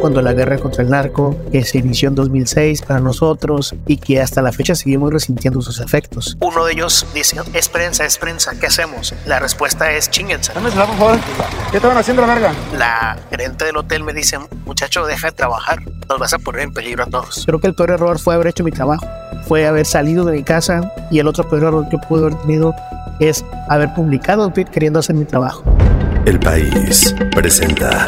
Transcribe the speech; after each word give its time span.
cuando 0.00 0.22
la 0.22 0.32
guerra 0.32 0.58
contra 0.58 0.82
el 0.82 0.90
narco, 0.90 1.36
que 1.50 1.64
se 1.64 1.78
inició 1.78 2.08
en 2.08 2.14
2006 2.14 2.82
para 2.82 3.00
nosotros 3.00 3.74
y 3.86 3.96
que 3.96 4.20
hasta 4.20 4.42
la 4.42 4.52
fecha 4.52 4.74
seguimos 4.74 5.12
resintiendo 5.12 5.60
sus 5.60 5.80
efectos. 5.80 6.36
Uno 6.40 6.64
de 6.64 6.72
ellos 6.72 7.06
dice, 7.14 7.36
es 7.54 7.68
prensa, 7.68 8.04
es 8.04 8.18
prensa, 8.18 8.52
¿qué 8.58 8.66
hacemos? 8.66 9.14
La 9.26 9.38
respuesta 9.38 9.92
es 9.92 10.10
chinguense. 10.10 10.52
¿Qué 11.70 11.76
estaban 11.76 11.96
haciendo 11.96 12.26
la 12.26 12.34
verga? 12.34 12.54
La 12.76 13.18
gerente 13.30 13.64
del 13.64 13.76
hotel 13.76 14.04
me 14.04 14.12
dice, 14.12 14.38
muchacho, 14.64 15.06
deja 15.06 15.28
de 15.28 15.32
trabajar, 15.32 15.78
nos 16.08 16.18
vas 16.18 16.32
a 16.32 16.38
poner 16.38 16.62
en 16.62 16.72
peligro 16.72 17.04
a 17.04 17.06
todos. 17.06 17.44
Creo 17.46 17.60
que 17.60 17.66
el 17.66 17.74
peor 17.74 17.90
error 17.90 18.18
fue 18.18 18.34
haber 18.34 18.48
hecho 18.48 18.64
mi 18.64 18.70
trabajo, 18.70 19.06
fue 19.46 19.66
haber 19.66 19.86
salido 19.86 20.24
de 20.24 20.32
mi 20.32 20.42
casa 20.42 20.92
y 21.10 21.18
el 21.18 21.26
otro 21.26 21.48
peor 21.48 21.64
error 21.64 21.88
que 21.88 21.98
pude 21.98 22.26
haber 22.26 22.34
tenido 22.40 22.74
es 23.20 23.44
haber 23.68 23.92
publicado 23.94 24.46
un 24.46 24.52
tweet 24.52 24.66
queriendo 24.66 24.98
hacer 24.98 25.16
mi 25.16 25.24
trabajo. 25.24 25.64
El 26.28 26.38
país 26.40 27.16
presenta. 27.34 28.06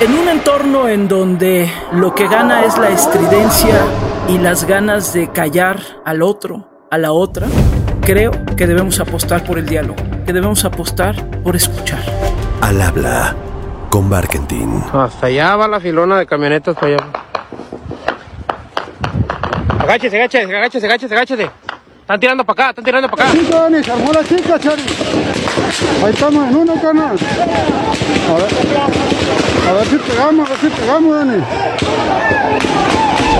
En 0.00 0.18
un 0.18 0.26
entorno 0.26 0.88
en 0.88 1.06
donde 1.06 1.70
lo 1.92 2.14
que 2.14 2.26
gana 2.26 2.64
es 2.64 2.78
la 2.78 2.88
estridencia 2.88 3.78
y 4.26 4.38
las 4.38 4.64
ganas 4.64 5.12
de 5.12 5.30
callar 5.30 5.80
al 6.06 6.22
otro, 6.22 6.66
a 6.90 6.96
la 6.96 7.12
otra, 7.12 7.46
creo 8.00 8.30
que 8.56 8.66
debemos 8.66 8.98
apostar 9.00 9.44
por 9.44 9.58
el 9.58 9.66
diálogo, 9.66 9.96
que 10.24 10.32
debemos 10.32 10.64
apostar 10.64 11.14
por 11.42 11.56
escuchar. 11.56 12.00
Al 12.62 12.80
habla 12.80 13.36
con 13.90 14.08
Barkentin. 14.08 14.82
Hasta 14.94 15.26
allá 15.26 15.56
va 15.56 15.68
la 15.68 15.80
filona 15.80 16.18
de 16.18 16.24
camionetas 16.24 16.74
para 16.74 16.86
allá. 16.86 17.06
Agáchese, 19.78 20.16
agáchese, 20.16 20.56
agáchese, 20.56 20.86
agáchese, 20.86 21.14
agáchese. 21.14 21.50
Están 22.10 22.18
tirando 22.18 22.44
para 22.44 22.62
acá, 22.64 22.70
están 22.70 22.84
tirando 22.84 23.08
para 23.08 23.22
acá. 23.22 23.38
Sí, 23.38 23.46
Dani, 23.48 23.84
se 23.84 23.92
armó 23.92 24.12
la 24.12 24.24
chica, 24.24 24.58
Chari. 24.58 24.82
Ahí 26.04 26.12
estamos 26.12 26.48
en 26.48 26.56
uno, 26.56 26.74
carnal. 26.82 27.16
A 27.16 28.34
ver, 28.34 28.48
a 29.68 29.72
ver 29.74 29.86
si 29.86 29.96
pegamos, 29.96 30.48
a 30.48 30.50
ver 30.50 30.58
si 30.60 30.66
pegamos, 30.70 31.14
Dani. 31.14 31.44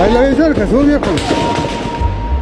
Ahí 0.01 0.13
le 0.13 0.29
dice 0.29 0.45
el 0.47 0.55
Jesús, 0.55 0.87
viejo. 0.87 1.03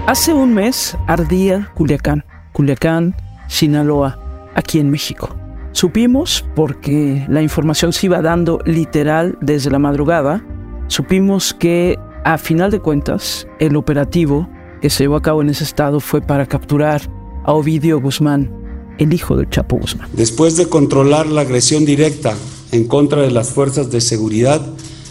Hace 0.06 0.32
un 0.32 0.54
mes 0.54 0.96
ardía 1.08 1.72
Culiacán, 1.74 2.24
Culiacán, 2.52 3.16
Sinaloa, 3.48 4.20
aquí 4.54 4.80
en 4.80 4.92
México. 4.92 5.36
Supimos, 5.72 6.46
porque 6.56 7.26
la 7.28 7.42
información 7.42 7.92
se 7.92 8.06
iba 8.06 8.22
dando 8.22 8.60
literal 8.66 9.36
desde 9.42 9.72
la 9.72 9.80
madrugada, 9.80 10.44
supimos 10.86 11.56
que 11.56 11.98
a 12.24 12.38
final 12.38 12.70
de 12.70 12.80
cuentas 12.82 13.48
el 13.58 13.76
operativo 13.76 14.48
que 14.82 14.90
se 14.90 15.04
llevó 15.04 15.18
a 15.18 15.22
cabo 15.22 15.42
en 15.42 15.50
ese 15.50 15.64
estado 15.64 16.00
fue 16.00 16.22
para 16.22 16.46
capturar 16.46 17.02
a 17.44 17.54
Ovidio 17.54 18.00
Guzmán, 18.00 18.52
el 18.98 19.14
hijo 19.14 19.36
del 19.36 19.50
Chapo 19.50 19.78
Guzmán. 19.78 20.10
Después 20.14 20.58
de 20.58 20.68
controlar 20.68 21.28
la 21.28 21.42
agresión 21.42 21.86
directa 21.86 22.36
en 22.72 22.88
contra 22.88 23.22
de 23.22 23.32
las 23.32 23.50
fuerzas 23.50 23.92
de 23.92 24.02
seguridad, 24.02 24.62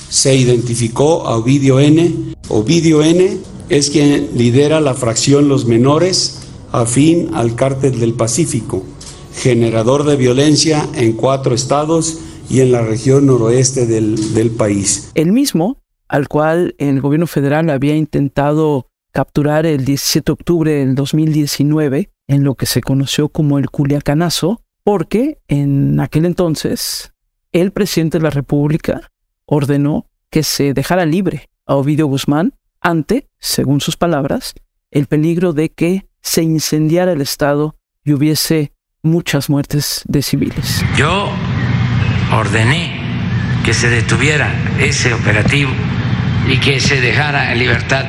se 0.08 0.34
identificó 0.34 1.26
a 1.26 1.36
Ovidio 1.36 1.80
N. 1.80 2.34
Ovidio 2.48 3.02
N 3.02 3.38
es 3.68 3.90
quien 3.90 4.30
lidera 4.34 4.80
la 4.80 4.94
fracción 4.94 5.48
Los 5.48 5.66
Menores 5.66 6.40
afín 6.72 7.30
al 7.34 7.54
cártel 7.54 8.00
del 8.00 8.14
Pacífico, 8.14 8.84
generador 9.34 10.04
de 10.04 10.16
violencia 10.16 10.88
en 10.94 11.12
cuatro 11.12 11.54
estados 11.54 12.18
y 12.48 12.60
en 12.60 12.72
la 12.72 12.82
región 12.82 13.26
noroeste 13.26 13.86
del, 13.86 14.34
del 14.34 14.50
país. 14.50 15.10
El 15.14 15.32
mismo 15.32 15.78
al 16.08 16.28
cual 16.28 16.74
el 16.78 17.00
gobierno 17.00 17.26
federal 17.26 17.68
había 17.68 17.94
intentado 17.94 18.87
capturar 19.12 19.66
el 19.66 19.84
17 19.84 20.24
de 20.24 20.32
octubre 20.32 20.72
del 20.72 20.94
2019 20.94 22.10
en 22.26 22.44
lo 22.44 22.54
que 22.54 22.66
se 22.66 22.80
conoció 22.80 23.28
como 23.28 23.58
el 23.58 23.70
Culiacanazo, 23.70 24.62
porque 24.84 25.38
en 25.48 25.98
aquel 26.00 26.24
entonces 26.24 27.12
el 27.52 27.72
presidente 27.72 28.18
de 28.18 28.24
la 28.24 28.30
República 28.30 29.10
ordenó 29.46 30.06
que 30.30 30.42
se 30.42 30.74
dejara 30.74 31.06
libre 31.06 31.48
a 31.66 31.74
Ovidio 31.76 32.06
Guzmán 32.06 32.54
ante, 32.80 33.28
según 33.38 33.80
sus 33.80 33.96
palabras, 33.96 34.54
el 34.90 35.06
peligro 35.06 35.52
de 35.52 35.70
que 35.70 36.08
se 36.22 36.42
incendiara 36.42 37.12
el 37.12 37.20
Estado 37.20 37.76
y 38.04 38.12
hubiese 38.12 38.72
muchas 39.02 39.48
muertes 39.48 40.02
de 40.06 40.22
civiles. 40.22 40.84
Yo 40.96 41.30
ordené 42.32 43.00
que 43.64 43.72
se 43.74 43.88
detuviera 43.88 44.52
ese 44.78 45.14
operativo 45.14 45.70
y 46.48 46.58
que 46.58 46.80
se 46.80 47.00
dejara 47.00 47.52
en 47.52 47.58
libertad 47.58 48.04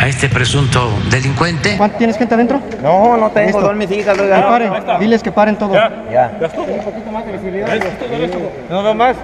a 0.00 0.08
este 0.08 0.30
presunto 0.30 0.88
delincuente. 1.10 1.76
¿Cuánto 1.76 1.98
tienes 1.98 2.16
gente 2.16 2.34
adentro? 2.34 2.58
No, 2.82 3.18
no 3.18 3.30
tengo, 3.30 3.48
Listo. 3.48 3.60
son 3.60 3.76
mis 3.76 3.90
hijas, 3.90 4.16
Que 4.16 4.28
paren, 4.28 4.72
diles 4.98 5.22
que 5.22 5.30
paren 5.30 5.56
todo. 5.56 5.74
Ya. 5.74 6.38
No 8.70 8.82
veo 8.82 8.94
más. 8.94 9.16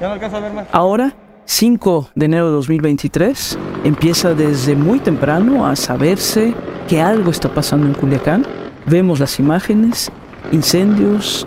Ya 0.00 0.08
no 0.08 0.14
alcanzo 0.14 0.38
a 0.38 0.40
ver 0.40 0.52
más. 0.54 0.66
Ahora, 0.72 1.12
5 1.44 2.08
de 2.14 2.24
enero 2.24 2.46
de 2.46 2.52
2023, 2.52 3.58
empieza 3.84 4.32
desde 4.32 4.74
muy 4.74 5.00
temprano 5.00 5.66
a 5.66 5.76
saberse 5.76 6.54
que 6.88 7.02
algo 7.02 7.30
está 7.30 7.50
pasando 7.50 7.86
en 7.86 7.92
Culiacán. 7.92 8.46
Vemos 8.86 9.20
las 9.20 9.38
imágenes, 9.38 10.10
incendios, 10.50 11.46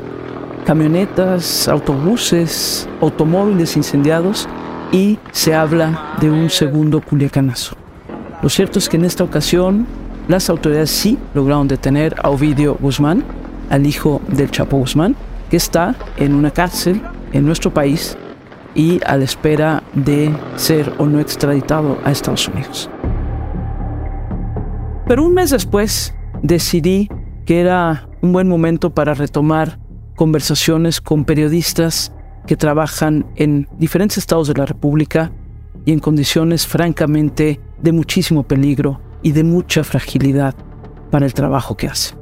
camionetas, 0.64 1.68
autobuses, 1.68 2.88
automóviles 3.02 3.76
incendiados 3.78 4.48
y 4.92 5.18
se 5.32 5.56
habla 5.56 6.14
de 6.22 6.30
un 6.30 6.52
segundo 6.52 7.02
culiacanazo. 7.02 7.76
Lo 8.46 8.50
cierto 8.50 8.78
es 8.78 8.90
que 8.90 8.98
en 8.98 9.06
esta 9.06 9.24
ocasión 9.24 9.88
las 10.28 10.52
autoridades 10.52 10.92
sí 10.92 11.18
lograron 11.34 11.68
detener 11.68 12.14
a 12.22 12.30
Ovidio 12.30 12.78
Guzmán, 12.80 13.24
al 13.72 13.88
hijo 13.88 14.22
del 14.28 14.52
Chapo 14.52 14.78
Guzmán, 14.78 15.16
que 15.50 15.58
está 15.58 15.96
en 16.18 16.36
una 16.36 16.52
cárcel 16.52 17.02
en 17.34 17.44
nuestro 17.44 17.74
país 17.74 18.16
y 18.76 19.00
a 19.04 19.18
la 19.18 19.24
espera 19.24 19.82
de 19.96 20.32
ser 20.58 20.94
o 21.00 21.08
no 21.08 21.20
extraditado 21.20 21.98
a 22.06 22.12
Estados 22.12 22.48
Unidos. 22.48 22.88
Pero 25.08 25.24
un 25.24 25.34
mes 25.34 25.50
después 25.50 26.14
decidí 26.44 27.10
que 27.48 27.62
era 27.62 28.08
un 28.22 28.32
buen 28.32 28.48
momento 28.48 28.92
para 28.92 29.16
retomar 29.16 29.80
conversaciones 30.16 31.02
con 31.02 31.26
periodistas 31.26 32.14
que 32.46 32.56
trabajan 32.56 33.26
en 33.38 33.68
diferentes 33.80 34.20
estados 34.20 34.48
de 34.50 34.54
la 34.54 34.68
República 34.68 35.32
y 35.84 35.94
en 35.94 36.00
condiciones 36.00 36.68
francamente 36.68 37.60
de 37.82 37.92
muchísimo 37.92 38.44
peligro 38.44 39.00
y 39.22 39.32
de 39.32 39.44
mucha 39.44 39.84
fragilidad 39.84 40.56
para 41.12 41.26
el 41.26 41.34
trabajo 41.34 41.76
que 41.76 41.88
hacen. 41.88 42.18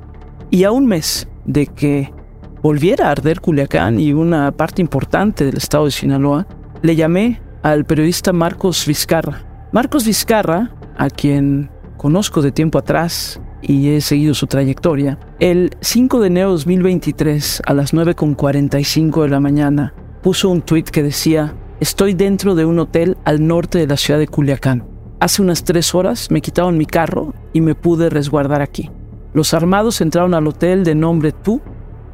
Y 0.49 0.63
a 0.63 0.71
un 0.71 0.85
mes 0.85 1.27
de 1.45 1.67
que 1.67 2.13
volviera 2.61 3.07
a 3.07 3.11
arder 3.11 3.41
Culiacán 3.41 3.99
y 3.99 4.13
una 4.13 4.51
parte 4.51 4.81
importante 4.81 5.45
del 5.45 5.57
estado 5.57 5.85
de 5.85 5.91
Sinaloa, 5.91 6.47
le 6.81 6.95
llamé 6.95 7.41
al 7.61 7.85
periodista 7.85 8.31
Marcos 8.33 8.85
Vizcarra. 8.85 9.69
Marcos 9.71 10.05
Vizcarra, 10.05 10.71
a 10.97 11.09
quien 11.09 11.69
conozco 11.97 12.41
de 12.41 12.51
tiempo 12.51 12.77
atrás 12.77 13.41
y 13.61 13.89
he 13.89 14.01
seguido 14.01 14.33
su 14.33 14.47
trayectoria, 14.47 15.17
el 15.39 15.71
5 15.81 16.19
de 16.19 16.27
enero 16.27 16.49
de 16.49 16.53
2023 16.53 17.63
a 17.65 17.73
las 17.73 17.93
9.45 17.93 19.23
de 19.23 19.29
la 19.29 19.39
mañana 19.39 19.93
puso 20.21 20.49
un 20.49 20.61
tuit 20.61 20.89
que 20.89 21.03
decía, 21.03 21.53
estoy 21.79 22.13
dentro 22.13 22.55
de 22.55 22.65
un 22.65 22.79
hotel 22.79 23.17
al 23.25 23.45
norte 23.45 23.77
de 23.77 23.87
la 23.87 23.97
ciudad 23.97 24.19
de 24.19 24.27
Culiacán. 24.27 24.92
Hace 25.23 25.41
unas 25.41 25.63
tres 25.63 25.95
horas 25.95 26.29
me 26.31 26.41
quitaron 26.41 26.77
mi 26.77 26.85
carro 26.85 27.33
y 27.53 27.61
me 27.61 27.75
pude 27.75 28.09
resguardar 28.09 28.61
aquí. 28.61 28.91
Los 29.33 29.53
armados 29.53 30.01
entraron 30.01 30.33
al 30.33 30.45
hotel 30.45 30.83
de 30.83 30.95
nombre 30.95 31.31
Tú 31.31 31.61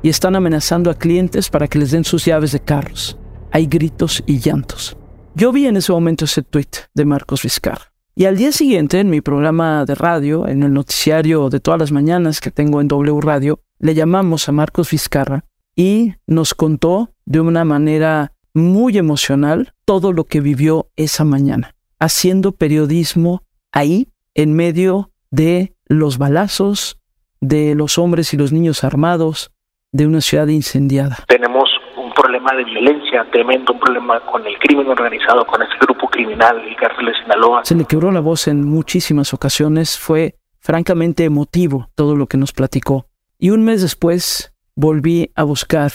y 0.04 0.10
están 0.10 0.36
amenazando 0.36 0.92
a 0.92 0.94
clientes 0.94 1.50
para 1.50 1.68
que 1.68 1.80
les 1.80 1.90
den 1.90 2.04
sus 2.04 2.24
llaves 2.24 2.52
de 2.52 2.60
carros. 2.60 3.18
Hay 3.50 3.66
gritos 3.66 4.22
y 4.28 4.38
llantos. 4.38 4.96
Yo 5.34 5.52
vi 5.52 5.66
en 5.66 5.78
ese 5.78 5.92
momento 5.92 6.26
ese 6.26 6.44
tuit 6.44 6.76
de 6.94 7.04
Marcos 7.04 7.42
Vizcarra. 7.42 7.92
Y 8.14 8.26
al 8.26 8.38
día 8.38 8.52
siguiente, 8.52 9.00
en 9.00 9.10
mi 9.10 9.22
programa 9.22 9.86
de 9.86 9.96
radio, 9.96 10.48
en 10.48 10.62
el 10.62 10.72
noticiario 10.72 11.50
de 11.50 11.60
todas 11.60 11.80
las 11.80 11.92
mañanas 11.92 12.40
que 12.40 12.52
tengo 12.52 12.80
en 12.80 12.88
W 12.88 13.22
Radio, 13.22 13.64
le 13.80 13.96
llamamos 13.96 14.48
a 14.48 14.52
Marcos 14.52 14.92
Vizcarra 14.92 15.46
y 15.76 16.14
nos 16.28 16.54
contó 16.54 17.10
de 17.26 17.40
una 17.40 17.66
manera 17.66 18.34
muy 18.54 19.00
emocional 19.00 19.74
todo 19.84 20.14
lo 20.14 20.26
que 20.26 20.42
vivió 20.42 20.92
esa 20.96 21.24
mañana, 21.24 21.74
haciendo 22.00 22.54
periodismo 22.54 23.44
ahí, 23.72 24.08
en 24.34 24.54
medio 24.54 25.12
de 25.32 25.74
los 25.88 26.18
balazos, 26.18 27.00
de 27.42 27.76
los 27.76 27.98
hombres 27.98 28.34
y 28.34 28.38
los 28.38 28.52
niños 28.52 28.84
armados, 28.84 29.52
de 29.92 30.08
una 30.08 30.22
ciudad 30.22 30.48
incendiada. 30.48 31.18
tenemos 31.28 31.70
un 31.98 32.14
problema 32.14 32.54
de 32.56 32.64
violencia 32.64 33.26
tremendo, 33.32 33.74
un 33.74 33.80
problema 33.80 34.20
con 34.26 34.46
el 34.46 34.58
crimen 34.60 34.88
organizado, 34.88 35.46
con 35.46 35.62
este 35.62 35.76
grupo 35.82 36.08
criminal, 36.08 36.60
el 36.60 36.76
cártel 36.76 37.08
de 37.08 37.14
Sinaloa. 37.22 37.66
Se 37.66 37.76
le 37.76 37.86
quebró 37.86 38.12
la 38.12 38.20
voz 38.20 38.48
en 38.48 38.66
muchísimas 38.66 39.34
ocasiones, 39.34 39.98
fue 39.98 40.36
francamente 40.60 41.26
emotivo 41.26 41.90
todo 41.96 42.16
lo 42.16 42.28
que 42.28 42.38
nos 42.38 42.52
platicó. 42.52 43.08
Y 43.38 43.50
un 43.52 43.64
mes 43.64 43.82
después 43.82 44.54
volví 44.76 45.32
a 45.36 45.44
buscar 45.44 45.92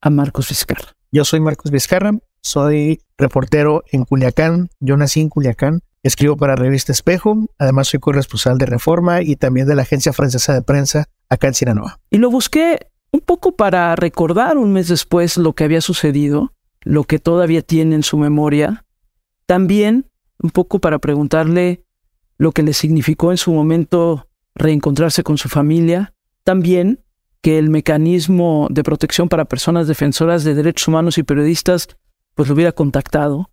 a 0.00 0.10
Marcos 0.10 0.48
Vizcarra. 0.48 0.92
Yo 1.12 1.24
soy 1.24 1.40
Marcos 1.40 1.70
Vizcarra, 1.70 2.12
soy 2.46 3.00
reportero 3.18 3.82
en 3.90 4.04
Culiacán, 4.04 4.70
yo 4.78 4.96
nací 4.96 5.20
en 5.20 5.28
Culiacán, 5.28 5.80
escribo 6.02 6.36
para 6.36 6.54
Revista 6.54 6.92
Espejo, 6.92 7.48
además 7.58 7.88
soy 7.88 7.98
corresponsal 7.98 8.56
de 8.56 8.66
Reforma 8.66 9.22
y 9.22 9.36
también 9.36 9.66
de 9.66 9.74
la 9.74 9.82
Agencia 9.82 10.12
Francesa 10.12 10.54
de 10.54 10.62
Prensa 10.62 11.06
acá 11.28 11.48
en 11.48 11.54
Sinaloa. 11.54 11.98
Y 12.10 12.18
lo 12.18 12.30
busqué 12.30 12.88
un 13.10 13.20
poco 13.20 13.56
para 13.56 13.96
recordar 13.96 14.58
un 14.58 14.72
mes 14.72 14.88
después 14.88 15.36
lo 15.36 15.54
que 15.54 15.64
había 15.64 15.80
sucedido, 15.80 16.52
lo 16.82 17.02
que 17.04 17.18
todavía 17.18 17.62
tiene 17.62 17.96
en 17.96 18.04
su 18.04 18.16
memoria, 18.16 18.84
también 19.46 20.06
un 20.40 20.50
poco 20.50 20.78
para 20.78 21.00
preguntarle 21.00 21.84
lo 22.38 22.52
que 22.52 22.62
le 22.62 22.74
significó 22.74 23.32
en 23.32 23.38
su 23.38 23.52
momento 23.52 24.28
reencontrarse 24.54 25.24
con 25.24 25.36
su 25.36 25.48
familia, 25.48 26.14
también 26.44 27.02
que 27.40 27.58
el 27.58 27.70
mecanismo 27.70 28.68
de 28.70 28.84
protección 28.84 29.28
para 29.28 29.46
personas 29.46 29.88
defensoras 29.88 30.44
de 30.44 30.54
derechos 30.54 30.88
humanos 30.88 31.18
y 31.18 31.22
periodistas 31.22 31.88
pues 32.36 32.48
lo 32.48 32.54
hubiera 32.54 32.72
contactado. 32.72 33.50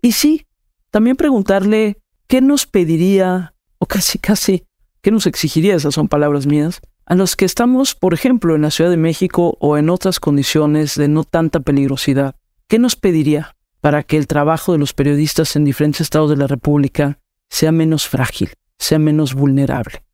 Y 0.00 0.12
sí, 0.12 0.46
también 0.90 1.16
preguntarle 1.16 1.98
qué 2.28 2.40
nos 2.40 2.66
pediría, 2.66 3.54
o 3.78 3.86
casi 3.86 4.18
casi, 4.18 4.64
qué 5.02 5.10
nos 5.10 5.26
exigiría, 5.26 5.74
esas 5.74 5.94
son 5.94 6.08
palabras 6.08 6.46
mías, 6.46 6.80
a 7.04 7.14
los 7.16 7.36
que 7.36 7.44
estamos, 7.44 7.94
por 7.94 8.14
ejemplo, 8.14 8.54
en 8.54 8.62
la 8.62 8.70
Ciudad 8.70 8.90
de 8.90 8.96
México 8.96 9.56
o 9.60 9.76
en 9.76 9.90
otras 9.90 10.20
condiciones 10.20 10.94
de 10.94 11.08
no 11.08 11.24
tanta 11.24 11.60
peligrosidad. 11.60 12.36
¿Qué 12.68 12.78
nos 12.78 12.96
pediría 12.96 13.56
para 13.80 14.04
que 14.04 14.16
el 14.16 14.28
trabajo 14.28 14.72
de 14.72 14.78
los 14.78 14.92
periodistas 14.92 15.56
en 15.56 15.64
diferentes 15.64 16.00
estados 16.00 16.30
de 16.30 16.36
la 16.36 16.46
República 16.46 17.18
sea 17.50 17.72
menos 17.72 18.06
frágil, 18.06 18.50
sea 18.78 18.98
menos 18.98 19.34
vulnerable? 19.34 20.04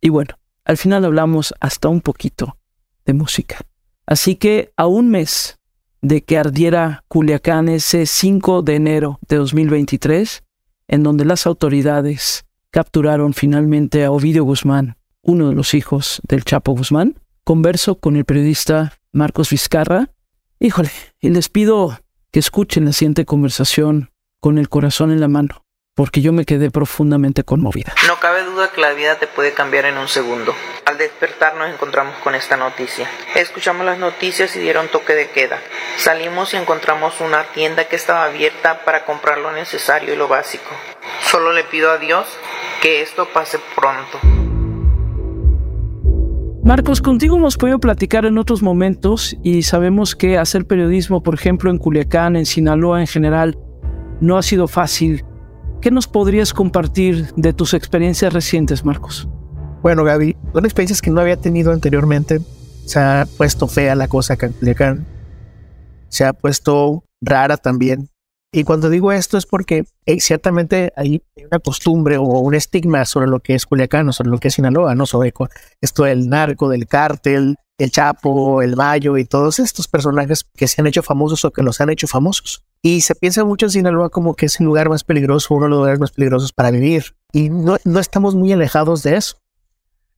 Y 0.00 0.08
bueno, 0.08 0.38
al 0.64 0.76
final 0.76 1.04
hablamos 1.04 1.54
hasta 1.60 1.88
un 1.88 2.00
poquito 2.00 2.58
de 3.04 3.12
música. 3.12 3.60
Así 4.04 4.34
que 4.34 4.72
a 4.76 4.86
un 4.86 5.10
mes 5.10 5.55
de 6.02 6.22
que 6.24 6.38
ardiera 6.38 7.04
Culiacán 7.08 7.68
ese 7.68 8.06
5 8.06 8.62
de 8.62 8.74
enero 8.74 9.18
de 9.28 9.36
2023, 9.36 10.44
en 10.88 11.02
donde 11.02 11.24
las 11.24 11.46
autoridades 11.46 12.46
capturaron 12.70 13.34
finalmente 13.34 14.04
a 14.04 14.10
Ovidio 14.10 14.44
Guzmán, 14.44 14.96
uno 15.22 15.48
de 15.48 15.54
los 15.54 15.74
hijos 15.74 16.20
del 16.28 16.44
Chapo 16.44 16.72
Guzmán, 16.72 17.18
converso 17.44 17.98
con 17.98 18.16
el 18.16 18.24
periodista 18.24 18.98
Marcos 19.12 19.50
Vizcarra. 19.50 20.10
Híjole, 20.58 20.90
y 21.20 21.30
les 21.30 21.48
pido 21.48 21.98
que 22.30 22.40
escuchen 22.40 22.84
la 22.84 22.92
siguiente 22.92 23.24
conversación 23.24 24.10
con 24.40 24.58
el 24.58 24.68
corazón 24.68 25.10
en 25.10 25.20
la 25.20 25.28
mano 25.28 25.66
porque 25.96 26.20
yo 26.20 26.32
me 26.32 26.44
quedé 26.44 26.70
profundamente 26.70 27.42
conmovida. 27.42 27.94
No 28.06 28.20
cabe 28.20 28.44
duda 28.44 28.70
que 28.70 28.82
la 28.82 28.92
vida 28.92 29.18
te 29.18 29.26
puede 29.26 29.54
cambiar 29.54 29.86
en 29.86 29.96
un 29.96 30.08
segundo. 30.08 30.54
Al 30.96 31.00
despertar 31.00 31.54
nos 31.56 31.68
encontramos 31.68 32.14
con 32.24 32.34
esta 32.34 32.56
noticia. 32.56 33.06
Escuchamos 33.34 33.84
las 33.84 33.98
noticias 33.98 34.56
y 34.56 34.60
dieron 34.60 34.88
toque 34.88 35.12
de 35.12 35.28
queda. 35.28 35.58
Salimos 35.98 36.54
y 36.54 36.56
encontramos 36.56 37.20
una 37.20 37.44
tienda 37.52 37.84
que 37.84 37.96
estaba 37.96 38.24
abierta 38.24 38.82
para 38.82 39.04
comprar 39.04 39.36
lo 39.36 39.52
necesario 39.52 40.14
y 40.14 40.16
lo 40.16 40.26
básico. 40.26 40.70
Solo 41.20 41.52
le 41.52 41.64
pido 41.64 41.90
a 41.90 41.98
Dios 41.98 42.26
que 42.80 43.02
esto 43.02 43.28
pase 43.28 43.58
pronto. 43.74 44.18
Marcos, 46.64 47.02
contigo 47.02 47.36
hemos 47.36 47.58
podido 47.58 47.78
platicar 47.78 48.24
en 48.24 48.38
otros 48.38 48.62
momentos 48.62 49.36
y 49.42 49.64
sabemos 49.64 50.16
que 50.16 50.38
hacer 50.38 50.66
periodismo, 50.66 51.22
por 51.22 51.34
ejemplo, 51.34 51.70
en 51.70 51.76
Culiacán, 51.76 52.36
en 52.36 52.46
Sinaloa 52.46 53.00
en 53.00 53.06
general, 53.06 53.58
no 54.22 54.38
ha 54.38 54.42
sido 54.42 54.66
fácil 54.66 55.26
¿Qué 55.80 55.90
nos 55.90 56.08
podrías 56.08 56.52
compartir 56.52 57.32
de 57.36 57.52
tus 57.52 57.74
experiencias 57.74 58.32
recientes, 58.32 58.84
Marcos? 58.84 59.28
Bueno, 59.86 60.02
Gaby, 60.02 60.36
son 60.52 60.64
experiencias 60.64 61.00
que 61.00 61.12
no 61.12 61.20
había 61.20 61.36
tenido 61.36 61.70
anteriormente. 61.70 62.40
Se 62.86 62.98
ha 62.98 63.24
puesto 63.36 63.68
fea 63.68 63.94
la 63.94 64.08
cosa 64.08 64.34
acá 64.34 64.50
en 64.60 65.06
Se 66.08 66.24
ha 66.24 66.32
puesto 66.32 67.04
rara 67.20 67.56
también. 67.56 68.08
Y 68.52 68.64
cuando 68.64 68.90
digo 68.90 69.12
esto 69.12 69.38
es 69.38 69.46
porque 69.46 69.84
eh, 70.06 70.18
ciertamente 70.18 70.92
hay 70.96 71.22
una 71.36 71.60
costumbre 71.60 72.16
o 72.16 72.24
un 72.24 72.56
estigma 72.56 73.04
sobre 73.04 73.28
lo 73.28 73.38
que 73.38 73.54
es 73.54 73.64
Culiacán, 73.64 74.12
sobre 74.12 74.30
lo 74.30 74.38
que 74.38 74.48
es 74.48 74.54
Sinaloa, 74.54 74.96
¿no? 74.96 75.06
Sobre 75.06 75.32
esto 75.80 76.02
del 76.02 76.28
narco, 76.28 76.68
del 76.68 76.88
cártel, 76.88 77.54
el 77.78 77.90
Chapo, 77.92 78.62
el 78.62 78.74
Mayo 78.74 79.16
y 79.16 79.24
todos 79.24 79.60
estos 79.60 79.86
personajes 79.86 80.42
que 80.56 80.66
se 80.66 80.80
han 80.80 80.88
hecho 80.88 81.04
famosos 81.04 81.44
o 81.44 81.52
que 81.52 81.62
los 81.62 81.80
han 81.80 81.90
hecho 81.90 82.08
famosos. 82.08 82.64
Y 82.82 83.02
se 83.02 83.14
piensa 83.14 83.44
mucho 83.44 83.66
en 83.66 83.70
Sinaloa 83.70 84.10
como 84.10 84.34
que 84.34 84.46
es 84.46 84.58
el 84.58 84.66
lugar 84.66 84.88
más 84.88 85.04
peligroso, 85.04 85.54
uno 85.54 85.66
de 85.66 85.70
los 85.70 85.78
lugares 85.78 86.00
más 86.00 86.10
peligrosos 86.10 86.52
para 86.52 86.72
vivir. 86.72 87.14
Y 87.32 87.50
no, 87.50 87.76
no 87.84 88.00
estamos 88.00 88.34
muy 88.34 88.52
alejados 88.52 89.04
de 89.04 89.14
eso. 89.14 89.36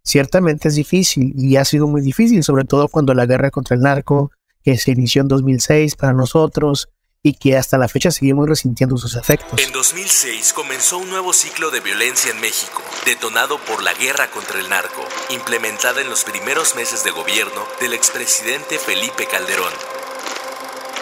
Ciertamente 0.08 0.68
es 0.68 0.74
difícil 0.74 1.34
y 1.36 1.56
ha 1.56 1.66
sido 1.66 1.86
muy 1.86 2.00
difícil, 2.00 2.42
sobre 2.42 2.64
todo 2.64 2.88
cuando 2.88 3.12
la 3.12 3.26
guerra 3.26 3.50
contra 3.50 3.76
el 3.76 3.82
narco, 3.82 4.32
que 4.64 4.78
se 4.78 4.92
inició 4.92 5.20
en 5.20 5.28
2006 5.28 5.96
para 5.96 6.14
nosotros, 6.14 6.88
y 7.22 7.34
que 7.34 7.58
hasta 7.58 7.76
la 7.76 7.88
fecha 7.88 8.10
seguimos 8.10 8.48
resintiendo 8.48 8.96
sus 8.96 9.16
efectos. 9.16 9.60
En 9.60 9.70
2006 9.70 10.54
comenzó 10.54 10.96
un 10.96 11.10
nuevo 11.10 11.34
ciclo 11.34 11.70
de 11.70 11.80
violencia 11.80 12.30
en 12.30 12.40
México, 12.40 12.80
detonado 13.04 13.58
por 13.66 13.82
la 13.82 13.92
guerra 13.92 14.30
contra 14.30 14.58
el 14.58 14.70
narco, 14.70 15.04
implementada 15.28 16.00
en 16.00 16.08
los 16.08 16.24
primeros 16.24 16.74
meses 16.74 17.04
de 17.04 17.10
gobierno 17.10 17.66
del 17.78 17.92
expresidente 17.92 18.78
Felipe 18.78 19.26
Calderón. 19.30 19.97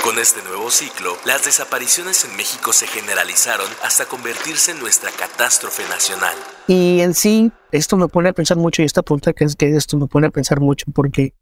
Con 0.06 0.20
este 0.20 0.40
nuevo 0.44 0.70
ciclo, 0.70 1.14
las 1.24 1.44
desapariciones 1.44 2.24
en 2.24 2.36
México 2.36 2.72
se 2.72 2.86
generalizaron 2.86 3.66
hasta 3.82 4.04
convertirse 4.04 4.70
en 4.70 4.78
nuestra 4.78 5.10
catástrofe 5.10 5.82
nacional. 5.88 6.32
Y 6.68 7.00
en 7.00 7.12
sí, 7.12 7.50
esto 7.72 7.96
me 7.96 8.06
pone 8.06 8.28
a 8.28 8.32
pensar 8.32 8.56
mucho, 8.56 8.82
y 8.82 8.84
esta 8.84 9.02
pregunta 9.02 9.32
que 9.32 9.42
es 9.42 9.56
que 9.56 9.68
esto 9.74 9.96
me 9.96 10.06
pone 10.06 10.28
a 10.28 10.30
pensar 10.30 10.60
mucho, 10.60 10.86
porque 10.94 11.34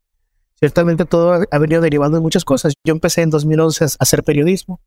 ciertamente 0.58 1.04
todo 1.04 1.44
ha 1.50 1.58
venido 1.58 1.82
derivando 1.82 2.16
en 2.16 2.22
muchas 2.22 2.46
cosas. 2.46 2.72
Yo 2.86 2.94
empecé 2.94 3.20
en 3.20 3.28
2011 3.28 3.84
a 3.84 3.88
hacer 3.98 4.24
periodismo 4.24 4.80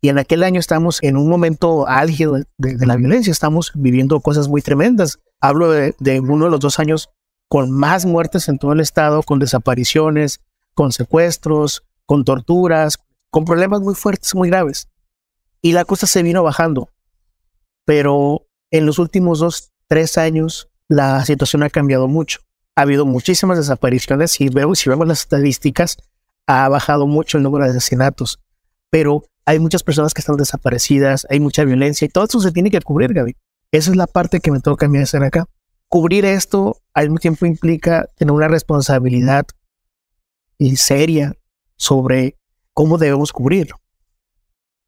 y 0.00 0.08
en 0.08 0.18
aquel 0.18 0.44
año 0.44 0.60
estamos 0.60 1.02
en 1.02 1.16
un 1.16 1.28
momento 1.28 1.88
álgido 1.88 2.34
de, 2.58 2.86
la 2.86 2.94
violencia, 2.94 3.32
estamos 3.32 3.72
viviendo 3.74 4.20
cosas 4.20 4.46
muy 4.46 4.62
tremendas. 4.62 5.18
Hablo 5.40 5.72
de, 5.72 5.96
de, 5.98 6.20
uno 6.20 6.44
de 6.44 6.52
los 6.52 6.60
dos 6.60 6.78
años 6.78 7.10
con 7.48 7.72
más 7.72 8.06
muertes 8.06 8.48
en 8.48 8.58
todo 8.58 8.72
el 8.72 8.78
estado, 8.78 9.24
con 9.24 9.40
desapariciones, 9.40 10.42
con 10.74 10.92
secuestros, 10.92 11.82
con 12.06 12.24
torturas, 12.24 12.98
con 13.36 13.44
problemas 13.44 13.82
muy 13.82 13.94
fuertes, 13.94 14.34
muy 14.34 14.48
graves. 14.48 14.88
Y 15.60 15.72
la 15.72 15.84
cosa 15.84 16.06
se 16.06 16.22
vino 16.22 16.42
bajando. 16.42 16.88
Pero 17.84 18.46
en 18.70 18.86
los 18.86 18.98
últimos 18.98 19.40
dos, 19.40 19.72
tres 19.88 20.16
años, 20.16 20.70
la 20.88 21.22
situación 21.26 21.62
ha 21.62 21.68
cambiado 21.68 22.08
mucho 22.08 22.38
ha 22.76 22.82
habido 22.82 23.04
muchísimas 23.06 23.58
desapariciones 23.58 24.40
y 24.40 24.48
vemos, 24.50 24.78
si 24.78 24.88
vemos 24.88 25.06
las 25.06 25.20
estadísticas, 25.20 25.96
ha 26.46 26.66
bajado 26.68 27.06
mucho 27.06 27.38
el 27.38 27.42
número 27.42 27.64
de 27.64 27.70
asesinatos, 27.70 28.38
pero 28.90 29.24
hay 29.46 29.58
muchas 29.58 29.82
personas 29.82 30.14
que 30.14 30.20
están 30.20 30.36
desaparecidas, 30.36 31.26
hay 31.30 31.40
mucha 31.40 31.64
violencia 31.64 32.04
y 32.06 32.08
todo 32.08 32.24
eso 32.24 32.40
se 32.40 32.52
tiene 32.52 32.70
que 32.70 32.80
cubrir, 32.80 33.14
Gaby. 33.14 33.34
Esa 33.72 33.90
es 33.90 33.96
la 33.96 34.06
parte 34.06 34.40
que 34.40 34.50
me 34.50 34.60
toca 34.60 34.86
a 34.86 34.88
mí 34.88 34.98
hacer 34.98 35.22
acá. 35.22 35.46
Cubrir 35.88 36.24
esto 36.24 36.78
al 36.92 37.06
mismo 37.06 37.18
tiempo 37.18 37.46
implica 37.46 38.08
tener 38.16 38.32
una 38.32 38.48
responsabilidad 38.48 39.46
y 40.58 40.76
seria 40.76 41.34
sobre 41.76 42.35
cómo 42.76 42.98
debemos 42.98 43.32
cubrirlo. 43.32 43.80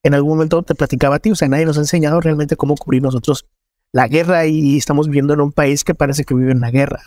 En 0.04 0.14
algún 0.14 0.34
momento 0.34 0.62
te 0.62 0.76
platicaba 0.76 1.16
a 1.16 1.18
ti, 1.18 1.32
o 1.32 1.34
sea, 1.34 1.48
nadie 1.48 1.64
nos 1.64 1.78
ha 1.78 1.80
enseñado 1.80 2.20
realmente 2.20 2.54
cómo 2.54 2.76
cubrir 2.76 3.02
nosotros 3.02 3.46
la 3.90 4.06
guerra 4.06 4.46
y 4.46 4.76
estamos 4.76 5.08
viviendo 5.08 5.32
en 5.32 5.40
un 5.40 5.50
país 5.50 5.82
que 5.82 5.94
parece 5.94 6.24
que 6.24 6.34
vive 6.34 6.52
en 6.52 6.60
la 6.60 6.70
guerra 6.70 7.02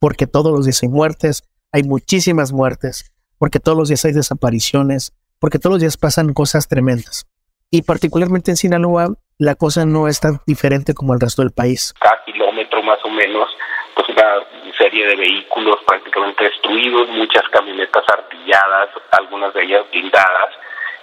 porque 0.00 0.26
todos 0.26 0.50
los 0.50 0.64
días 0.64 0.82
hay 0.82 0.88
muertes, 0.88 1.42
hay 1.72 1.84
muchísimas 1.84 2.52
muertes, 2.52 3.12
porque 3.38 3.60
todos 3.60 3.78
los 3.78 3.88
días 3.88 4.04
hay 4.04 4.12
desapariciones, 4.12 5.12
porque 5.38 5.58
todos 5.58 5.74
los 5.74 5.80
días 5.80 5.96
pasan 5.96 6.32
cosas 6.32 6.66
tremendas. 6.66 7.26
Y 7.70 7.82
particularmente 7.82 8.50
en 8.50 8.56
Sinaloa, 8.56 9.14
la 9.38 9.54
cosa 9.54 9.84
no 9.84 10.08
es 10.08 10.18
tan 10.18 10.40
diferente 10.46 10.94
como 10.94 11.14
el 11.14 11.20
resto 11.20 11.42
del 11.42 11.52
país. 11.52 11.94
Cada 12.00 12.24
kilómetro 12.24 12.82
más 12.82 12.98
o 13.04 13.10
menos, 13.10 13.48
pues 13.94 14.08
una 14.08 14.44
serie 14.76 15.06
de 15.06 15.16
vehículos 15.16 15.76
prácticamente 15.86 16.44
destruidos, 16.44 17.08
muchas 17.08 17.48
camionetas 17.50 18.04
artilladas, 18.08 18.90
algunas 19.12 19.52
de 19.54 19.62
ellas 19.62 19.84
blindadas, 19.90 20.54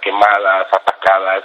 quemadas, 0.01 0.67
atacadas, 0.72 1.44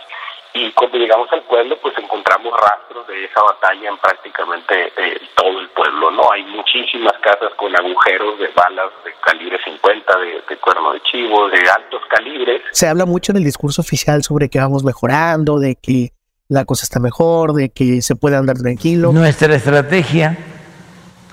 y 0.54 0.70
cuando 0.72 0.98
llegamos 0.98 1.28
al 1.32 1.42
pueblo 1.42 1.78
pues 1.80 1.94
encontramos 1.96 2.52
rastros 2.60 3.06
de 3.06 3.24
esa 3.24 3.40
batalla 3.42 3.88
en 3.88 3.96
prácticamente 3.96 4.92
eh, 4.96 5.20
todo 5.34 5.60
el 5.60 5.68
pueblo, 5.70 6.10
¿no? 6.10 6.30
Hay 6.30 6.44
muchísimas 6.44 7.14
casas 7.22 7.54
con 7.56 7.74
agujeros 7.74 8.38
de 8.38 8.48
balas 8.48 8.92
de 9.04 9.12
calibre 9.24 9.58
50, 9.64 10.18
de, 10.18 10.56
cuerno 10.58 10.92
de 10.92 11.00
chivo, 11.02 11.48
de 11.48 11.58
altos 11.58 12.02
calibres. 12.10 12.62
Se 12.72 12.86
habla 12.86 13.06
mucho 13.06 13.32
en 13.32 13.38
el 13.38 13.44
discurso 13.44 13.80
oficial 13.80 14.22
sobre 14.22 14.50
que 14.50 14.58
vamos 14.58 14.84
mejorando, 14.84 15.58
de 15.58 15.76
que 15.76 16.10
la 16.48 16.66
cosa 16.66 16.84
está 16.84 17.00
mejor, 17.00 17.54
de 17.54 17.70
que 17.70 18.02
se 18.02 18.14
puede 18.14 18.36
andar 18.36 18.56
tranquilo. 18.56 19.10
Nuestra 19.12 19.54
estrategia 19.54 20.36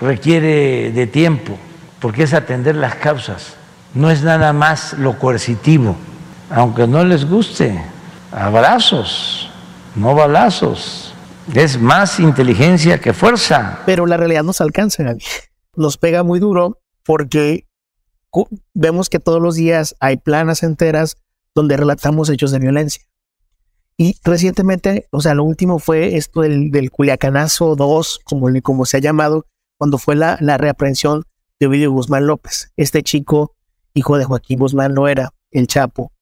requiere 0.00 0.92
de 0.92 1.06
tiempo, 1.06 1.56
porque 2.00 2.22
es 2.22 2.34
atender 2.34 2.76
las 2.76 2.96
causas, 2.96 3.54
no 3.94 4.10
es 4.10 4.22
nada 4.22 4.52
más 4.52 4.94
lo 4.94 5.18
coercitivo, 5.18 5.96
aunque 6.50 6.86
no 6.86 7.04
les 7.04 7.28
guste 7.28 7.80
abrazos, 8.32 9.50
no 9.94 10.14
balazos. 10.14 11.14
Es 11.54 11.80
más 11.80 12.20
inteligencia 12.20 13.00
que 13.00 13.12
fuerza. 13.12 13.80
Pero 13.86 14.06
la 14.06 14.16
realidad 14.16 14.44
nos 14.44 14.60
alcanza, 14.60 15.16
Nos 15.74 15.96
pega 15.96 16.22
muy 16.22 16.38
duro 16.38 16.78
porque 17.04 17.66
vemos 18.74 19.08
que 19.08 19.18
todos 19.18 19.42
los 19.42 19.56
días 19.56 19.96
hay 19.98 20.16
planas 20.16 20.62
enteras 20.62 21.16
donde 21.54 21.76
relatamos 21.76 22.28
hechos 22.28 22.52
de 22.52 22.60
violencia. 22.60 23.02
Y 23.96 24.16
recientemente, 24.24 25.08
o 25.10 25.20
sea, 25.20 25.34
lo 25.34 25.44
último 25.44 25.78
fue 25.78 26.16
esto 26.16 26.42
del, 26.42 26.70
del 26.70 26.90
Culiacanazo 26.90 27.76
2, 27.76 28.20
como, 28.24 28.48
como 28.62 28.86
se 28.86 28.96
ha 28.96 29.00
llamado, 29.00 29.46
cuando 29.80 29.96
fue 29.96 30.14
la, 30.14 30.36
la 30.42 30.58
reaprehensión 30.58 31.24
de 31.58 31.66
Ovidio 31.66 31.90
Guzmán 31.90 32.26
López, 32.26 32.70
este 32.76 33.02
chico 33.02 33.56
hijo 33.94 34.18
de 34.18 34.26
Joaquín 34.26 34.58
Guzmán, 34.58 34.92
no 34.92 35.08
era 35.08 35.32
el 35.50 35.68
Chapo. 35.68 36.12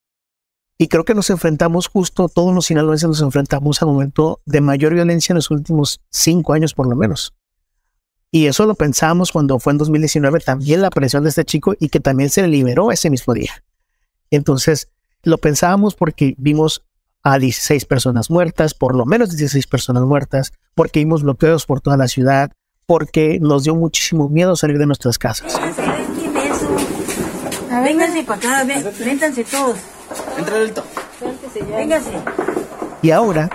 Y 0.77 0.87
creo 0.87 1.03
que 1.03 1.13
nos 1.13 1.29
enfrentamos 1.29 1.87
justo, 1.87 2.29
todos 2.29 2.55
los 2.55 2.67
sinaloenses 2.67 3.09
nos 3.09 3.21
enfrentamos 3.21 3.81
al 3.81 3.89
momento 3.89 4.39
de 4.45 4.61
mayor 4.61 4.93
violencia 4.93 5.33
en 5.33 5.35
los 5.35 5.51
últimos 5.51 5.99
cinco 6.09 6.53
años 6.53 6.73
por 6.73 6.87
lo 6.87 6.95
menos. 6.95 7.33
Y 8.31 8.45
eso 8.45 8.65
lo 8.65 8.75
pensamos 8.75 9.33
cuando 9.33 9.59
fue 9.59 9.73
en 9.73 9.79
2019 9.79 10.39
también 10.39 10.79
la 10.79 10.87
aparición 10.87 11.23
de 11.23 11.29
este 11.29 11.43
chico 11.43 11.75
y 11.77 11.89
que 11.89 11.99
también 11.99 12.29
se 12.29 12.47
liberó 12.47 12.93
ese 12.93 13.09
mismo 13.09 13.33
día. 13.33 13.65
Entonces, 14.31 14.87
lo 15.21 15.37
pensábamos 15.37 15.95
porque 15.95 16.33
vimos 16.37 16.85
a 17.23 17.37
16 17.37 17.83
personas 17.83 18.29
muertas, 18.29 18.73
por 18.73 18.95
lo 18.95 19.05
menos 19.05 19.31
16 19.31 19.67
personas 19.67 20.03
muertas, 20.03 20.53
porque 20.75 20.99
vimos 20.99 21.23
bloqueos 21.23 21.65
por 21.65 21.81
toda 21.81 21.97
la 21.97 22.07
ciudad, 22.07 22.53
porque 22.89 23.37
nos 23.39 23.65
dio 23.65 23.75
muchísimo 23.75 24.29
miedo 24.29 24.55
salir 24.55 24.79
de 24.79 24.87
nuestras 24.87 25.19
casas. 25.19 25.53
Vénganse 27.83 28.23
para 28.23 28.39
acá, 28.39 28.63
vénganse 28.63 29.43
todos. 29.43 29.77
Entra. 30.39 30.83
Vénganse. 31.77 32.09
Y 33.03 33.11
ahora 33.11 33.47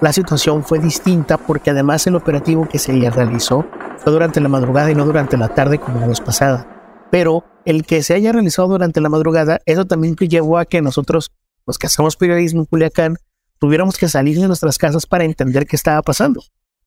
la 0.00 0.12
situación 0.12 0.64
fue 0.64 0.80
distinta 0.80 1.38
porque 1.38 1.70
además 1.70 2.08
el 2.08 2.16
operativo 2.16 2.68
que 2.68 2.80
se 2.80 2.90
realizó 3.08 3.64
fue 3.98 4.10
durante 4.10 4.40
la 4.40 4.48
madrugada 4.48 4.90
y 4.90 4.96
no 4.96 5.04
durante 5.04 5.36
la 5.36 5.50
tarde 5.50 5.78
como 5.78 6.00
la 6.00 6.08
vez 6.08 6.20
pasada. 6.20 7.06
Pero 7.12 7.44
el 7.64 7.86
que 7.86 8.02
se 8.02 8.14
haya 8.14 8.32
realizado 8.32 8.66
durante 8.66 9.00
la 9.00 9.08
madrugada, 9.08 9.60
eso 9.64 9.84
también 9.84 10.16
llevó 10.16 10.58
a 10.58 10.64
que 10.64 10.82
nosotros, 10.82 11.30
los 11.68 11.78
que 11.78 11.86
hacemos 11.86 12.16
periodismo 12.16 12.62
en 12.62 12.66
Culiacán, 12.66 13.16
tuviéramos 13.60 13.96
que 13.96 14.08
salir 14.08 14.40
de 14.40 14.48
nuestras 14.48 14.76
casas 14.76 15.06
para 15.06 15.22
entender 15.22 15.66
qué 15.66 15.76
estaba 15.76 16.02
pasando. 16.02 16.42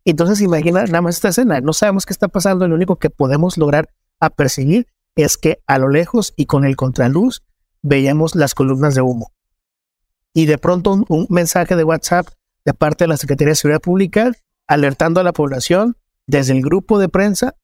Entonces 0.05 0.39
imagina 0.41 0.85
nada 0.85 1.01
más 1.01 1.15
esta 1.15 1.29
escena, 1.29 1.59
no 1.61 1.73
sabemos 1.73 2.05
qué 2.05 2.13
está 2.13 2.27
pasando, 2.27 2.67
lo 2.67 2.75
único 2.75 2.97
que 2.97 3.09
podemos 3.09 3.57
lograr 3.57 3.89
apercibir 4.19 4.87
es 5.15 5.37
que 5.37 5.61
a 5.65 5.79
lo 5.79 5.89
lejos 5.89 6.33
y 6.35 6.45
con 6.45 6.63
el 6.63 6.75
contraluz 6.75 7.43
veíamos 7.81 8.35
las 8.35 8.53
columnas 8.53 8.93
de 8.93 9.01
humo. 9.01 9.31
Y 10.33 10.45
de 10.45 10.57
pronto 10.57 11.05
un, 11.07 11.27
mensaje 11.29 11.75
de 11.75 11.83
WhatsApp 11.83 12.27
de 12.65 12.73
parte 12.73 13.05
de 13.05 13.07
la 13.07 13.17
Secretaría 13.17 13.51
de 13.51 13.55
Seguridad 13.55 13.81
Pública 13.81 14.31
alertando 14.67 15.19
a 15.19 15.23
la 15.23 15.33
población 15.33 15.97
desde 16.27 16.53
el 16.53 16.61
grupo 16.61 16.99
de 16.99 17.09
prensa 17.09 17.55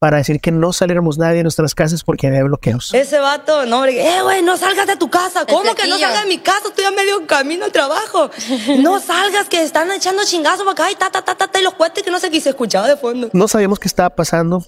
para 0.00 0.16
decir 0.16 0.40
que 0.40 0.50
no 0.50 0.72
saliéramos 0.72 1.18
nadie 1.18 1.36
de 1.36 1.42
nuestras 1.42 1.74
casas 1.74 2.02
porque 2.04 2.26
había 2.26 2.42
bloqueos. 2.42 2.94
Ese 2.94 3.20
vato, 3.20 3.66
no, 3.66 3.84
eh, 3.84 4.22
güey, 4.22 4.42
no 4.42 4.56
salgas 4.56 4.86
de 4.86 4.96
tu 4.96 5.10
casa. 5.10 5.44
¿Cómo 5.44 5.74
que 5.74 5.86
no 5.86 5.98
salgas 5.98 6.22
de 6.22 6.28
mi 6.28 6.38
casa? 6.38 6.68
Estoy 6.68 6.86
a 6.86 6.90
medio 6.90 7.26
camino 7.26 7.66
al 7.66 7.72
trabajo. 7.72 8.30
no 8.78 8.98
salgas, 8.98 9.50
que 9.50 9.62
están 9.62 9.92
echando 9.92 10.22
chingazos 10.24 10.64
para 10.64 10.72
acá 10.72 10.90
y 10.90 10.94
ta, 10.94 11.10
ta, 11.10 11.22
ta, 11.22 11.36
ta, 11.36 11.60
y 11.60 11.62
los 11.62 11.74
cuentes 11.74 12.02
que 12.02 12.10
no 12.10 12.18
sé 12.18 12.30
qué 12.30 12.40
se 12.40 12.48
escuchaba 12.48 12.88
de 12.88 12.96
fondo. 12.96 13.28
No 13.34 13.46
sabíamos 13.46 13.78
qué 13.78 13.88
estaba 13.88 14.08
pasando, 14.08 14.64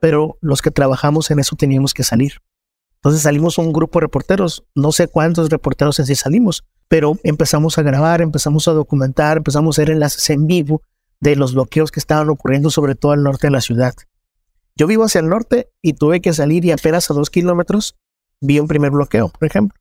pero 0.00 0.38
los 0.40 0.62
que 0.62 0.70
trabajamos 0.70 1.30
en 1.30 1.40
eso 1.40 1.56
teníamos 1.56 1.92
que 1.92 2.02
salir. 2.02 2.40
Entonces 2.94 3.20
salimos 3.20 3.58
un 3.58 3.74
grupo 3.74 3.98
de 3.98 4.06
reporteros, 4.06 4.64
no 4.74 4.92
sé 4.92 5.08
cuántos 5.08 5.50
reporteros 5.50 5.98
en 5.98 6.06
sí 6.06 6.14
salimos, 6.14 6.64
pero 6.88 7.18
empezamos 7.22 7.76
a 7.76 7.82
grabar, 7.82 8.22
empezamos 8.22 8.66
a 8.66 8.72
documentar, 8.72 9.36
empezamos 9.36 9.78
a 9.78 9.82
hacer 9.82 9.92
enlaces 9.92 10.30
en 10.30 10.46
vivo 10.46 10.80
de 11.20 11.36
los 11.36 11.52
bloqueos 11.52 11.90
que 11.90 12.00
estaban 12.00 12.30
ocurriendo 12.30 12.70
sobre 12.70 12.94
todo 12.94 13.12
al 13.12 13.22
norte 13.22 13.48
de 13.48 13.50
la 13.50 13.60
ciudad. 13.60 13.92
Yo 14.76 14.86
vivo 14.86 15.04
hacia 15.04 15.20
el 15.20 15.28
norte 15.28 15.70
y 15.82 15.94
tuve 15.94 16.20
que 16.20 16.32
salir 16.32 16.64
y 16.64 16.70
apenas 16.70 17.10
a 17.10 17.14
dos 17.14 17.30
kilómetros 17.30 17.96
vi 18.40 18.58
un 18.58 18.68
primer 18.68 18.90
bloqueo, 18.90 19.28
por 19.28 19.46
ejemplo. 19.46 19.78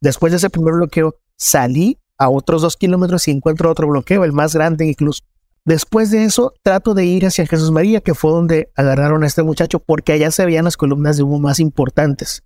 Después 0.00 0.32
de 0.32 0.36
ese 0.36 0.50
primer 0.50 0.74
bloqueo 0.74 1.16
salí 1.36 1.98
a 2.18 2.28
otros 2.28 2.62
dos 2.62 2.76
kilómetros 2.76 3.28
y 3.28 3.30
encuentro 3.30 3.70
otro 3.70 3.88
bloqueo, 3.88 4.24
el 4.24 4.32
más 4.32 4.54
grande 4.54 4.86
incluso. 4.86 5.22
Después 5.64 6.10
de 6.10 6.24
eso 6.24 6.54
trato 6.62 6.94
de 6.94 7.04
ir 7.04 7.26
hacia 7.26 7.46
Jesús 7.46 7.70
María, 7.70 8.00
que 8.00 8.14
fue 8.14 8.30
donde 8.30 8.70
agarraron 8.74 9.22
a 9.22 9.26
este 9.26 9.42
muchacho, 9.42 9.80
porque 9.80 10.12
allá 10.12 10.30
se 10.30 10.44
veían 10.44 10.64
las 10.64 10.76
columnas 10.76 11.16
de 11.16 11.22
humo 11.22 11.38
más 11.38 11.60
importantes. 11.60 12.42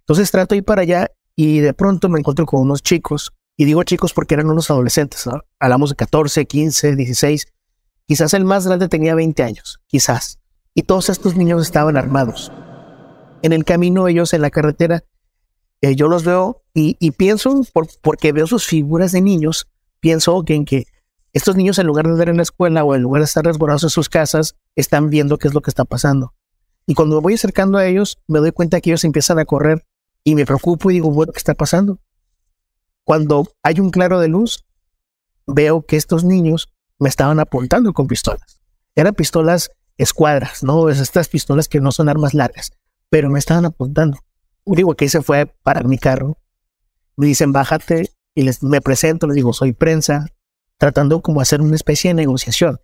Entonces 0.00 0.30
trato 0.30 0.54
de 0.54 0.58
ir 0.58 0.64
para 0.64 0.82
allá 0.82 1.10
y 1.34 1.58
de 1.58 1.74
pronto 1.74 2.08
me 2.08 2.18
encuentro 2.18 2.46
con 2.46 2.62
unos 2.62 2.82
chicos 2.82 3.32
y 3.56 3.64
digo 3.64 3.82
chicos 3.84 4.12
porque 4.12 4.34
eran 4.34 4.50
unos 4.50 4.70
adolescentes, 4.70 5.24
hablamos 5.58 5.90
de 5.90 5.96
14, 5.96 6.46
15, 6.46 6.96
16, 6.96 7.46
quizás 8.06 8.34
el 8.34 8.44
más 8.44 8.66
grande 8.66 8.88
tenía 8.88 9.14
20 9.14 9.42
años, 9.42 9.80
quizás. 9.86 10.38
Y 10.76 10.82
todos 10.82 11.08
estos 11.08 11.36
niños 11.36 11.62
estaban 11.62 11.96
armados. 11.96 12.52
En 13.40 13.54
el 13.54 13.64
camino 13.64 14.08
ellos 14.08 14.34
en 14.34 14.42
la 14.42 14.50
carretera, 14.50 15.04
eh, 15.80 15.96
yo 15.96 16.06
los 16.06 16.22
veo 16.22 16.62
y, 16.74 17.10
pienso, 17.12 17.62
porque 18.02 18.32
veo 18.32 18.46
sus 18.46 18.66
figuras 18.66 19.12
de 19.12 19.22
niños, 19.22 19.68
pienso 20.00 20.44
que 20.44 20.54
en 20.54 20.66
que 20.66 20.84
estos 21.32 21.56
niños 21.56 21.78
en 21.78 21.86
lugar 21.86 22.06
de 22.06 22.12
estar 22.12 22.28
en 22.28 22.36
la 22.36 22.42
escuela 22.42 22.84
o 22.84 22.94
en 22.94 23.00
lugar 23.00 23.22
de 23.22 23.24
estar 23.24 23.42
resguardados 23.42 23.84
en 23.84 23.90
sus 23.90 24.10
casas, 24.10 24.54
están 24.74 25.08
viendo 25.08 25.38
qué 25.38 25.48
es 25.48 25.54
lo 25.54 25.62
que 25.62 25.70
está 25.70 25.86
pasando. 25.86 26.34
Y 26.86 26.92
cuando 26.92 27.16
me 27.16 27.22
voy 27.22 27.34
acercando 27.34 27.78
a 27.78 27.86
ellos, 27.86 28.18
me 28.28 28.40
doy 28.40 28.52
cuenta 28.52 28.82
que 28.82 28.90
ellos 28.90 29.04
empiezan 29.04 29.38
a 29.38 29.46
correr 29.46 29.82
y 30.24 30.34
me 30.34 30.44
preocupo 30.44 30.90
y 30.90 30.94
digo, 30.94 31.10
bueno, 31.10 31.32
¿qué 31.32 31.38
está 31.38 31.54
pasando? 31.54 32.00
Cuando 33.02 33.48
hay 33.62 33.80
un 33.80 33.88
claro 33.88 34.20
de 34.20 34.28
luz, 34.28 34.66
veo 35.46 35.86
que 35.86 35.96
estos 35.96 36.22
niños 36.22 36.68
me 36.98 37.08
estaban 37.08 37.40
apuntando 37.40 37.94
con 37.94 38.06
pistolas. 38.06 38.60
Eran 38.94 39.14
pistolas 39.14 39.70
escuadras, 39.98 40.62
¿no? 40.62 40.88
Es 40.88 41.00
estas 41.00 41.28
pistolas 41.28 41.68
que 41.68 41.80
no 41.80 41.92
son 41.92 42.08
armas 42.08 42.34
largas, 42.34 42.72
pero 43.08 43.30
me 43.30 43.38
estaban 43.38 43.64
apuntando. 43.64 44.18
Digo 44.64 44.94
que 44.94 45.06
hice 45.06 45.22
fue 45.22 45.46
parar 45.46 45.86
mi 45.86 45.98
carro. 45.98 46.38
Me 47.16 47.26
dicen, 47.26 47.52
bájate 47.52 48.10
y 48.34 48.42
les, 48.42 48.62
me 48.62 48.80
presento, 48.80 49.26
les 49.26 49.36
digo, 49.36 49.52
soy 49.52 49.72
prensa, 49.72 50.26
tratando 50.78 51.22
como 51.22 51.40
hacer 51.40 51.60
una 51.60 51.76
especie 51.76 52.10
de 52.10 52.14
negociación 52.14 52.80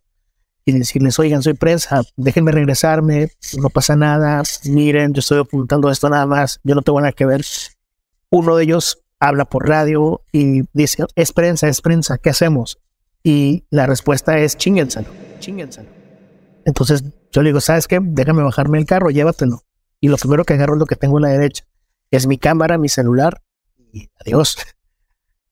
y 0.64 0.72
decirles, 0.72 1.18
oigan, 1.18 1.42
soy 1.42 1.54
prensa, 1.54 2.02
déjenme 2.16 2.52
regresarme, 2.52 3.30
no 3.58 3.68
pasa 3.68 3.96
nada, 3.96 4.42
miren, 4.64 5.12
yo 5.12 5.20
estoy 5.20 5.40
apuntando 5.40 5.90
esto 5.90 6.08
nada 6.08 6.26
más, 6.26 6.60
yo 6.62 6.74
no 6.74 6.82
tengo 6.82 7.00
nada 7.00 7.12
que 7.12 7.26
ver. 7.26 7.44
Uno 8.30 8.56
de 8.56 8.64
ellos 8.64 9.02
habla 9.18 9.44
por 9.44 9.68
radio 9.68 10.22
y 10.32 10.62
dice, 10.72 11.04
es 11.16 11.32
prensa, 11.32 11.68
es 11.68 11.80
prensa, 11.80 12.18
¿qué 12.18 12.30
hacemos? 12.30 12.78
Y 13.22 13.64
la 13.70 13.86
respuesta 13.86 14.38
es, 14.38 14.56
chíngenselo, 14.56 15.08
chíngenselo. 15.40 16.01
Entonces 16.64 17.04
yo 17.30 17.42
le 17.42 17.50
digo, 17.50 17.60
¿sabes 17.60 17.88
qué? 17.88 17.98
Déjame 18.02 18.42
bajarme 18.42 18.78
el 18.78 18.86
carro, 18.86 19.10
llévatelo. 19.10 19.62
Y 20.00 20.08
lo 20.08 20.16
primero 20.16 20.44
que 20.44 20.54
agarro 20.54 20.74
es 20.74 20.80
lo 20.80 20.86
que 20.86 20.96
tengo 20.96 21.18
a 21.18 21.22
la 21.22 21.28
derecha. 21.28 21.64
Es 22.10 22.26
mi 22.26 22.38
cámara, 22.38 22.78
mi 22.78 22.88
celular 22.88 23.42
y 23.92 24.10
adiós. 24.20 24.56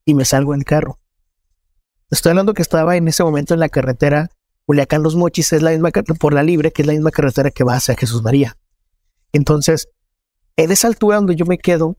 Y 0.07 0.15
me 0.15 0.25
salgo 0.25 0.55
en 0.55 0.61
el 0.61 0.65
carro. 0.65 0.99
Estoy 2.11 2.31
hablando 2.31 2.55
que 2.55 2.63
estaba 2.63 2.97
en 2.97 3.07
ese 3.07 3.23
momento 3.23 3.55
en 3.55 3.61
la 3.61 3.69
carretera 3.69 4.31
Culiacán 4.65 5.03
Los 5.03 5.15
Mochis, 5.15 5.53
es 5.53 5.63
la 5.63 5.71
misma 5.71 5.91
por 6.19 6.33
la 6.33 6.43
libre, 6.43 6.73
que 6.73 6.83
es 6.83 6.87
la 6.87 6.95
misma 6.95 7.11
carretera 7.11 7.51
que 7.51 7.65
va 7.65 7.75
hacia 7.75 7.97
Jesús 7.97 8.23
María. 8.23 8.57
Entonces, 9.33 9.89
en 10.57 10.73
esa 10.73 10.89
altura 10.89 11.17
donde 11.17 11.37
yo 11.37 11.45
me 11.45 11.59
quedo, 11.59 11.97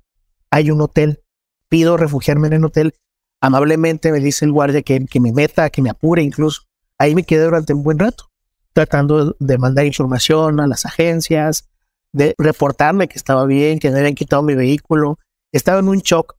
hay 0.50 0.72
un 0.72 0.82
hotel 0.82 1.22
pido 1.70 1.96
refugiarme 1.96 2.48
en 2.48 2.54
el 2.54 2.66
hotel. 2.66 2.94
Amablemente 3.40 4.12
me 4.12 4.20
dice 4.20 4.46
el 4.46 4.52
guardia 4.52 4.82
que, 4.82 5.06
que 5.06 5.20
me 5.20 5.32
meta, 5.32 5.70
que 5.70 5.82
me 5.82 5.90
apure 5.90 6.22
incluso. 6.22 6.64
Ahí 6.98 7.16
me 7.16 7.24
quedé 7.24 7.46
durante 7.46 7.74
un 7.74 7.84
buen 7.84 8.00
rato, 8.00 8.31
tratando 8.74 9.36
de 9.40 9.58
mandar 9.58 9.86
información 9.86 10.60
a 10.60 10.68
las 10.68 10.86
agencias, 10.86 11.70
de 12.14 12.36
reportarme 12.38 13.08
que 13.08 13.18
estaba 13.18 13.46
bien, 13.46 13.80
que 13.80 13.90
me 13.92 14.00
habían 14.00 14.16
quitado 14.16 14.44
mi 14.44 14.56
vehículo. 14.56 15.20
Estaba 15.52 15.80
en 15.80 15.88
un 15.88 16.00
shock 16.00 16.36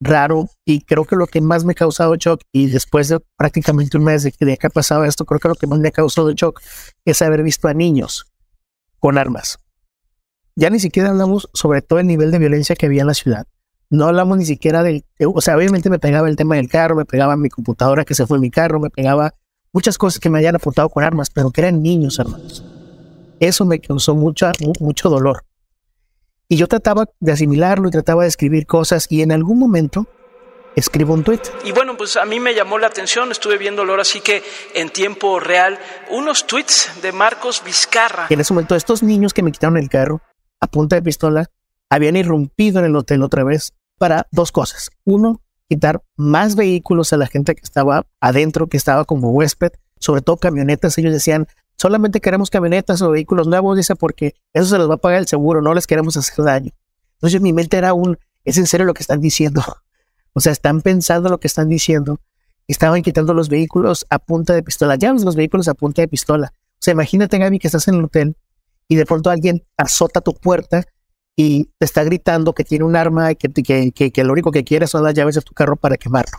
raro 0.00 0.48
y 0.64 0.82
creo 0.82 1.04
que 1.04 1.16
lo 1.16 1.26
que 1.26 1.40
más 1.40 1.64
me 1.64 1.72
ha 1.72 1.74
causado 1.74 2.14
shock 2.16 2.42
y 2.52 2.68
después 2.68 3.08
de 3.08 3.20
prácticamente 3.36 3.96
un 3.96 4.04
mes 4.04 4.22
de 4.22 4.32
que, 4.32 4.58
ha 4.66 4.70
pasado 4.70 5.04
esto, 5.04 5.24
creo 5.24 5.40
que 5.40 5.48
lo 5.48 5.54
que 5.54 5.66
más 5.66 5.78
me 5.78 5.88
ha 5.88 5.92
causado 5.92 6.32
shock 6.32 6.60
es 7.04 7.22
haber 7.22 7.42
visto 7.42 7.68
a 7.68 7.74
niños 7.74 8.26
con 8.98 9.18
armas. 9.18 9.58
Ya 10.56 10.70
ni 10.70 10.78
siquiera 10.78 11.10
hablamos 11.10 11.48
sobre 11.52 11.82
todo 11.82 11.98
el 11.98 12.06
nivel 12.06 12.30
de 12.30 12.38
violencia 12.38 12.76
que 12.76 12.86
había 12.86 13.00
en 13.00 13.08
la 13.08 13.14
ciudad, 13.14 13.46
no 13.90 14.06
hablamos 14.06 14.38
ni 14.38 14.44
siquiera 14.44 14.82
del, 14.82 15.04
o 15.24 15.40
sea, 15.40 15.56
obviamente 15.56 15.90
me 15.90 15.98
pegaba 15.98 16.28
el 16.28 16.36
tema 16.36 16.56
del 16.56 16.68
carro, 16.68 16.96
me 16.96 17.04
pegaba 17.04 17.36
mi 17.36 17.48
computadora 17.48 18.04
que 18.04 18.14
se 18.14 18.26
fue 18.26 18.38
mi 18.38 18.50
carro, 18.50 18.80
me 18.80 18.90
pegaba 18.90 19.34
muchas 19.74 19.98
cosas 19.98 20.20
que 20.20 20.30
me 20.30 20.38
hayan 20.38 20.56
apuntado 20.56 20.88
con 20.88 21.04
armas, 21.04 21.28
pero 21.28 21.50
que 21.50 21.60
eran 21.60 21.82
niños, 21.82 22.18
hermanos. 22.18 22.64
Eso 23.40 23.66
me 23.66 23.80
causó 23.80 24.14
mucha, 24.14 24.52
mucho 24.80 25.10
dolor. 25.10 25.44
Y 26.48 26.56
yo 26.56 26.68
trataba 26.68 27.06
de 27.20 27.32
asimilarlo 27.32 27.88
y 27.88 27.90
trataba 27.90 28.22
de 28.22 28.28
escribir 28.28 28.66
cosas 28.66 29.06
y 29.10 29.22
en 29.22 29.32
algún 29.32 29.58
momento 29.58 30.06
escribo 30.76 31.14
un 31.14 31.24
tweet. 31.24 31.40
Y 31.64 31.72
bueno, 31.72 31.96
pues 31.96 32.16
a 32.16 32.24
mí 32.24 32.38
me 32.38 32.54
llamó 32.54 32.78
la 32.78 32.86
atención, 32.86 33.30
estuve 33.32 33.58
viéndolo 33.58 33.92
ahora 33.92 34.04
sí 34.04 34.20
que 34.20 34.42
en 34.74 34.90
tiempo 34.90 35.40
real, 35.40 35.78
unos 36.10 36.46
tweets 36.46 36.90
de 37.02 37.12
Marcos 37.12 37.62
Vizcarra. 37.64 38.26
Y 38.30 38.34
en 38.34 38.40
ese 38.40 38.54
momento 38.54 38.76
estos 38.76 39.02
niños 39.02 39.34
que 39.34 39.42
me 39.42 39.52
quitaron 39.52 39.76
el 39.76 39.88
carro 39.88 40.22
a 40.60 40.68
punta 40.68 40.96
de 40.96 41.02
pistola 41.02 41.50
habían 41.90 42.16
irrumpido 42.16 42.78
en 42.78 42.86
el 42.86 42.96
hotel 42.96 43.22
otra 43.22 43.42
vez 43.42 43.72
para 43.98 44.26
dos 44.30 44.52
cosas. 44.52 44.90
Uno, 45.04 45.40
quitar 45.68 46.02
más 46.16 46.56
vehículos 46.56 47.12
a 47.12 47.16
la 47.16 47.26
gente 47.26 47.54
que 47.54 47.62
estaba 47.62 48.06
adentro, 48.20 48.68
que 48.68 48.76
estaba 48.76 49.04
como 49.04 49.30
huésped, 49.30 49.72
sobre 49.98 50.22
todo 50.22 50.36
camionetas. 50.36 50.96
Ellos 50.98 51.12
decían, 51.12 51.46
solamente 51.76 52.20
queremos 52.20 52.50
camionetas 52.50 53.02
o 53.02 53.10
vehículos 53.10 53.46
nuevos, 53.46 53.76
dice, 53.76 53.96
porque 53.96 54.34
eso 54.52 54.66
se 54.66 54.78
los 54.78 54.88
va 54.88 54.94
a 54.94 54.98
pagar 54.98 55.20
el 55.20 55.26
seguro, 55.26 55.62
no 55.62 55.74
les 55.74 55.86
queremos 55.86 56.16
hacer 56.16 56.44
daño. 56.44 56.72
Entonces 57.14 57.40
mi 57.40 57.52
mente 57.52 57.76
era 57.76 57.94
un, 57.94 58.18
es 58.44 58.58
en 58.58 58.66
serio 58.66 58.86
lo 58.86 58.94
que 58.94 59.02
están 59.02 59.20
diciendo. 59.20 59.62
O 60.36 60.40
sea, 60.40 60.50
están 60.50 60.80
pensando 60.82 61.28
lo 61.28 61.38
que 61.38 61.46
están 61.46 61.68
diciendo. 61.68 62.18
Estaban 62.66 63.02
quitando 63.02 63.34
los 63.34 63.48
vehículos 63.48 64.04
a 64.10 64.18
punta 64.18 64.52
de 64.52 64.64
pistola. 64.64 64.96
Ya 64.96 65.12
los 65.12 65.36
vehículos 65.36 65.68
a 65.68 65.74
punta 65.74 66.02
de 66.02 66.08
pistola. 66.08 66.52
O 66.56 66.78
sea, 66.80 66.90
imagínate, 66.90 67.38
Gaby, 67.38 67.60
que 67.60 67.68
estás 67.68 67.86
en 67.86 67.94
el 67.94 68.04
hotel 68.06 68.36
y 68.88 68.96
de 68.96 69.06
pronto 69.06 69.30
alguien 69.30 69.64
azota 69.76 70.20
tu 70.20 70.34
puerta 70.34 70.84
y 71.36 71.70
te 71.78 71.84
está 71.84 72.04
gritando 72.04 72.54
que 72.54 72.64
tiene 72.64 72.84
un 72.84 72.96
arma 72.96 73.32
y 73.32 73.36
que, 73.36 73.48
que, 73.48 73.92
que, 73.92 74.12
que 74.12 74.24
lo 74.24 74.32
único 74.32 74.50
que 74.50 74.64
quiere 74.64 74.86
son 74.86 75.02
las 75.02 75.14
llaves 75.14 75.34
de 75.34 75.42
tu 75.42 75.52
carro 75.52 75.76
para 75.76 75.96
quemarlo. 75.96 76.38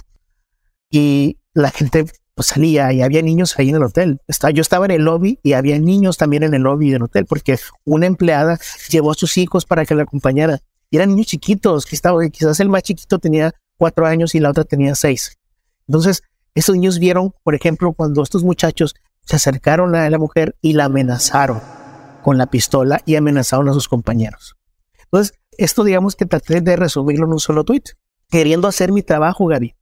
Y 0.89 1.37
la 1.53 1.71
gente 1.71 2.05
pues 2.35 2.47
salía 2.47 2.91
y 2.91 3.01
había 3.01 3.21
niños 3.21 3.57
ahí 3.57 3.69
en 3.69 3.75
el 3.75 3.83
hotel. 3.83 4.19
Estaba, 4.27 4.51
yo 4.51 4.61
estaba 4.61 4.85
en 4.85 4.91
el 4.91 5.03
lobby 5.03 5.39
y 5.41 5.53
había 5.53 5.79
niños 5.79 6.17
también 6.17 6.43
en 6.43 6.53
el 6.53 6.63
lobby 6.63 6.91
del 6.91 7.03
hotel 7.03 7.25
porque 7.25 7.57
una 7.85 8.05
empleada 8.05 8.59
llevó 8.89 9.11
a 9.11 9.15
sus 9.15 9.37
hijos 9.37 9.65
para 9.65 9.85
que 9.85 9.95
la 9.95 10.03
acompañara. 10.03 10.59
Y 10.91 10.97
eran 10.97 11.09
niños 11.09 11.27
chiquitos, 11.27 11.85
que 11.85 11.95
estaba, 11.95 12.27
quizás 12.29 12.59
el 12.59 12.69
más 12.69 12.83
chiquito 12.83 13.19
tenía 13.19 13.53
cuatro 13.77 14.05
años 14.05 14.35
y 14.35 14.39
la 14.39 14.49
otra 14.49 14.65
tenía 14.65 14.95
seis. 14.95 15.37
Entonces, 15.87 16.23
esos 16.53 16.75
niños 16.75 16.99
vieron, 16.99 17.33
por 17.43 17.55
ejemplo, 17.55 17.93
cuando 17.93 18.21
estos 18.21 18.43
muchachos 18.43 18.95
se 19.25 19.35
acercaron 19.37 19.95
a 19.95 20.09
la 20.09 20.17
mujer 20.17 20.55
y 20.61 20.73
la 20.73 20.85
amenazaron 20.85 21.61
con 22.21 22.37
la 22.37 22.47
pistola 22.47 23.01
y 23.05 23.15
amenazaron 23.15 23.69
a 23.69 23.73
sus 23.73 23.87
compañeros. 23.87 24.55
Entonces, 25.05 25.38
esto 25.57 25.83
digamos 25.83 26.15
que 26.15 26.25
traté 26.25 26.62
de 26.62 26.75
resumirlo 26.75 27.25
en 27.25 27.33
un 27.33 27.39
solo 27.39 27.63
tweet, 27.63 27.83
queriendo 28.29 28.67
hacer 28.67 28.91
mi 28.91 29.01
trabajo, 29.01 29.47
Gaby. 29.47 29.75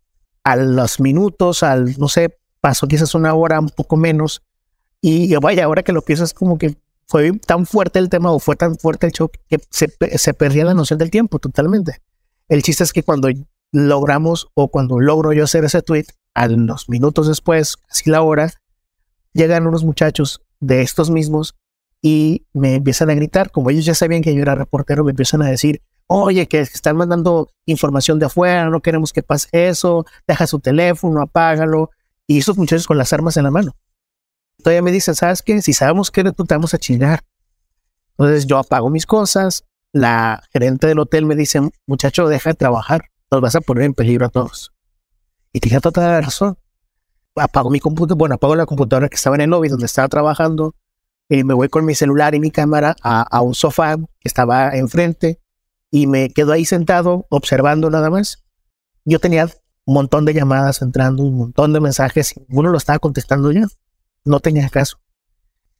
A 0.43 0.55
los 0.55 0.99
minutos, 0.99 1.63
al, 1.63 1.97
no 1.97 2.07
sé, 2.07 2.37
pasó 2.61 2.87
quizás 2.87 3.15
una 3.15 3.33
hora, 3.33 3.59
un 3.59 3.69
poco 3.69 3.97
menos. 3.97 4.43
Y 5.01 5.35
vaya, 5.35 5.65
ahora 5.65 5.83
que 5.83 5.93
lo 5.93 6.01
piensas, 6.01 6.33
como 6.33 6.57
que 6.57 6.77
fue 7.07 7.31
tan 7.39 7.65
fuerte 7.65 7.99
el 7.99 8.09
tema 8.09 8.31
o 8.31 8.39
fue 8.39 8.55
tan 8.55 8.77
fuerte 8.77 9.07
el 9.07 9.13
shock 9.13 9.37
que 9.47 9.59
se, 9.69 9.89
se 10.17 10.33
perdía 10.33 10.65
la 10.65 10.73
noción 10.73 10.99
del 10.99 11.11
tiempo 11.11 11.39
totalmente. 11.39 12.01
El 12.47 12.61
chiste 12.61 12.83
es 12.83 12.93
que 12.93 13.03
cuando 13.03 13.29
logramos 13.71 14.47
o 14.53 14.69
cuando 14.69 14.99
logro 14.99 15.33
yo 15.33 15.43
hacer 15.43 15.65
ese 15.65 15.81
tweet, 15.81 16.05
a 16.33 16.47
los 16.47 16.89
minutos 16.89 17.27
después, 17.27 17.77
casi 17.77 18.09
la 18.09 18.21
hora, 18.21 18.51
llegan 19.33 19.67
unos 19.67 19.83
muchachos 19.83 20.41
de 20.59 20.81
estos 20.81 21.09
mismos 21.09 21.55
y 22.05 22.45
me 22.51 22.75
empiezan 22.75 23.09
a 23.09 23.15
gritar, 23.15 23.49
como 23.49 23.69
ellos 23.69 23.85
ya 23.85 23.95
sabían 23.95 24.21
que 24.21 24.35
yo 24.35 24.41
era 24.41 24.55
reportero, 24.55 25.05
me 25.05 25.11
empiezan 25.11 25.41
a 25.41 25.47
decir, 25.47 25.81
oye, 26.07 26.49
que 26.49 26.59
están 26.59 26.97
mandando 26.97 27.49
información 27.65 28.19
de 28.19 28.25
afuera, 28.25 28.69
no 28.69 28.81
queremos 28.81 29.13
que 29.13 29.23
pase 29.23 29.47
eso, 29.53 30.05
deja 30.27 30.45
su 30.45 30.59
teléfono, 30.59 31.21
apágalo, 31.21 31.91
y 32.27 32.39
esos 32.39 32.57
muchachos 32.57 32.87
con 32.87 32.97
las 32.97 33.13
armas 33.13 33.37
en 33.37 33.45
la 33.45 33.51
mano. 33.51 33.77
Todavía 34.57 34.81
me 34.81 34.91
dicen, 34.91 35.15
¿sabes 35.15 35.41
qué? 35.41 35.61
Si 35.61 35.71
sabemos 35.71 36.11
que 36.11 36.25
tú 36.33 36.43
te 36.43 36.53
vamos 36.53 36.73
a 36.73 36.77
chingar. 36.77 37.21
Entonces 38.17 38.47
yo 38.47 38.57
apago 38.57 38.89
mis 38.89 39.05
cosas. 39.05 39.63
La 39.93 40.43
gerente 40.51 40.87
del 40.87 40.99
hotel 40.99 41.25
me 41.25 41.35
dice, 41.35 41.61
muchacho, 41.87 42.27
deja 42.27 42.49
de 42.49 42.55
trabajar. 42.55 43.05
Nos 43.31 43.39
vas 43.39 43.55
a 43.55 43.61
poner 43.61 43.85
en 43.85 43.93
peligro 43.93 44.25
a 44.25 44.29
todos. 44.29 44.73
Y 45.53 45.61
tiene 45.61 45.79
toda 45.79 46.07
la 46.07 46.21
razón. 46.21 46.57
Apago 47.35 47.69
mi 47.69 47.79
computadora, 47.79 48.17
bueno, 48.17 48.35
apago 48.35 48.55
la 48.55 48.65
computadora 48.65 49.07
que 49.07 49.15
estaba 49.15 49.37
en 49.37 49.43
el 49.43 49.49
lobby 49.51 49.69
donde 49.69 49.85
estaba 49.85 50.09
trabajando. 50.09 50.75
Y 51.29 51.43
me 51.43 51.53
voy 51.53 51.69
con 51.69 51.85
mi 51.85 51.95
celular 51.95 52.35
y 52.35 52.39
mi 52.39 52.51
cámara 52.51 52.95
a, 53.01 53.21
a 53.21 53.41
un 53.41 53.55
sofá 53.55 53.97
que 53.97 54.27
estaba 54.27 54.75
enfrente. 54.75 55.39
Y 55.91 56.07
me 56.07 56.29
quedo 56.29 56.51
ahí 56.51 56.65
sentado 56.65 57.27
observando 57.29 57.89
nada 57.89 58.09
más. 58.09 58.43
Yo 59.05 59.19
tenía 59.19 59.47
un 59.85 59.93
montón 59.93 60.25
de 60.25 60.33
llamadas 60.33 60.81
entrando, 60.81 61.23
un 61.23 61.37
montón 61.37 61.73
de 61.73 61.79
mensajes, 61.79 62.33
y 62.35 62.45
uno 62.49 62.69
lo 62.69 62.77
estaba 62.77 62.99
contestando 62.99 63.51
yo. 63.51 63.65
No 64.25 64.39
tenía 64.39 64.69
caso. 64.69 64.97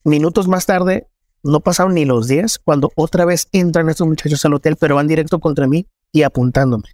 Minutos 0.03 0.47
más 0.47 0.65
tarde, 0.65 1.07
no 1.43 1.61
pasaron 1.61 1.93
ni 1.93 2.05
los 2.05 2.27
días, 2.27 2.59
cuando 2.59 2.91
otra 2.95 3.25
vez 3.25 3.47
entran 3.51 3.89
estos 3.89 4.07
muchachos 4.07 4.43
al 4.45 4.53
hotel, 4.53 4.75
pero 4.77 4.95
van 4.95 5.07
directo 5.07 5.39
contra 5.39 5.67
mí 5.67 5.87
y 6.11 6.23
apuntándome. 6.23 6.89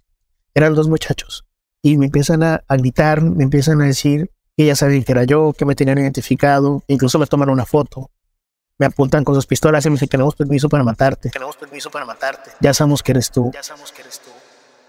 Eran 0.54 0.74
dos 0.74 0.88
muchachos. 0.88 1.46
Y 1.82 1.96
me 1.96 2.06
empiezan 2.06 2.42
a, 2.42 2.62
gritar, 2.68 3.22
me 3.22 3.44
empiezan 3.44 3.80
a 3.80 3.86
decir 3.86 4.30
que 4.56 4.66
ya 4.66 4.76
sabían 4.76 5.02
que 5.02 5.12
era 5.12 5.24
yo, 5.24 5.52
que 5.56 5.64
me 5.64 5.74
tenían 5.74 5.98
identificado, 5.98 6.82
incluso 6.86 7.18
me 7.18 7.26
toman 7.26 7.48
una 7.48 7.64
foto. 7.64 8.10
Me 8.80 8.86
apuntan 8.86 9.24
con 9.24 9.34
sus 9.34 9.44
pistolas 9.44 9.84
y 9.84 9.90
me 9.90 9.96
dicen, 9.96 10.08
tenemos 10.08 10.34
permiso 10.34 10.66
para 10.66 10.82
matarte. 10.82 11.28
Tenemos 11.28 11.54
permiso 11.54 11.90
para 11.90 12.06
matarte. 12.06 12.52
Ya 12.60 12.72
sabemos 12.72 13.02
que 13.02 13.12
eres 13.12 13.30
tú. 13.30 13.50
Ya 13.52 13.62
sabemos 13.62 13.92
que 13.92 14.00
eres 14.00 14.20
tú. 14.20 14.30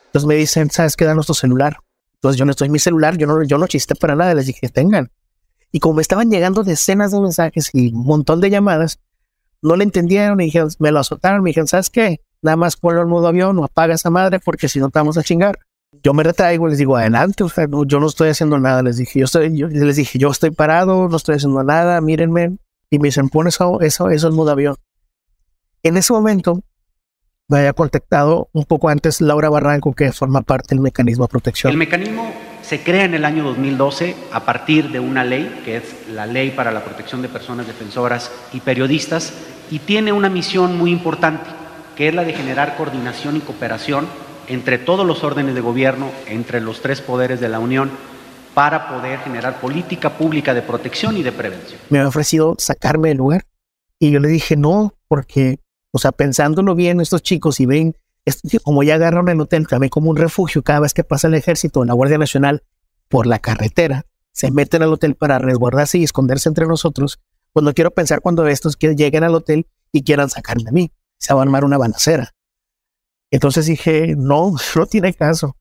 Entonces 0.05 0.25
me 0.25 0.35
dicen, 0.35 0.71
¿sabes 0.71 0.95
qué? 0.95 1.03
Da 1.03 1.13
nuestro 1.13 1.35
celular. 1.35 1.75
Entonces 2.13 2.39
yo 2.39 2.45
no 2.45 2.51
estoy 2.51 2.67
en 2.67 2.71
mi 2.71 2.79
celular, 2.79 3.17
yo 3.17 3.27
no, 3.27 3.43
yo 3.43 3.57
no 3.57 3.67
chisté 3.67 3.95
para 3.95 4.15
nada, 4.15 4.33
les 4.33 4.45
dije, 4.45 4.69
tengan. 4.69 5.11
Y 5.73 5.81
como 5.81 5.95
me 5.95 6.01
estaban 6.03 6.31
llegando 6.31 6.63
decenas 6.63 7.11
de 7.11 7.19
mensajes 7.19 7.69
y 7.73 7.93
un 7.93 8.05
montón 8.05 8.39
de 8.39 8.49
llamadas, 8.49 9.01
no 9.61 9.75
le 9.75 9.83
entendieron 9.83 10.39
y 10.39 10.45
dijeron, 10.45 10.69
me 10.79 10.91
lo 10.91 10.99
azotaron, 10.99 11.43
me 11.43 11.49
dijeron, 11.49 11.67
¿sabes 11.67 11.89
qué? 11.89 12.21
Nada 12.41 12.55
más 12.55 12.77
ponlo 12.77 13.01
en 13.01 13.09
modo 13.09 13.27
avión 13.27 13.59
o 13.59 13.65
apaga 13.65 13.95
esa 13.95 14.09
madre 14.09 14.39
porque 14.39 14.69
si 14.69 14.79
no 14.79 14.89
te 14.89 14.99
vamos 14.99 15.17
a 15.17 15.23
chingar. 15.23 15.59
Yo 16.01 16.13
me 16.13 16.23
retraigo, 16.23 16.69
les 16.69 16.77
digo, 16.77 16.95
adelante, 16.95 17.43
o 17.43 17.49
sea, 17.49 17.67
yo 17.87 17.99
no 17.99 18.07
estoy 18.07 18.29
haciendo 18.29 18.57
nada, 18.57 18.83
les 18.83 18.95
dije, 18.95 19.19
yo 19.19 19.25
estoy, 19.25 19.57
yo 19.57 19.67
les 19.67 19.97
dije, 19.97 20.17
yo 20.17 20.29
estoy 20.29 20.51
parado, 20.51 21.09
no 21.09 21.17
estoy 21.17 21.35
haciendo 21.35 21.61
nada, 21.65 21.99
mírenme. 21.99 22.55
Y 22.91 22.99
me 22.99 23.07
dicen, 23.07 23.29
pon 23.29 23.47
eso, 23.47 23.79
eso, 23.79 24.09
eso 24.09 24.27
en 24.27 24.35
modo 24.35 24.51
avión. 24.51 24.75
En 25.81 25.95
ese 25.95 26.11
momento, 26.11 26.61
me 27.47 27.59
había 27.59 27.73
contactado 27.73 28.49
un 28.51 28.65
poco 28.65 28.89
antes 28.89 29.21
Laura 29.21 29.49
Barranco, 29.49 29.93
que 29.93 30.11
forma 30.11 30.41
parte 30.41 30.75
del 30.75 30.81
mecanismo 30.81 31.23
de 31.23 31.29
protección. 31.29 31.71
El 31.71 31.77
mecanismo 31.77 32.29
se 32.61 32.83
crea 32.83 33.05
en 33.05 33.13
el 33.13 33.23
año 33.23 33.45
2012 33.45 34.15
a 34.33 34.45
partir 34.45 34.91
de 34.91 34.99
una 34.99 35.23
ley, 35.23 35.61
que 35.63 35.77
es 35.77 35.83
la 36.13 36.25
Ley 36.25 36.51
para 36.51 36.71
la 36.71 36.83
Protección 36.83 37.21
de 37.21 37.29
Personas 37.29 37.65
Defensoras 37.65 38.29
y 38.53 38.59
Periodistas, 38.59 39.33
y 39.71 39.79
tiene 39.79 40.11
una 40.11 40.29
misión 40.29 40.77
muy 40.77 40.91
importante, 40.91 41.49
que 41.95 42.09
es 42.09 42.13
la 42.13 42.25
de 42.25 42.33
generar 42.33 42.75
coordinación 42.75 43.37
y 43.37 43.39
cooperación 43.39 44.05
entre 44.47 44.77
todos 44.77 45.07
los 45.07 45.23
órdenes 45.23 45.55
de 45.55 45.61
gobierno, 45.61 46.11
entre 46.27 46.59
los 46.59 46.81
tres 46.81 46.99
poderes 46.99 47.39
de 47.39 47.47
la 47.47 47.59
Unión, 47.59 47.89
para 48.53 48.89
poder 48.89 49.19
generar 49.19 49.59
política 49.59 50.17
pública 50.17 50.53
de 50.53 50.61
protección 50.61 51.17
y 51.17 51.23
de 51.23 51.31
prevención. 51.31 51.79
Me 51.89 51.99
ha 51.99 52.07
ofrecido 52.07 52.55
sacarme 52.57 53.09
del 53.09 53.17
lugar 53.17 53.45
y 53.99 54.11
yo 54.11 54.19
le 54.19 54.27
dije 54.27 54.57
no, 54.57 54.93
porque 55.07 55.59
o 55.91 55.99
sea, 55.99 56.11
pensándolo 56.11 56.73
bien, 56.73 57.01
estos 57.01 57.21
chicos, 57.21 57.59
y 57.59 57.65
ven, 57.65 57.97
como 58.63 58.83
ya 58.83 58.95
agarraron 58.95 59.29
el 59.29 59.41
hotel 59.41 59.67
también 59.67 59.89
como 59.89 60.09
un 60.09 60.15
refugio 60.15 60.63
cada 60.63 60.79
vez 60.79 60.93
que 60.93 61.03
pasa 61.03 61.27
el 61.27 61.33
ejército 61.35 61.81
o 61.81 61.85
la 61.85 61.93
Guardia 61.93 62.17
Nacional 62.17 62.63
por 63.09 63.27
la 63.27 63.39
carretera, 63.39 64.05
se 64.31 64.51
meten 64.51 64.83
al 64.83 64.93
hotel 64.93 65.15
para 65.15 65.37
resguardarse 65.37 65.97
y 65.97 66.03
esconderse 66.03 66.47
entre 66.47 66.65
nosotros. 66.65 67.19
Pues 67.51 67.65
no 67.65 67.73
quiero 67.73 67.91
pensar 67.91 68.21
cuando 68.21 68.47
estos 68.47 68.77
que 68.77 68.95
lleguen 68.95 69.25
al 69.25 69.35
hotel 69.35 69.67
y 69.91 70.03
quieran 70.03 70.29
sacarme 70.29 70.69
a 70.69 70.71
mí. 70.71 70.91
Se 71.17 71.33
va 71.33 71.41
a 71.41 71.43
armar 71.43 71.65
una 71.65 71.77
balacera. 71.77 72.31
Entonces 73.29 73.65
dije, 73.65 74.15
no, 74.17 74.53
no 74.75 74.85
tiene 74.85 75.13
caso. 75.13 75.57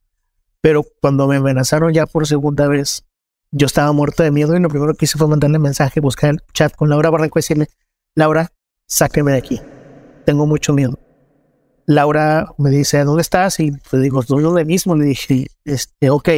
Pero 0.63 0.85
cuando 1.01 1.27
me 1.27 1.37
amenazaron 1.37 1.93
ya 1.93 2.07
por 2.07 2.27
segunda 2.27 2.69
vez, 2.69 3.05
yo 3.51 3.67
estaba 3.67 3.93
muerto 3.93 4.23
de 4.23 4.31
miedo 4.31 4.57
y 4.57 4.61
lo 4.61 4.69
primero 4.69 4.95
que 4.95 5.07
hice 5.07 5.19
fue 5.19 5.27
mandarle 5.27 5.59
mensaje, 5.59 6.01
buscar 6.01 6.31
el 6.31 6.43
chat 6.53 6.75
con 6.75 6.89
Laura 6.89 7.11
Barranco 7.11 7.39
y 7.39 7.41
decirle, 7.41 7.69
Laura, 8.15 8.53
sáqueme 8.87 9.33
de 9.33 9.39
aquí 9.39 9.61
tengo 10.31 10.47
mucho 10.47 10.73
miedo. 10.73 10.99
Laura 11.87 12.53
me 12.57 12.71
dice, 12.71 13.03
¿dónde 13.03 13.23
estás? 13.23 13.59
Y 13.59 13.73
le 13.73 13.99
digo, 13.99 14.21
estoy 14.21 14.43
donde 14.45 14.65
mismo. 14.65 14.95
Le 14.95 15.07
dije, 15.07 15.49
este, 15.65 16.11
ok, 16.11 16.29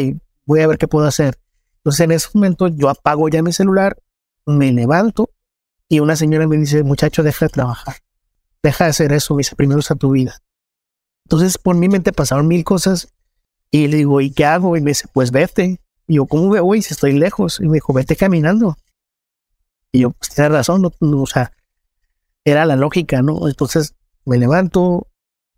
voy 0.46 0.60
a 0.60 0.66
ver 0.66 0.78
qué 0.78 0.88
puedo 0.88 1.06
hacer. 1.06 1.38
Entonces 1.76 2.00
en 2.00 2.12
ese 2.12 2.28
momento 2.32 2.68
yo 2.68 2.88
apago 2.88 3.28
ya 3.28 3.42
mi 3.42 3.52
celular, 3.52 3.98
me 4.46 4.72
levanto 4.72 5.30
y 5.88 6.00
una 6.00 6.16
señora 6.16 6.46
me 6.46 6.56
dice, 6.56 6.82
muchacho, 6.84 7.22
deja 7.22 7.46
de 7.46 7.50
trabajar. 7.50 7.96
Deja 8.62 8.84
de 8.84 8.90
hacer 8.90 9.12
eso, 9.12 9.34
mis 9.34 9.54
primeros 9.54 9.90
a 9.90 9.96
tu 9.96 10.12
vida. 10.12 10.38
Entonces 11.26 11.58
por 11.58 11.76
mi 11.76 11.88
mente 11.88 12.12
pasaron 12.12 12.48
mil 12.48 12.64
cosas 12.64 13.11
y 13.72 13.88
le 13.88 13.96
digo, 13.96 14.20
¿y 14.20 14.30
qué 14.30 14.44
hago? 14.44 14.76
Y 14.76 14.82
me 14.82 14.90
dice, 14.90 15.08
pues 15.12 15.32
vete. 15.32 15.80
Y 16.06 16.16
yo, 16.16 16.26
¿cómo 16.26 16.50
me 16.50 16.60
voy 16.60 16.82
si 16.82 16.92
estoy 16.92 17.14
lejos? 17.14 17.58
Y 17.58 17.66
me 17.66 17.74
dijo, 17.74 17.94
vete 17.94 18.14
caminando. 18.14 18.76
Y 19.90 20.00
yo, 20.00 20.10
pues 20.10 20.28
tiene 20.34 20.50
razón, 20.50 20.82
no, 20.82 20.92
o 21.00 21.26
sea, 21.26 21.52
era 22.44 22.66
la 22.66 22.76
lógica, 22.76 23.22
¿no? 23.22 23.48
Entonces 23.48 23.94
me 24.26 24.38
levanto, 24.38 25.08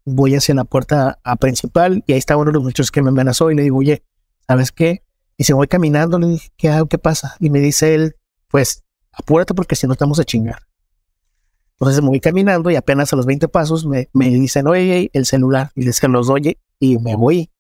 voy 0.05 0.37
hacia 0.37 0.55
la 0.55 0.65
puerta 0.65 1.19
principal 1.41 2.05
y 2.07 2.13
ahí 2.13 2.19
está 2.19 2.37
uno 2.37 2.51
de 2.51 2.55
los 2.55 2.63
muchachos 2.63 2.93
que 2.93 3.03
me 3.03 3.09
amenazó 3.09 3.51
y 3.51 3.57
le 3.57 3.63
digo, 3.63 3.79
oye, 3.79 4.05
¿sabes 4.47 4.71
qué? 4.71 5.03
Y 5.37 5.45
se 5.45 5.53
voy 5.53 5.67
caminando, 5.67 6.19
le 6.21 6.29
dije, 6.29 6.51
¿qué 6.57 6.69
hago? 6.69 6.87
¿Qué 6.87 6.99
pasa? 6.99 7.37
Y 7.41 7.51
me 7.51 7.59
dice 7.59 7.95
él, 7.95 8.17
pues 8.49 8.85
apúrate 9.11 9.55
porque 9.55 9.75
si 9.75 9.89
no 9.89 9.95
estamos 9.95 10.21
a 10.21 10.25
chingar. 10.25 10.61
Entonces 11.81 12.01
me 12.01 12.11
voy 12.11 12.21
caminando 12.21 12.71
y 12.71 12.77
apenas 12.77 13.13
a 13.13 13.17
los 13.17 13.27
20 13.27 13.49
pasos 13.49 13.85
me, 13.85 14.09
me 14.13 14.29
dicen, 14.31 14.69
oye, 14.69 15.11
el 15.13 15.27
celular. 15.27 15.73
Y 15.75 15.83
les 15.83 16.01
los 16.05 16.29
doy 16.29 16.57
y 16.79 16.99
me 16.99 17.17
voy. 17.17 17.51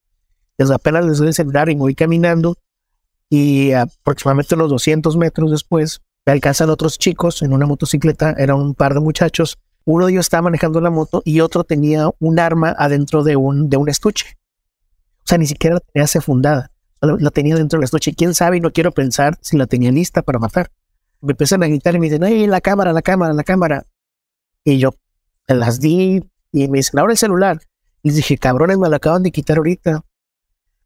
Entonces 0.56 0.74
apenas 0.74 1.04
les 1.04 1.18
doy 1.18 1.28
el 1.28 1.34
celular 1.34 1.68
y 1.68 1.74
me 1.74 1.80
voy 1.80 1.94
caminando 1.94 2.56
y 3.28 3.72
aproximadamente 3.72 4.54
unos 4.54 4.70
200 4.70 5.16
metros 5.16 5.50
después 5.50 6.02
me 6.26 6.32
alcanzan 6.32 6.70
otros 6.70 6.98
chicos 6.98 7.42
en 7.42 7.52
una 7.52 7.66
motocicleta, 7.66 8.34
eran 8.38 8.56
un 8.56 8.74
par 8.74 8.94
de 8.94 9.00
muchachos. 9.00 9.58
Uno 9.84 10.06
de 10.06 10.12
ellos 10.12 10.26
estaba 10.26 10.42
manejando 10.42 10.80
la 10.80 10.90
moto 10.90 11.20
y 11.24 11.40
otro 11.40 11.64
tenía 11.64 12.08
un 12.18 12.38
arma 12.38 12.74
adentro 12.78 13.22
de 13.22 13.36
un, 13.36 13.68
de 13.68 13.76
un 13.76 13.90
estuche. 13.90 14.38
O 15.18 15.26
sea, 15.26 15.36
ni 15.36 15.46
siquiera 15.46 15.74
la 15.74 15.80
tenía 15.80 16.06
fundada. 16.22 16.70
La, 17.00 17.30
tenía 17.30 17.56
dentro 17.56 17.78
del 17.78 17.84
estuche. 17.84 18.14
¿Quién 18.14 18.32
sabe? 18.32 18.56
Y 18.56 18.60
no 18.60 18.72
quiero 18.72 18.92
pensar 18.92 19.36
si 19.42 19.58
la 19.58 19.66
tenía 19.66 19.92
lista 19.92 20.22
para 20.22 20.38
matar. 20.38 20.70
Me 21.20 21.32
empiezan 21.32 21.62
a 21.62 21.66
gritar 21.66 21.94
y 21.94 21.98
me 21.98 22.06
dicen, 22.06 22.24
¡ay, 22.24 22.46
la 22.46 22.62
cámara, 22.62 22.94
la 22.94 23.02
cámara, 23.02 23.34
la 23.34 23.44
cámara! 23.44 23.86
Y 24.64 24.78
yo 24.78 24.94
las 25.46 25.80
di 25.80 26.22
y 26.52 26.68
me 26.68 26.78
dicen, 26.78 26.98
ahora 26.98 27.12
el 27.12 27.18
celular. 27.18 27.60
Y 28.02 28.08
les 28.08 28.16
dije, 28.16 28.38
cabrones, 28.38 28.78
me 28.78 28.88
lo 28.88 28.96
acaban 28.96 29.22
de 29.22 29.30
quitar 29.30 29.58
ahorita. 29.58 30.04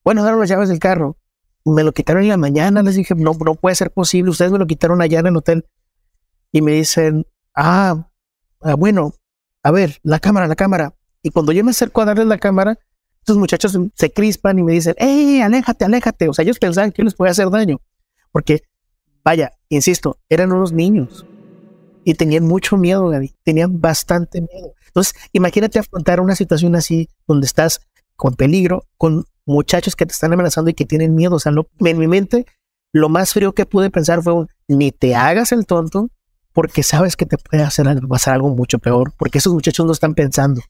Bueno, 0.04 0.22
daron 0.24 0.40
las 0.40 0.48
llaves 0.48 0.68
del 0.68 0.78
carro 0.78 1.16
me 1.64 1.84
lo 1.84 1.92
quitaron 1.92 2.22
en 2.22 2.28
la 2.28 2.37
mañana, 2.37 2.82
les 2.82 2.96
dije, 2.96 3.14
no, 3.14 3.32
no 3.32 3.54
puede 3.54 3.74
ser 3.74 3.90
posible, 3.90 4.30
ustedes 4.30 4.52
me 4.52 4.58
lo 4.58 4.66
quitaron 4.66 5.00
allá 5.00 5.20
en 5.20 5.26
el 5.28 5.37
hotel. 5.37 5.66
Y 6.52 6.62
me 6.62 6.72
dicen, 6.72 7.26
ah, 7.54 8.08
ah, 8.61 8.74
bueno, 8.74 9.12
a 9.62 9.70
ver, 9.70 9.98
la 10.02 10.18
cámara, 10.18 10.46
la 10.46 10.56
cámara. 10.56 10.94
Y 11.22 11.30
cuando 11.30 11.52
yo 11.52 11.64
me 11.64 11.70
acerco 11.70 12.00
a 12.00 12.06
darles 12.06 12.26
la 12.26 12.38
cámara, 12.38 12.78
estos 13.20 13.37
muchachos 13.37 13.78
se 13.94 14.12
crispan 14.12 14.58
y 14.58 14.62
me 14.62 14.72
dicen, 14.72 14.94
¡eh, 14.98 15.42
aléjate, 15.42 15.84
aléjate! 15.84 16.28
O 16.28 16.32
sea, 16.32 16.44
ellos 16.44 16.58
pensaban 16.58 16.92
que 16.92 17.02
yo 17.02 17.04
les 17.04 17.14
podía 17.14 17.32
hacer 17.32 17.50
daño. 17.50 17.80
Porque, 18.32 18.62
vaya, 19.24 19.52
insisto, 19.68 20.18
eran 20.28 20.52
unos 20.52 20.72
niños. 20.72 21.26
Y 22.04 22.14
tenían 22.14 22.46
mucho 22.46 22.78
miedo, 22.78 23.08
Gaby. 23.08 23.34
Tenían 23.42 23.80
bastante 23.80 24.40
miedo. 24.40 24.72
Entonces, 24.87 25.14
imagínate 25.32 25.78
afrontar 25.78 26.20
una 26.20 26.34
situación 26.34 26.74
así, 26.74 27.11
donde 27.26 27.46
estás 27.46 27.80
con 28.18 28.35
peligro, 28.35 28.85
con 28.98 29.24
muchachos 29.46 29.96
que 29.96 30.04
te 30.04 30.12
están 30.12 30.33
amenazando 30.33 30.70
y 30.70 30.74
que 30.74 30.85
tienen 30.85 31.14
miedo. 31.14 31.37
O 31.37 31.38
sea, 31.38 31.52
no, 31.52 31.68
en 31.78 31.98
mi 31.98 32.09
mente, 32.09 32.44
lo 32.92 33.09
más 33.09 33.33
frío 33.33 33.54
que 33.54 33.64
pude 33.64 33.90
pensar 33.90 34.22
fue, 34.22 34.46
ni 34.66 34.90
te 34.90 35.14
hagas 35.14 35.52
el 35.52 35.64
tonto, 35.66 36.11
porque 36.52 36.83
sabes 36.83 37.16
que 37.16 37.26
te 37.26 37.38
puede 37.38 37.62
hacer 37.62 37.87
pasar 38.09 38.35
algo 38.35 38.50
mucho 38.50 38.81
peor, 38.81 39.12
porque 39.16 39.38
esos 39.38 39.54
muchachos 39.54 39.87
no 39.87 39.92
están 39.92 40.14
pensando. 40.14 40.61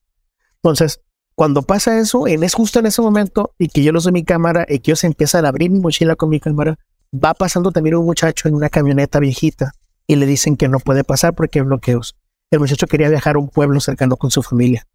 Entonces, 0.57 1.01
cuando 1.35 1.63
pasa 1.63 1.99
eso, 1.99 2.29
en, 2.29 2.43
es 2.43 2.53
justo 2.53 2.81
en 2.81 2.87
ese 2.87 3.01
momento 3.01 3.55
y 3.59 3.69
que 3.69 3.83
yo 3.83 3.93
los 3.93 4.05
doy 4.05 4.13
mi 4.13 4.25
cámara 4.25 4.67
y 4.69 4.81
que 4.81 4.91
ellos 4.91 5.05
empiezan 5.05 5.47
a 5.47 5.49
abrir 5.49 5.71
mi 5.71 5.81
mochila 5.81 6.15
con 6.15 6.29
mi 6.29 6.39
cámara, 6.39 6.77
va 7.13 7.33
pasando 7.33 7.73
también 7.73 7.97
un 7.97 8.05
muchacho 8.05 8.47
en 8.47 8.55
una 8.55 8.69
camioneta 8.69 9.21
viejita 9.21 9.73
y 10.07 10.17
le 10.17 10.27
dicen 10.27 10.57
que 10.57 10.69
no 10.69 10.81
puede 10.81 11.03
pasar 11.03 11.35
porque 11.35 11.61
hay 11.61 11.65
bloqueos. 11.65 12.15
El 12.51 12.61
muchacho 12.61 12.87
quería 12.87 13.09
viajar 13.09 13.37
a 13.37 13.39
un 13.39 13.49
pueblo 13.49 13.81
cercano 13.81 14.17
con 14.19 14.31
su 14.31 14.43
familia. 14.43 14.87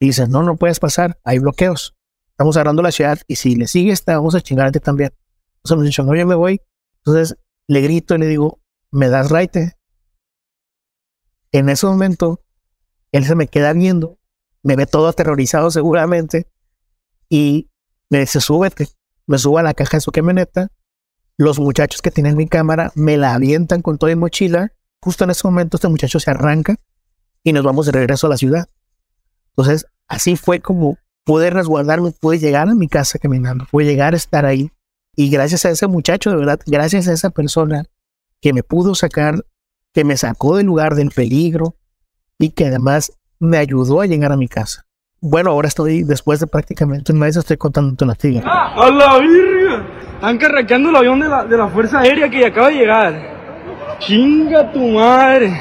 Y 0.00 0.06
dice, 0.06 0.28
no, 0.28 0.42
no 0.42 0.56
puedes 0.56 0.80
pasar, 0.80 1.18
hay 1.24 1.38
bloqueos. 1.38 1.96
Estamos 2.30 2.56
agarrando 2.56 2.82
la 2.82 2.92
ciudad 2.92 3.18
y 3.26 3.36
si 3.36 3.56
le 3.56 3.66
sigues, 3.66 4.04
te 4.04 4.12
vamos 4.12 4.34
a 4.34 4.40
chingarte 4.40 4.80
también. 4.80 5.12
Entonces 5.56 5.72
el 5.72 5.78
muchacho, 5.78 6.04
no, 6.04 6.14
yo 6.14 6.26
me 6.26 6.34
voy. 6.34 6.60
Entonces 6.98 7.36
le 7.66 7.80
grito 7.80 8.14
y 8.14 8.18
le 8.18 8.26
digo, 8.26 8.60
¿me 8.90 9.08
das 9.08 9.30
raite? 9.30 9.76
En 11.50 11.68
ese 11.68 11.86
momento, 11.86 12.44
él 13.12 13.24
se 13.24 13.34
me 13.34 13.48
queda 13.48 13.72
viendo, 13.72 14.18
me 14.62 14.76
ve 14.76 14.86
todo 14.86 15.08
aterrorizado 15.08 15.70
seguramente 15.70 16.50
y 17.28 17.70
me 18.10 18.20
dice, 18.20 18.40
súbete. 18.40 18.88
Me 19.26 19.36
subo 19.38 19.58
a 19.58 19.62
la 19.62 19.74
caja 19.74 19.98
de 19.98 20.00
su 20.00 20.10
camioneta. 20.10 20.68
Los 21.36 21.58
muchachos 21.58 22.00
que 22.00 22.10
tienen 22.10 22.36
mi 22.36 22.48
cámara 22.48 22.92
me 22.94 23.16
la 23.16 23.34
avientan 23.34 23.82
con 23.82 23.98
toda 23.98 24.14
mi 24.14 24.20
mochila. 24.20 24.72
Justo 25.02 25.24
en 25.24 25.30
ese 25.30 25.46
momento 25.46 25.76
este 25.76 25.88
muchacho 25.88 26.18
se 26.18 26.30
arranca 26.30 26.76
y 27.44 27.52
nos 27.52 27.62
vamos 27.62 27.86
de 27.86 27.92
regreso 27.92 28.26
a 28.26 28.30
la 28.30 28.36
ciudad. 28.36 28.68
Entonces, 29.58 29.86
así 30.06 30.36
fue 30.36 30.60
como 30.60 30.98
pude 31.24 31.50
resguardarme, 31.50 32.12
pude 32.12 32.38
llegar 32.38 32.68
a 32.68 32.74
mi 32.74 32.86
casa 32.86 33.18
caminando, 33.18 33.66
pude 33.68 33.86
llegar 33.86 34.14
a 34.14 34.16
estar 34.16 34.46
ahí. 34.46 34.70
Y 35.16 35.30
gracias 35.30 35.64
a 35.64 35.70
ese 35.70 35.88
muchacho, 35.88 36.30
de 36.30 36.36
verdad, 36.36 36.60
gracias 36.64 37.08
a 37.08 37.12
esa 37.12 37.30
persona 37.30 37.84
que 38.40 38.52
me 38.52 38.62
pudo 38.62 38.94
sacar 38.94 39.44
que 39.92 40.04
me 40.04 40.16
sacó 40.16 40.56
del 40.56 40.66
lugar 40.66 40.94
del 40.94 41.10
peligro 41.10 41.74
y 42.38 42.50
que 42.50 42.66
además 42.66 43.18
me 43.40 43.58
ayudó 43.58 44.00
a 44.00 44.06
llegar 44.06 44.30
a 44.30 44.36
mi 44.36 44.46
casa. 44.46 44.86
Bueno, 45.20 45.50
ahora 45.50 45.66
estoy, 45.66 46.04
después 46.04 46.38
de 46.38 46.46
prácticamente 46.46 47.12
un 47.12 47.18
mes, 47.18 47.34
estoy 47.36 47.56
contando 47.56 48.04
una 48.04 48.14
tía. 48.14 48.44
¡A 48.46 48.88
la 48.90 49.18
virga! 49.18 49.86
Están 50.14 50.38
carraqueando 50.38 50.90
el 50.90 50.96
avión 50.96 51.18
de 51.18 51.28
la, 51.28 51.44
de 51.44 51.56
la 51.56 51.66
Fuerza 51.66 51.98
Aérea 51.98 52.30
que 52.30 52.46
acaba 52.46 52.68
de 52.68 52.74
llegar. 52.74 53.98
¡Chinga 53.98 54.70
tu 54.72 54.86
madre! 54.86 55.60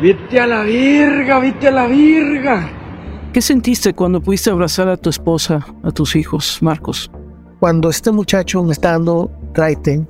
¡Viste 0.00 0.40
a 0.40 0.46
la 0.46 0.62
virga! 0.62 1.40
¡Viste 1.40 1.68
a 1.68 1.70
la 1.70 1.86
virga! 1.86 2.70
¿Qué 3.32 3.40
sentiste 3.40 3.94
cuando 3.94 4.20
pudiste 4.20 4.50
abrazar 4.50 4.88
a 4.88 4.96
tu 4.96 5.10
esposa, 5.10 5.66
a 5.82 5.90
tus 5.90 6.16
hijos, 6.16 6.58
Marcos? 6.62 7.10
Cuando 7.60 7.90
este 7.90 8.10
muchacho 8.10 8.62
me 8.62 8.72
está 8.72 8.92
dando 8.92 9.30
raite, 9.54 10.06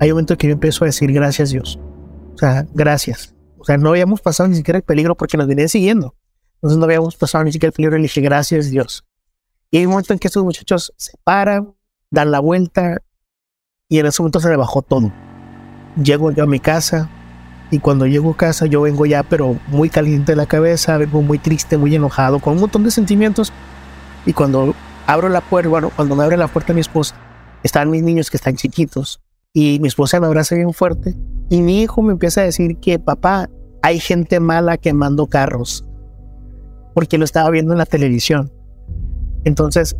hay 0.00 0.10
un 0.10 0.14
momento 0.14 0.36
que 0.36 0.46
yo 0.48 0.52
empiezo 0.52 0.84
a 0.84 0.86
decir 0.86 1.12
gracias 1.12 1.50
Dios. 1.50 1.78
O 2.34 2.38
sea, 2.38 2.66
gracias. 2.74 3.34
O 3.58 3.64
sea, 3.64 3.76
no 3.76 3.90
habíamos 3.90 4.20
pasado 4.20 4.48
ni 4.48 4.56
siquiera 4.56 4.78
el 4.78 4.84
peligro 4.84 5.16
porque 5.16 5.36
nos 5.36 5.46
venían 5.46 5.68
siguiendo. 5.68 6.14
Entonces 6.56 6.78
no 6.78 6.84
habíamos 6.84 7.16
pasado 7.16 7.44
ni 7.44 7.52
siquiera 7.52 7.68
el 7.68 7.74
peligro 7.74 7.96
y 7.96 8.00
le 8.00 8.04
dije 8.04 8.20
gracias 8.20 8.70
Dios. 8.70 9.04
Y 9.70 9.78
hay 9.78 9.86
un 9.86 9.92
momento 9.92 10.12
en 10.12 10.18
que 10.18 10.28
estos 10.28 10.44
muchachos 10.44 10.92
se 10.96 11.12
paran, 11.24 11.74
dan 12.10 12.30
la 12.30 12.40
vuelta 12.40 12.98
y 13.88 13.98
en 13.98 14.06
ese 14.06 14.22
momento 14.22 14.40
se 14.40 14.48
le 14.48 14.56
bajó 14.56 14.82
todo. 14.82 15.12
Llego 16.02 16.30
yo 16.30 16.44
a 16.44 16.46
mi 16.46 16.60
casa 16.60 17.10
y 17.72 17.78
cuando 17.78 18.06
llego 18.06 18.32
a 18.32 18.36
casa 18.36 18.66
yo 18.66 18.82
vengo 18.82 19.06
ya 19.06 19.22
pero 19.22 19.56
muy 19.68 19.88
caliente 19.88 20.32
de 20.32 20.36
la 20.36 20.44
cabeza, 20.44 20.98
vengo 20.98 21.22
muy 21.22 21.38
triste, 21.38 21.78
muy 21.78 21.94
enojado, 21.94 22.38
con 22.38 22.52
un 22.52 22.60
montón 22.60 22.84
de 22.84 22.90
sentimientos. 22.90 23.50
Y 24.26 24.34
cuando 24.34 24.74
abro 25.06 25.30
la 25.30 25.40
puerta, 25.40 25.70
bueno, 25.70 25.90
cuando 25.96 26.14
me 26.14 26.22
abre 26.22 26.36
la 26.36 26.48
puerta 26.48 26.74
mi 26.74 26.82
esposa, 26.82 27.16
están 27.62 27.90
mis 27.90 28.02
niños 28.02 28.30
que 28.30 28.36
están 28.36 28.56
chiquitos 28.56 29.22
y 29.54 29.78
mi 29.80 29.88
esposa 29.88 30.20
me 30.20 30.26
abraza 30.26 30.54
bien 30.54 30.74
fuerte 30.74 31.16
y 31.48 31.62
mi 31.62 31.80
hijo 31.80 32.02
me 32.02 32.12
empieza 32.12 32.42
a 32.42 32.44
decir 32.44 32.76
que 32.76 32.98
papá, 32.98 33.48
hay 33.80 33.98
gente 33.98 34.38
mala 34.38 34.76
quemando 34.76 35.26
carros 35.26 35.84
porque 36.94 37.16
lo 37.16 37.24
estaba 37.24 37.48
viendo 37.48 37.72
en 37.72 37.78
la 37.78 37.86
televisión. 37.86 38.52
Entonces 39.44 39.96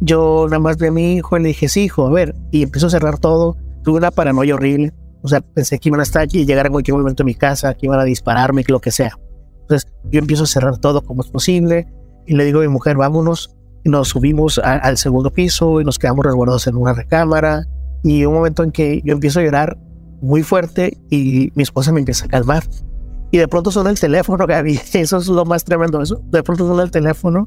yo 0.00 0.46
nada 0.46 0.58
más 0.58 0.78
vi 0.78 0.86
a 0.86 0.92
mi 0.92 1.16
hijo 1.16 1.36
y 1.36 1.42
le 1.42 1.48
dije, 1.48 1.68
sí, 1.68 1.82
hijo, 1.82 2.06
a 2.06 2.10
ver, 2.10 2.34
y 2.50 2.62
empezó 2.62 2.86
a 2.86 2.90
cerrar 2.90 3.18
todo. 3.18 3.58
Tuve 3.84 3.98
una 3.98 4.10
paranoia 4.10 4.54
horrible. 4.54 4.94
O 5.28 5.30
sea, 5.30 5.42
pensé 5.42 5.78
que 5.78 5.90
iban 5.90 6.00
a 6.00 6.04
estar 6.04 6.22
aquí 6.22 6.40
y 6.40 6.46
llegar 6.46 6.64
en 6.64 6.72
cualquier 6.72 6.96
momento 6.96 7.22
a 7.22 7.26
mi 7.26 7.34
casa, 7.34 7.74
que 7.74 7.84
iban 7.84 8.00
a 8.00 8.04
dispararme, 8.04 8.64
que 8.64 8.72
lo 8.72 8.80
que 8.80 8.90
sea. 8.90 9.12
Entonces 9.60 9.92
yo 10.10 10.18
empiezo 10.18 10.44
a 10.44 10.46
cerrar 10.46 10.78
todo 10.78 11.02
como 11.02 11.20
es 11.20 11.28
posible 11.28 11.86
y 12.26 12.34
le 12.34 12.46
digo 12.46 12.60
a 12.60 12.62
mi 12.62 12.68
mujer, 12.68 12.96
vámonos. 12.96 13.54
Y 13.84 13.90
nos 13.90 14.08
subimos 14.08 14.58
al 14.58 14.96
segundo 14.96 15.30
piso 15.30 15.82
y 15.82 15.84
nos 15.84 15.98
quedamos 15.98 16.24
resguardados 16.24 16.66
en 16.66 16.76
una 16.76 16.94
recámara 16.94 17.66
y 18.02 18.24
un 18.24 18.32
momento 18.32 18.62
en 18.62 18.72
que 18.72 19.02
yo 19.04 19.12
empiezo 19.12 19.40
a 19.40 19.42
llorar 19.42 19.78
muy 20.22 20.42
fuerte 20.42 20.96
y 21.10 21.52
mi 21.54 21.62
esposa 21.62 21.92
me 21.92 22.00
empieza 22.00 22.24
a 22.24 22.28
calmar. 22.28 22.64
Y 23.30 23.36
de 23.36 23.46
pronto 23.46 23.70
suena 23.70 23.90
el 23.90 24.00
teléfono, 24.00 24.46
Gaby. 24.46 24.80
Eso 24.94 25.18
es 25.18 25.28
lo 25.28 25.44
más 25.44 25.64
tremendo. 25.64 26.00
Eso. 26.00 26.22
De 26.30 26.42
pronto 26.42 26.66
suena 26.66 26.82
el 26.82 26.90
teléfono, 26.90 27.46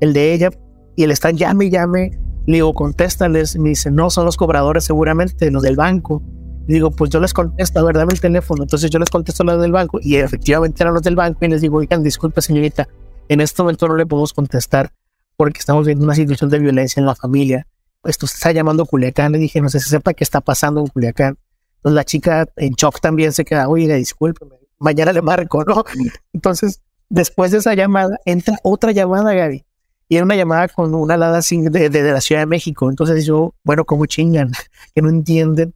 el 0.00 0.12
de 0.12 0.34
ella, 0.34 0.50
y 0.96 1.04
él 1.04 1.10
está 1.10 1.30
llame 1.30 1.70
llame. 1.70 2.10
Le 2.46 2.56
digo, 2.56 2.74
contéstales. 2.74 3.58
Me 3.58 3.70
dice, 3.70 3.90
no, 3.90 4.10
son 4.10 4.26
los 4.26 4.36
cobradores 4.36 4.84
seguramente, 4.84 5.50
los 5.50 5.62
del 5.62 5.76
banco. 5.76 6.22
Digo, 6.66 6.90
pues 6.90 7.10
yo 7.10 7.20
les 7.20 7.32
contesto, 7.32 7.78
a 7.78 7.82
ver, 7.84 7.96
dame 7.96 8.12
el 8.12 8.20
teléfono. 8.20 8.62
Entonces 8.62 8.90
yo 8.90 8.98
les 8.98 9.10
contesto 9.10 9.44
los 9.44 9.60
del 9.60 9.72
banco 9.72 9.98
y 10.02 10.16
efectivamente 10.16 10.82
eran 10.82 10.94
los 10.94 11.02
del 11.02 11.16
banco 11.16 11.44
y 11.44 11.48
les 11.48 11.60
digo, 11.60 11.78
oigan, 11.78 12.02
disculpe 12.02 12.40
señorita, 12.40 12.88
en 13.28 13.40
este 13.40 13.62
momento 13.62 13.88
no 13.88 13.96
le 13.96 14.06
podemos 14.06 14.32
contestar 14.32 14.92
porque 15.36 15.58
estamos 15.58 15.86
viendo 15.86 16.04
una 16.04 16.14
situación 16.14 16.50
de 16.50 16.58
violencia 16.58 17.00
en 17.00 17.06
la 17.06 17.14
familia 17.14 17.66
esto 18.04 18.26
se 18.26 18.34
está 18.34 18.52
llamando 18.52 18.86
Culiacán. 18.86 19.32
Le 19.32 19.38
dije, 19.38 19.60
no 19.60 19.68
sé 19.68 19.80
si 19.80 19.90
sepa 19.90 20.14
qué 20.14 20.24
está 20.24 20.40
pasando 20.40 20.80
en 20.80 20.86
Culiacán. 20.86 21.38
Entonces 21.76 21.94
la 21.94 22.04
chica 22.04 22.48
en 22.56 22.72
shock 22.74 23.00
también 23.00 23.32
se 23.32 23.44
queda, 23.44 23.68
oye, 23.68 23.92
discúlpeme, 23.94 24.56
mañana 24.78 25.12
le 25.12 25.22
marco, 25.22 25.64
¿no? 25.64 25.84
Entonces, 26.32 26.80
después 27.10 27.50
de 27.50 27.58
esa 27.58 27.74
llamada, 27.74 28.18
entra 28.24 28.58
otra 28.62 28.92
llamada, 28.92 29.34
Gaby. 29.34 29.64
Y 30.08 30.16
era 30.16 30.24
una 30.24 30.36
llamada 30.36 30.68
con 30.68 30.94
una 30.94 31.14
alada 31.14 31.40
de, 31.40 31.90
de, 31.90 32.12
la 32.12 32.20
Ciudad 32.20 32.42
de 32.42 32.46
México. 32.46 32.88
Entonces 32.88 33.24
yo, 33.26 33.54
bueno, 33.64 33.84
como 33.84 34.06
chingan, 34.06 34.52
que 34.94 35.02
no 35.02 35.08
entienden. 35.08 35.74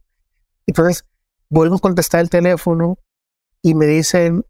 Entonces, 0.69 1.05
vuelvo 1.49 1.75
a 1.75 1.79
contestar 1.79 2.21
el 2.21 2.29
teléfono 2.29 2.97
y 3.61 3.75
me 3.75 3.85
dicen 3.87 4.45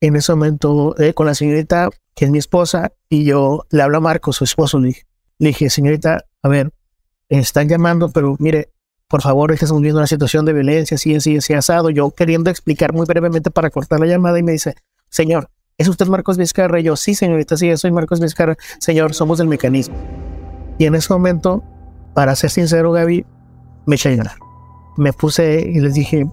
en 0.00 0.16
ese 0.16 0.32
momento 0.32 0.94
eh, 1.00 1.14
con 1.14 1.26
la 1.26 1.34
señorita, 1.34 1.88
que 2.14 2.26
es 2.26 2.30
mi 2.30 2.38
esposa, 2.38 2.92
y 3.08 3.24
yo 3.24 3.64
le 3.70 3.82
hablo 3.82 3.98
a 3.98 4.00
Marco, 4.00 4.32
su 4.32 4.44
esposo, 4.44 4.78
le 4.78 4.88
dije, 4.88 5.06
le 5.38 5.48
dije, 5.48 5.70
señorita, 5.70 6.24
a 6.42 6.48
ver, 6.48 6.72
están 7.28 7.68
llamando, 7.68 8.10
pero 8.10 8.36
mire, 8.38 8.72
por 9.08 9.22
favor, 9.22 9.52
es 9.52 9.58
que 9.58 9.64
estamos 9.64 9.82
viendo 9.82 9.98
una 9.98 10.06
situación 10.06 10.44
de 10.44 10.52
violencia, 10.52 10.96
así, 10.96 11.14
así, 11.14 11.38
así, 11.38 11.54
asado. 11.54 11.90
Yo 11.90 12.10
queriendo 12.10 12.50
explicar 12.50 12.92
muy 12.92 13.06
brevemente 13.06 13.50
para 13.50 13.70
cortar 13.70 14.00
la 14.00 14.06
llamada 14.06 14.38
y 14.38 14.42
me 14.42 14.52
dice, 14.52 14.74
señor, 15.08 15.50
¿es 15.78 15.88
usted 15.88 16.06
Marcos 16.06 16.36
Vizcarra? 16.36 16.80
Y 16.80 16.84
yo, 16.84 16.96
sí, 16.96 17.14
señorita, 17.14 17.56
sí, 17.56 17.74
soy 17.76 17.90
Marcos 17.90 18.20
Vizcarra. 18.20 18.56
Señor, 18.78 19.14
somos 19.14 19.38
del 19.38 19.48
mecanismo. 19.48 19.96
Y 20.78 20.86
en 20.86 20.94
ese 20.94 21.12
momento, 21.12 21.62
para 22.14 22.34
ser 22.36 22.50
sincero, 22.50 22.92
Gaby, 22.92 23.24
me 23.86 23.94
eché 23.94 24.10
a 24.10 24.12
llorar. 24.16 24.43
Me 24.96 25.12
puse 25.12 25.60
y 25.60 25.80
les 25.80 25.94
dije, 25.94 26.26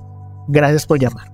gracias 0.47 0.86
por 0.86 1.00
llamar. 1.00 1.32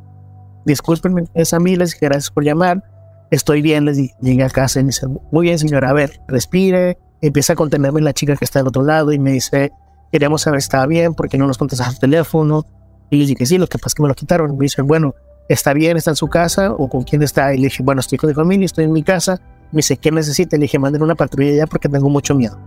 Discúlpenme, 0.65 1.23
es 1.33 1.53
a 1.53 1.59
mí, 1.59 1.75
les 1.75 1.91
dije, 1.91 2.05
gracias 2.05 2.31
por 2.31 2.43
llamar. 2.43 2.83
Estoy 3.31 3.61
bien, 3.61 3.85
les 3.85 3.97
dije, 3.97 4.15
llegué 4.21 4.43
a 4.43 4.49
casa 4.49 4.79
y 4.79 4.83
me 4.83 4.89
dice, 4.89 5.07
muy 5.31 5.47
bien, 5.47 5.59
señora, 5.59 5.89
a 5.89 5.93
ver, 5.93 6.21
respire, 6.27 6.97
empieza 7.21 7.53
a 7.53 7.55
contenerme 7.55 8.01
la 8.01 8.13
chica 8.13 8.35
que 8.35 8.45
está 8.45 8.59
al 8.59 8.67
otro 8.67 8.83
lado 8.83 9.11
y 9.11 9.19
me 9.19 9.31
dice, 9.31 9.71
queríamos 10.11 10.41
saber 10.41 10.61
si 10.61 10.65
estaba 10.65 10.85
bien, 10.85 11.13
porque 11.13 11.37
no 11.37 11.47
nos 11.47 11.57
contestas 11.57 11.89
el 11.89 11.99
teléfono. 11.99 12.65
Y 13.09 13.19
yo 13.19 13.25
dije, 13.25 13.45
sí, 13.45 13.57
lo 13.57 13.67
que 13.67 13.77
pasa 13.77 13.87
es 13.87 13.95
que 13.95 14.03
me 14.03 14.09
lo 14.09 14.15
quitaron. 14.15 14.53
Y 14.53 14.57
me 14.57 14.63
dice, 14.63 14.81
bueno, 14.81 15.15
¿está 15.49 15.73
bien? 15.73 15.97
¿Está 15.97 16.11
en 16.11 16.15
su 16.15 16.27
casa? 16.27 16.71
¿O 16.73 16.89
con 16.89 17.03
quién 17.03 17.23
está? 17.23 17.53
Y 17.53 17.57
le 17.57 17.65
dije, 17.65 17.83
bueno, 17.83 18.01
estoy 18.01 18.17
con 18.17 18.29
mi 18.29 18.33
familia, 18.33 18.65
estoy 18.65 18.85
en 18.85 18.91
mi 18.91 19.03
casa. 19.03 19.39
Me 19.71 19.77
dice, 19.77 19.97
¿qué 19.97 20.11
necesita? 20.11 20.57
Le 20.57 20.63
dije, 20.63 20.79
manden 20.79 21.01
una 21.01 21.15
patrulla 21.15 21.51
ya 21.51 21.67
porque 21.67 21.89
tengo 21.89 22.09
mucho 22.09 22.35
miedo. 22.35 22.57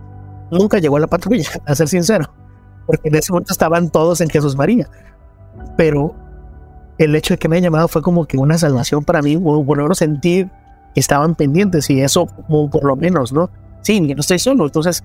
Nunca 0.51 0.79
llegó 0.79 0.97
a 0.97 0.99
la 0.99 1.07
patrulla, 1.07 1.49
a 1.65 1.75
ser 1.75 1.87
sincero, 1.87 2.33
porque 2.85 3.09
en 3.09 3.15
ese 3.15 3.31
momento 3.31 3.53
estaban 3.53 3.89
todos 3.89 4.21
en 4.21 4.29
Jesús 4.29 4.55
María. 4.55 4.89
Pero 5.77 6.15
el 6.97 7.15
hecho 7.15 7.33
de 7.33 7.37
que 7.37 7.47
me 7.47 7.57
haya 7.57 7.65
llamado 7.65 7.87
fue 7.87 8.01
como 8.01 8.25
que 8.25 8.37
una 8.37 8.57
salvación 8.57 9.03
para 9.03 9.21
mí, 9.21 9.37
por 9.37 9.77
lo 9.77 9.95
sentir 9.95 10.49
que 10.93 10.99
estaban 10.99 11.35
pendientes 11.35 11.89
y 11.89 12.01
eso, 12.01 12.25
por 12.25 12.83
lo 12.83 12.95
menos, 12.95 13.31
¿no? 13.31 13.49
sí, 13.81 14.01
no 14.01 14.19
estoy 14.19 14.39
solo. 14.39 14.65
Entonces, 14.65 15.03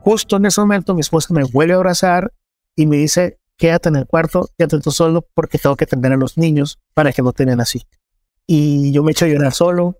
justo 0.00 0.36
en 0.36 0.46
ese 0.46 0.60
momento 0.60 0.94
mi 0.94 1.00
esposa 1.00 1.32
me 1.34 1.44
vuelve 1.44 1.74
a 1.74 1.76
abrazar 1.76 2.32
y 2.76 2.86
me 2.86 2.96
dice, 2.96 3.38
quédate 3.56 3.88
en 3.88 3.96
el 3.96 4.06
cuarto, 4.06 4.48
quédate 4.56 4.80
tú 4.80 4.90
solo 4.90 5.26
porque 5.34 5.58
tengo 5.58 5.76
que 5.76 5.84
atender 5.84 6.12
a 6.12 6.16
los 6.16 6.36
niños 6.38 6.78
para 6.94 7.12
que 7.12 7.22
no 7.22 7.32
tengan 7.32 7.60
así. 7.60 7.82
Y 8.46 8.92
yo 8.92 9.02
me 9.02 9.12
echo 9.12 9.24
a 9.24 9.28
llorar 9.28 9.54
solo 9.54 9.98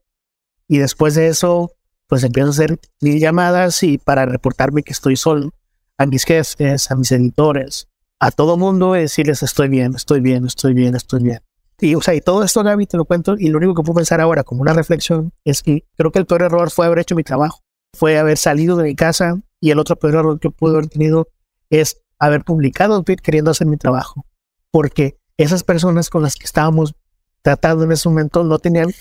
Y 0.69 0.77
después 0.79 1.15
de 1.15 1.29
eso, 1.29 1.73
pues 2.07 2.23
empiezo 2.25 2.49
a 2.49 2.51
hacer 2.51 2.79
mil 3.01 3.19
llamadas 3.19 3.83
y 3.83 3.99
para 3.99 4.27
reportarme 4.27 4.83
que 4.83 4.93
estoy 4.93 5.17
solo 5.17 5.53
a 5.99 6.07
mis 6.07 6.25
jefes, 6.25 6.91
a 6.91 6.97
mis 6.97 7.13
editores, 7.13 7.89
a 8.21 8.31
todo 8.31 8.57
mundo 8.57 8.93
decirles 8.93 9.43
estoy 9.43 9.69
bien, 9.69 9.95
estoy 9.95 10.21
bien, 10.21 10.47
estoy 10.47 10.75
bien, 10.75 10.95
estoy 10.95 11.23
bien. 11.23 11.41
Y, 11.81 11.95
o 11.95 12.01
sea, 12.01 12.15
y 12.15 12.21
todo 12.21 12.43
esto, 12.45 12.63
Gaby, 12.63 12.87
te 12.87 12.97
lo 12.97 13.05
cuento, 13.05 13.35
y 13.39 13.49
lo 13.49 13.59
único 13.59 13.75
que 13.75 13.83
puedo 13.83 13.97
pensar 13.97 14.21
ahora 14.21 14.45
como 14.45 14.63
una 14.63 14.73
reflexión 14.73 15.33
es 15.45 15.63
que 15.63 15.85
creo 15.97 16.13
que 16.13 16.21
el 16.21 16.27
peor 16.27 16.43
error 16.43 16.71
fue 16.71 16.87
haber 16.87 17.01
hecho 17.01 17.15
mi 17.15 17.25
trabajo, 17.25 17.61
fue 17.93 18.19
haber 18.19 18.39
salido 18.39 18.77
de 18.77 18.85
mi 18.85 18.95
casa, 18.95 19.41
y 19.61 19.71
el 19.71 19.79
otro 19.79 19.97
peor 19.97 20.15
error 20.15 20.41
que 20.41 20.51
pude 20.51 20.75
haber 20.75 20.89
tenido 20.89 21.29
es 21.71 22.01
haber 22.19 22.45
publicado 22.45 22.99
un 22.99 23.05
tweet 23.05 23.17
queriendo 23.17 23.51
hacer 23.51 23.67
mi 23.67 23.77
trabajo, 23.77 24.25
porque 24.71 25.19
esas 25.37 25.65
personas 25.65 26.11
con 26.11 26.23
las 26.23 26.37
que 26.37 26.45
estábamos 26.45 26.95
tratando 27.43 27.85
en 27.85 27.93
ese 27.93 28.09
momento 28.09 28.45
no 28.45 28.59
tenían 28.59 28.93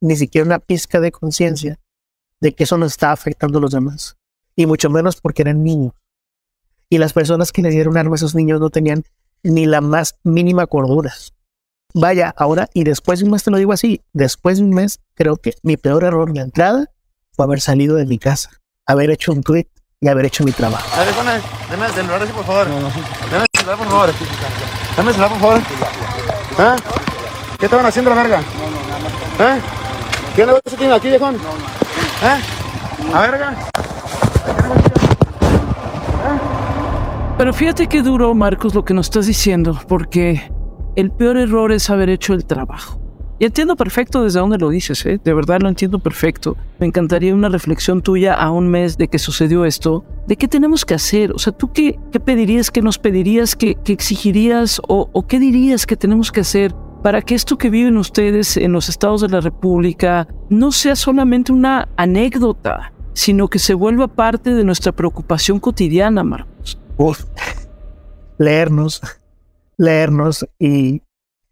ni 0.00 0.16
siquiera 0.16 0.46
una 0.46 0.58
pizca 0.58 1.00
de 1.00 1.12
conciencia 1.12 1.80
de 2.40 2.54
que 2.54 2.64
eso 2.64 2.78
nos 2.78 2.92
estaba 2.92 3.12
afectando 3.12 3.58
a 3.58 3.60
los 3.60 3.72
demás, 3.72 4.16
y 4.56 4.66
mucho 4.66 4.90
menos 4.90 5.20
porque 5.20 5.42
eran 5.42 5.62
niños. 5.62 5.92
Y 6.92 6.98
las 6.98 7.14
personas 7.14 7.52
que 7.52 7.62
le 7.62 7.70
dieron 7.70 7.96
arma 7.96 8.12
a 8.12 8.16
esos 8.16 8.34
niños 8.34 8.60
no 8.60 8.68
tenían 8.68 9.02
ni 9.42 9.64
la 9.64 9.80
más 9.80 10.16
mínima 10.24 10.66
cordura. 10.66 11.14
Vaya, 11.94 12.34
ahora, 12.36 12.68
y 12.74 12.84
después 12.84 13.18
de 13.20 13.24
un 13.24 13.30
mes 13.30 13.42
te 13.42 13.50
lo 13.50 13.56
digo 13.56 13.72
así, 13.72 14.02
después 14.12 14.58
de 14.58 14.64
un 14.64 14.74
mes, 14.74 15.00
creo 15.14 15.38
que 15.38 15.54
mi 15.62 15.78
peor 15.78 16.04
error 16.04 16.30
de 16.34 16.42
entrada 16.42 16.90
fue 17.32 17.46
haber 17.46 17.62
salido 17.62 17.96
de 17.96 18.04
mi 18.04 18.18
casa, 18.18 18.50
haber 18.84 19.10
hecho 19.10 19.32
un 19.32 19.42
tweet 19.42 19.68
y 20.02 20.08
haber 20.08 20.26
hecho 20.26 20.44
mi 20.44 20.52
trabajo. 20.52 20.86
A 20.94 21.02
ver, 21.02 21.14
Juana, 21.14 21.40
dame 21.70 21.86
el 21.86 21.92
celular 21.92 22.26
por 22.26 22.44
favor. 22.44 22.66
Dame 22.68 23.44
el 23.44 23.58
celular, 23.58 23.78
por 23.78 23.88
favor. 23.88 24.12
Dame 24.94 25.08
el 25.08 25.14
celular, 25.14 25.30
por 25.30 25.40
favor. 25.40 25.60
¿Ah? 26.58 26.76
¿Qué 27.58 27.64
estaban 27.64 27.86
haciendo 27.86 28.14
la 28.14 28.22
verga? 28.22 28.40
¿Eh? 28.40 29.60
¿Qué 30.36 30.44
negocio 30.44 30.76
tiene 30.76 30.92
aquí, 30.92 31.08
viejón? 31.08 31.36
¿Eh? 31.36 33.14
¿A 33.14 33.20
verga? 33.22 33.56
Pero 37.38 37.52
fíjate 37.52 37.88
qué 37.88 38.02
duro, 38.02 38.34
Marcos, 38.34 38.74
lo 38.74 38.84
que 38.84 38.94
nos 38.94 39.06
estás 39.06 39.26
diciendo, 39.26 39.78
porque 39.88 40.42
el 40.96 41.10
peor 41.10 41.38
error 41.38 41.72
es 41.72 41.88
haber 41.90 42.10
hecho 42.10 42.34
el 42.34 42.44
trabajo. 42.44 43.00
Y 43.38 43.44
entiendo 43.44 43.74
perfecto 43.74 44.22
desde 44.22 44.38
dónde 44.38 44.58
lo 44.58 44.68
dices, 44.68 45.04
¿eh? 45.04 45.18
de 45.22 45.34
verdad 45.34 45.60
lo 45.60 45.68
entiendo 45.68 45.98
perfecto. 45.98 46.56
Me 46.78 46.86
encantaría 46.86 47.34
una 47.34 47.48
reflexión 47.48 48.00
tuya 48.00 48.34
a 48.34 48.52
un 48.52 48.68
mes 48.68 48.96
de 48.98 49.08
que 49.08 49.18
sucedió 49.18 49.64
esto, 49.64 50.04
de 50.28 50.36
qué 50.36 50.46
tenemos 50.46 50.84
que 50.84 50.94
hacer. 50.94 51.32
O 51.32 51.38
sea, 51.40 51.52
¿tú 51.52 51.72
qué, 51.72 51.98
qué 52.12 52.20
pedirías, 52.20 52.70
qué 52.70 52.82
nos 52.82 52.98
pedirías, 52.98 53.56
qué, 53.56 53.74
qué 53.82 53.92
exigirías 53.92 54.80
o, 54.86 55.26
qué 55.26 55.40
dirías 55.40 55.86
que 55.86 55.96
tenemos 55.96 56.30
que 56.30 56.42
hacer 56.42 56.72
para 57.02 57.20
que 57.20 57.34
esto 57.34 57.58
que 57.58 57.70
viven 57.70 57.96
ustedes 57.96 58.56
en 58.56 58.70
los 58.70 58.88
estados 58.88 59.22
de 59.22 59.28
la 59.28 59.40
República 59.40 60.28
no 60.48 60.70
sea 60.70 60.94
solamente 60.94 61.50
una 61.50 61.88
anécdota, 61.96 62.92
sino 63.12 63.48
que 63.48 63.58
se 63.58 63.74
vuelva 63.74 64.06
parte 64.06 64.54
de 64.54 64.62
nuestra 64.62 64.92
preocupación 64.92 65.58
cotidiana, 65.58 66.22
Marcos? 66.22 66.51
Uf, 66.96 67.24
leernos, 68.38 69.00
leernos 69.76 70.46
y, 70.58 71.02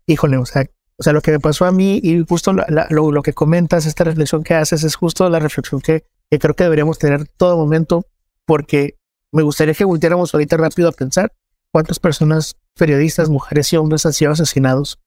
híjole, 0.07 0.37
o 0.37 0.47
sea, 0.47 0.65
o 1.01 1.03
sea, 1.03 1.15
lo 1.15 1.23
que 1.23 1.31
me 1.31 1.41
pasó 1.41 1.65
a 1.65 1.73
mí 1.73 1.99
y 2.03 2.23
justo 2.29 2.53
la, 2.53 2.87
lo, 2.91 3.11
lo, 3.11 3.23
que 3.23 3.33
comentas, 3.33 3.87
esta 3.87 4.05
reflexión 4.05 4.45
que 4.45 4.53
haces, 4.53 4.85
es 4.85 4.97
justo 4.97 5.29
la 5.31 5.39
reflexión 5.39 5.81
que, 5.81 6.05
creo 6.29 6.55
que 6.55 6.65
deberíamos 6.65 6.99
tener 6.99 7.27
todo 7.27 7.57
momento, 7.57 8.05
porque 8.45 8.99
me 9.33 9.43
gustaría 9.43 9.73
que 9.73 9.85
volviéramos 9.85 10.35
ahorita 10.35 10.59
rápido 10.59 10.91
a 10.91 10.93
pensar 10.93 11.33
cuántas 11.73 11.99
personas, 11.99 12.57
periodistas, 12.77 13.31
mujeres 13.31 13.73
y 13.73 13.79
hombres 13.79 14.05
han 14.05 14.13
sido 14.13 14.33
asesinados 14.33 14.99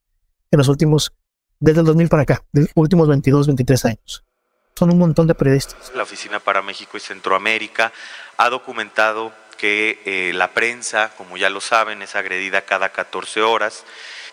en 0.50 0.58
los 0.58 0.68
últimos, 0.68 1.14
desde 1.60 1.82
el 1.82 1.86
2000 1.86 2.10
para 2.10 2.24
acá, 2.24 2.44
los 2.54 2.70
últimos 2.74 3.08
22, 3.08 3.46
23 3.46 3.86
años. 3.86 4.26
Son 4.76 4.92
un 4.92 4.98
montón 4.98 5.28
de 5.28 5.36
periodistas. 5.36 5.92
La 5.96 6.02
Oficina 6.02 6.40
para 6.40 6.64
México 6.64 6.98
y 6.98 7.02
Centroamérica 7.02 7.94
ha 8.38 8.50
documentado 8.50 9.32
que 9.64 10.02
eh, 10.04 10.34
la 10.34 10.54
prensa, 10.54 11.14
como 11.18 11.38
ya 11.38 11.50
lo 11.50 11.62
saben, 11.62 12.02
es 12.02 12.18
agredida 12.18 12.66
cada 12.66 12.90
14 12.90 13.44
horas. 13.44 13.86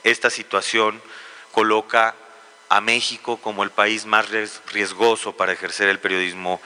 Esta 0.03 0.29
situación 0.29 1.01
coloca 1.53 2.17
a 2.69 2.81
México 2.81 3.37
como 3.37 3.63
el 3.63 3.71
país 3.71 4.07
más 4.07 4.27
riesgoso 4.73 5.37
para 5.37 5.53
ejercer 5.53 5.89
el 5.89 6.01
periodismo 6.01 6.61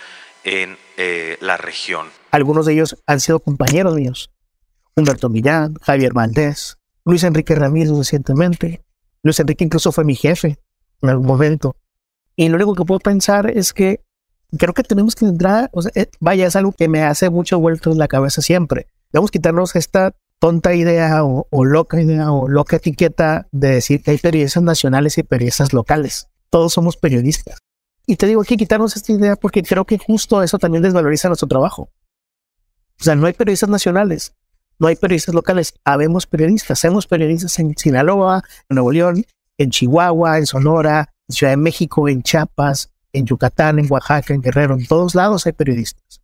en 0.44 0.78
eh, 0.96 1.36
la 1.42 1.58
región. 1.58 2.08
Algunos 2.30 2.64
de 2.64 2.72
ellos 2.72 2.96
han 3.06 3.20
sido 3.20 3.38
compañeros 3.38 3.96
míos. 3.96 4.30
Humberto 4.96 5.28
Millán, 5.28 5.74
Javier 5.82 6.14
Valdés, 6.14 6.78
Luis 7.04 7.22
Enrique 7.22 7.54
Ramírez 7.54 7.90
recientemente. 7.94 8.82
Luis 9.22 9.38
Enrique 9.40 9.64
incluso 9.64 9.92
fue 9.92 10.04
mi 10.04 10.16
jefe 10.16 10.56
en 11.02 11.10
algún 11.10 11.26
momento. 11.26 11.76
Y 12.34 12.48
lo 12.48 12.56
único 12.56 12.74
que 12.74 12.86
puedo 12.86 13.00
pensar 13.00 13.50
es 13.50 13.74
que 13.74 14.00
creo 14.58 14.74
que 14.74 14.82
tenemos 14.82 15.14
que 15.14 15.24
entrar, 15.24 15.70
o 15.72 15.82
sea, 15.82 15.92
eh, 15.94 16.10
vaya, 16.20 16.46
es 16.46 16.56
algo 16.56 16.72
que 16.72 16.88
me 16.88 17.02
hace 17.02 17.30
mucho 17.30 17.58
vuelto 17.58 17.92
en 17.92 17.98
la 17.98 18.08
cabeza 18.08 18.42
siempre. 18.42 18.88
Debemos 19.12 19.30
quitarnos 19.30 19.74
esta 19.76 20.14
tonta 20.38 20.74
idea 20.74 21.24
o, 21.24 21.46
loca 21.64 22.00
idea 22.00 22.32
o 22.32 22.48
loca 22.48 22.76
etiqueta 22.76 23.46
de 23.52 23.68
decir 23.68 24.02
que 24.02 24.10
hay 24.10 24.18
periodistas 24.18 24.62
nacionales 24.62 25.16
y 25.18 25.22
periodistas 25.22 25.72
locales. 25.72 26.28
Todos 26.50 26.72
somos 26.72 26.96
periodistas. 26.96 27.58
Y 28.06 28.16
te 28.16 28.26
digo, 28.26 28.42
hay 28.42 28.46
que 28.46 28.56
quitarnos 28.56 28.96
esta 28.96 29.12
idea 29.12 29.36
porque 29.36 29.62
creo 29.62 29.84
que 29.84 29.98
justo 29.98 30.42
eso 30.42 30.58
también 30.58 30.82
desvaloriza 30.82 31.28
nuestro 31.28 31.48
trabajo. 31.48 31.90
O 33.00 33.04
sea, 33.04 33.14
no 33.14 33.26
hay 33.26 33.32
periodistas 33.32 33.70
nacionales, 33.70 34.34
no 34.78 34.88
hay 34.88 34.96
periodistas 34.96 35.34
locales, 35.34 35.74
habemos 35.84 36.26
periodistas, 36.26 36.78
hacemos 36.78 37.06
periodistas 37.06 37.58
en 37.58 37.76
Sinaloa, 37.76 38.42
en 38.68 38.74
Nuevo 38.74 38.92
León, 38.92 39.24
en 39.58 39.70
Chihuahua, 39.70 40.38
en 40.38 40.46
Sonora, 40.46 41.14
en 41.28 41.34
Ciudad 41.34 41.52
de 41.52 41.56
México, 41.56 42.08
en 42.08 42.22
Chiapas, 42.22 42.93
en 43.14 43.24
Yucatán, 43.26 43.78
en 43.78 43.90
Oaxaca, 43.90 44.34
en 44.34 44.42
Guerrero, 44.42 44.74
en 44.74 44.86
todos 44.86 45.14
lados 45.14 45.46
hay 45.46 45.52
periodistas. 45.52 46.20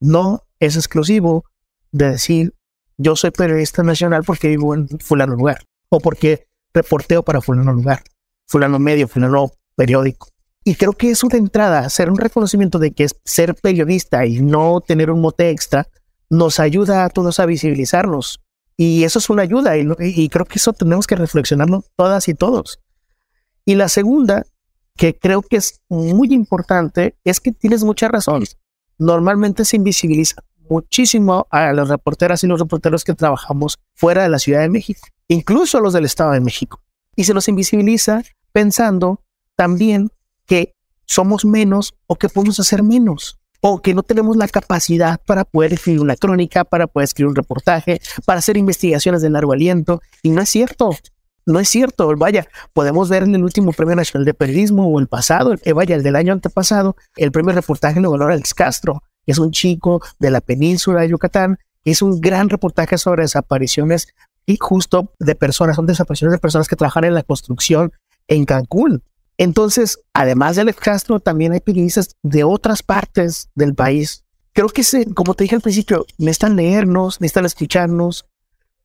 No 0.00 0.42
es 0.60 0.76
exclusivo 0.76 1.44
de 1.92 2.10
decir 2.10 2.54
yo 2.98 3.14
soy 3.14 3.30
periodista 3.30 3.82
nacional 3.82 4.24
porque 4.24 4.48
vivo 4.48 4.74
en 4.74 4.88
fulano 4.98 5.34
lugar 5.34 5.64
o 5.88 6.00
porque 6.00 6.48
reporteo 6.74 7.22
para 7.22 7.40
fulano 7.40 7.72
lugar, 7.72 8.02
fulano 8.46 8.78
medio, 8.78 9.08
fulano 9.08 9.52
periódico. 9.76 10.28
Y 10.64 10.74
creo 10.74 10.92
que 10.92 11.10
es 11.10 11.22
una 11.22 11.38
entrada, 11.38 11.78
hacer 11.78 12.10
un 12.10 12.18
reconocimiento 12.18 12.78
de 12.78 12.90
que 12.90 13.04
es 13.04 13.16
ser 13.24 13.54
periodista 13.54 14.26
y 14.26 14.40
no 14.40 14.80
tener 14.80 15.10
un 15.10 15.20
mote 15.20 15.50
extra, 15.50 15.86
nos 16.28 16.60
ayuda 16.60 17.04
a 17.04 17.08
todos 17.08 17.40
a 17.40 17.46
visibilizarnos. 17.46 18.40
Y 18.76 19.04
eso 19.04 19.20
es 19.20 19.30
una 19.30 19.42
ayuda 19.42 19.78
y, 19.78 19.86
y 20.00 20.28
creo 20.28 20.44
que 20.44 20.58
eso 20.58 20.72
tenemos 20.72 21.06
que 21.06 21.16
reflexionarlo 21.16 21.84
todas 21.96 22.28
y 22.28 22.34
todos. 22.34 22.80
Y 23.64 23.76
la 23.76 23.88
segunda, 23.88 24.44
que 24.98 25.16
creo 25.16 25.42
que 25.42 25.56
es 25.56 25.80
muy 25.88 26.34
importante, 26.34 27.16
es 27.24 27.40
que 27.40 27.52
tienes 27.52 27.84
mucha 27.84 28.08
razón. 28.08 28.44
Normalmente 28.98 29.64
se 29.64 29.76
invisibiliza 29.76 30.42
muchísimo 30.68 31.46
a 31.50 31.72
las 31.72 31.88
reporteras 31.88 32.42
y 32.42 32.48
los 32.48 32.58
reporteros 32.58 33.04
que 33.04 33.14
trabajamos 33.14 33.78
fuera 33.94 34.24
de 34.24 34.28
la 34.28 34.40
Ciudad 34.40 34.60
de 34.60 34.68
México, 34.68 35.06
incluso 35.28 35.80
los 35.80 35.92
del 35.92 36.04
Estado 36.04 36.32
de 36.32 36.40
México. 36.40 36.82
Y 37.14 37.24
se 37.24 37.32
los 37.32 37.48
invisibiliza 37.48 38.24
pensando 38.52 39.22
también 39.54 40.10
que 40.46 40.74
somos 41.06 41.44
menos 41.44 41.94
o 42.08 42.16
que 42.16 42.28
podemos 42.28 42.58
hacer 42.58 42.82
menos 42.82 43.38
o 43.60 43.80
que 43.80 43.94
no 43.94 44.02
tenemos 44.02 44.36
la 44.36 44.48
capacidad 44.48 45.20
para 45.24 45.44
poder 45.44 45.74
escribir 45.74 46.00
una 46.00 46.16
crónica, 46.16 46.64
para 46.64 46.88
poder 46.88 47.04
escribir 47.04 47.28
un 47.28 47.36
reportaje, 47.36 48.00
para 48.26 48.40
hacer 48.40 48.56
investigaciones 48.56 49.22
de 49.22 49.30
largo 49.30 49.52
aliento. 49.52 50.00
Y 50.22 50.30
no 50.30 50.42
es 50.42 50.48
cierto. 50.48 50.90
No 51.48 51.60
es 51.60 51.70
cierto, 51.70 52.14
vaya, 52.14 52.46
podemos 52.74 53.08
ver 53.08 53.22
en 53.22 53.34
el 53.34 53.42
último 53.42 53.72
Premio 53.72 53.96
Nacional 53.96 54.26
de 54.26 54.34
Periodismo 54.34 54.86
o 54.86 55.00
el 55.00 55.08
pasado, 55.08 55.54
el, 55.62 55.72
vaya, 55.72 55.96
el 55.96 56.02
del 56.02 56.14
año 56.14 56.34
antepasado, 56.34 56.94
el 57.16 57.32
primer 57.32 57.54
reportaje 57.54 58.00
lo 58.00 58.10
ganó 58.10 58.26
Alex 58.26 58.52
Castro, 58.52 59.02
que 59.24 59.32
es 59.32 59.38
un 59.38 59.50
chico 59.50 60.02
de 60.18 60.30
la 60.30 60.42
península 60.42 61.00
de 61.00 61.08
Yucatán, 61.08 61.58
que 61.82 61.92
hizo 61.92 62.04
un 62.04 62.20
gran 62.20 62.50
reportaje 62.50 62.98
sobre 62.98 63.22
desapariciones 63.22 64.08
y 64.44 64.58
justo 64.60 65.14
de 65.18 65.34
personas, 65.36 65.76
son 65.76 65.86
desapariciones 65.86 66.32
de 66.32 66.38
personas 66.38 66.68
que 66.68 66.76
trabajan 66.76 67.04
en 67.04 67.14
la 67.14 67.22
construcción 67.22 67.92
en 68.26 68.44
Cancún. 68.44 69.02
Entonces, 69.38 70.00
además 70.12 70.56
de 70.56 70.60
Alex 70.60 70.78
Castro, 70.78 71.18
también 71.18 71.52
hay 71.52 71.60
periodistas 71.60 72.14
de 72.22 72.44
otras 72.44 72.82
partes 72.82 73.48
del 73.54 73.74
país. 73.74 74.22
Creo 74.52 74.68
que, 74.68 74.84
se, 74.84 75.06
como 75.14 75.32
te 75.32 75.44
dije 75.44 75.56
al 75.56 75.62
principio, 75.62 76.04
necesitan 76.18 76.56
leernos, 76.56 77.22
necesitan 77.22 77.46
escucharnos. 77.46 78.26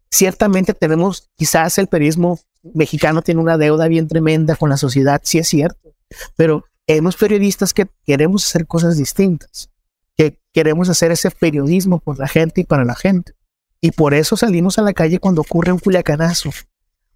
Ciertamente 0.09 0.73
tenemos, 0.73 1.29
quizás 1.35 1.77
el 1.77 1.87
periodismo 1.87 2.39
mexicano 2.63 3.21
tiene 3.21 3.41
una 3.41 3.57
deuda 3.57 3.87
bien 3.87 4.07
tremenda 4.07 4.55
con 4.55 4.69
la 4.69 4.77
sociedad, 4.77 5.21
sí 5.23 5.37
es 5.37 5.47
cierto, 5.47 5.93
pero 6.35 6.65
hemos 6.87 7.15
periodistas 7.15 7.73
que 7.73 7.87
queremos 8.05 8.45
hacer 8.45 8.67
cosas 8.67 8.97
distintas, 8.97 9.69
que 10.15 10.39
queremos 10.53 10.89
hacer 10.89 11.11
ese 11.11 11.31
periodismo 11.31 11.99
por 11.99 12.19
la 12.19 12.27
gente 12.27 12.61
y 12.61 12.63
para 12.63 12.85
la 12.85 12.95
gente. 12.95 13.33
Y 13.81 13.91
por 13.91 14.13
eso 14.13 14.37
salimos 14.37 14.79
a 14.79 14.81
la 14.81 14.93
calle 14.93 15.19
cuando 15.19 15.41
ocurre 15.41 15.71
un 15.71 15.79
culiacanazo, 15.79 16.51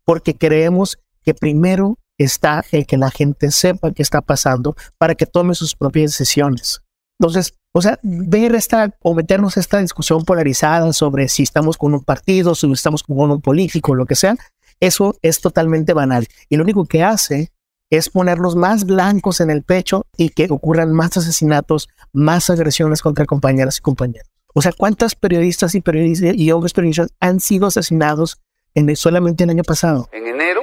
porque 0.03 0.35
creemos 0.35 0.99
que 1.23 1.33
primero 1.33 1.97
está 2.17 2.65
el 2.71 2.85
que 2.85 2.97
la 2.97 3.11
gente 3.11 3.51
sepa 3.51 3.91
qué 3.91 4.01
está 4.01 4.21
pasando 4.21 4.75
para 4.97 5.15
que 5.15 5.25
tome 5.25 5.55
sus 5.55 5.75
propias 5.75 6.11
decisiones. 6.11 6.81
Entonces, 7.19 7.55
o 7.71 7.81
sea, 7.81 7.99
ver 8.03 8.55
esta 8.55 8.95
o 9.01 9.13
meternos 9.13 9.57
esta 9.57 9.79
discusión 9.79 10.23
polarizada 10.23 10.91
sobre 10.93 11.29
si 11.29 11.43
estamos 11.43 11.77
con 11.77 11.93
un 11.93 12.03
partido, 12.03 12.55
si 12.55 12.71
estamos 12.71 13.03
con 13.03 13.31
un 13.31 13.41
político, 13.41 13.95
lo 13.95 14.05
que 14.05 14.15
sea, 14.15 14.35
eso 14.79 15.15
es 15.21 15.41
totalmente 15.41 15.93
banal. 15.93 16.27
Y 16.49 16.57
lo 16.57 16.63
único 16.63 16.85
que 16.85 17.03
hace 17.03 17.51
es 17.89 18.09
ponerlos 18.09 18.55
más 18.55 18.85
blancos 18.85 19.39
en 19.39 19.49
el 19.49 19.63
pecho 19.63 20.05
y 20.17 20.29
que 20.29 20.47
ocurran 20.49 20.91
más 20.93 21.17
asesinatos, 21.17 21.89
más 22.13 22.49
agresiones 22.49 23.01
contra 23.01 23.25
compañeras 23.25 23.77
y 23.77 23.81
compañeros. 23.81 24.27
O 24.53 24.61
sea, 24.61 24.71
¿cuántas 24.75 25.15
periodistas 25.15 25.75
y 25.75 25.81
periodistas 25.81 26.33
y 26.35 26.51
hombres 26.51 26.73
periodistas 26.73 27.09
han 27.19 27.39
sido 27.39 27.67
asesinados 27.67 28.41
en, 28.75 28.93
solamente 28.95 29.43
el 29.43 29.51
año 29.51 29.63
pasado? 29.63 30.09
En 30.11 30.27
enero 30.27 30.61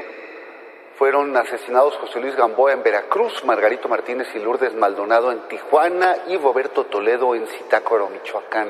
fueron 0.99 1.37
asesinados 1.37 1.95
José 1.97 2.21
Luis 2.21 2.37
Gamboa 2.37 2.73
en 2.73 2.83
Veracruz, 2.83 3.45
Margarito 3.45 3.89
Martínez 3.89 4.29
y 4.35 4.39
Lourdes 4.39 4.75
Maldonado 4.75 5.33
en 5.33 5.49
Tijuana 5.49 6.17
y 6.29 6.37
Roberto 6.37 6.85
Toledo 6.87 7.35
en 7.35 7.47
Zitácuaro, 7.47 8.11
Michoacán. 8.11 8.69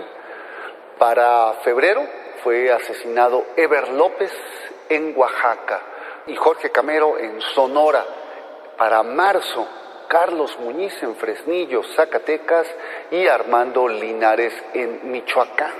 Para 0.99 1.55
febrero 1.65 2.03
fue 2.43 2.73
asesinado 2.73 3.45
Ever 3.57 3.89
López 3.95 4.31
en 4.89 5.17
Oaxaca 5.17 5.81
y 6.27 6.37
Jorge 6.37 6.71
Camero 6.71 7.19
en 7.19 7.41
Sonora. 7.41 8.05
Para 8.77 9.03
marzo, 9.03 9.67
Carlos 10.09 10.59
Muñiz 10.59 11.03
en 11.03 11.15
Fresnillo, 11.17 11.83
Zacatecas 11.97 12.67
y 13.11 13.27
Armando 13.27 13.89
Linares 13.89 14.53
en 14.73 15.11
Michoacán. 15.11 15.73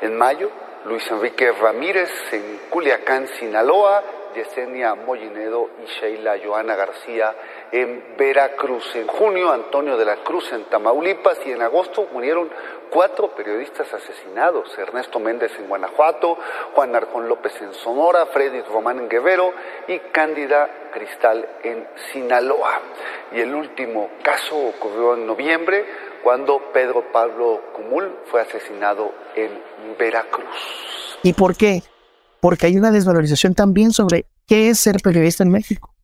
En 0.00 0.16
mayo, 0.16 0.50
Luis 0.84 1.06
Enrique 1.10 1.52
Ramírez 1.52 2.10
en 2.32 2.60
Culiacán, 2.70 3.28
Sinaloa 3.38 4.02
Yesenia 4.34 4.94
Mollinedo 4.94 5.70
y 5.82 5.86
Sheila 5.86 6.36
Joana 6.44 6.76
García 6.76 7.34
en 7.72 8.16
Veracruz. 8.16 8.94
En 8.94 9.06
junio, 9.06 9.52
Antonio 9.52 9.96
de 9.96 10.04
la 10.04 10.16
Cruz 10.16 10.52
en 10.52 10.64
Tamaulipas 10.64 11.38
y 11.46 11.52
en 11.52 11.62
agosto 11.62 12.06
murieron 12.12 12.50
cuatro 12.90 13.28
periodistas 13.34 13.92
asesinados. 13.92 14.76
Ernesto 14.78 15.18
Méndez 15.18 15.52
en 15.58 15.68
Guanajuato, 15.68 16.38
Juan 16.74 16.94
Arjón 16.94 17.28
López 17.28 17.60
en 17.60 17.72
Sonora, 17.74 18.26
Freddy 18.26 18.62
Román 18.62 18.98
en 18.98 19.08
Guerrero 19.08 19.52
y 19.88 19.98
Cándida 20.12 20.68
Cristal 20.92 21.48
en 21.62 21.86
Sinaloa. 22.12 22.80
Y 23.32 23.40
el 23.40 23.54
último 23.54 24.10
caso 24.22 24.56
ocurrió 24.56 25.14
en 25.14 25.26
noviembre 25.26 25.84
cuando 26.22 26.58
Pedro 26.72 27.04
Pablo 27.12 27.62
Cumul 27.74 28.18
fue 28.26 28.40
asesinado 28.40 29.12
en 29.34 29.50
Veracruz. 29.98 31.18
¿Y 31.22 31.32
por 31.32 31.56
qué? 31.56 31.82
Porque 32.40 32.66
hay 32.66 32.76
una 32.76 32.90
desvalorización 32.90 33.54
también 33.54 33.92
sobre 33.92 34.26
qué 34.46 34.70
es 34.70 34.80
ser 34.80 35.00
periodista 35.02 35.44
en 35.44 35.50
México. 35.50 35.94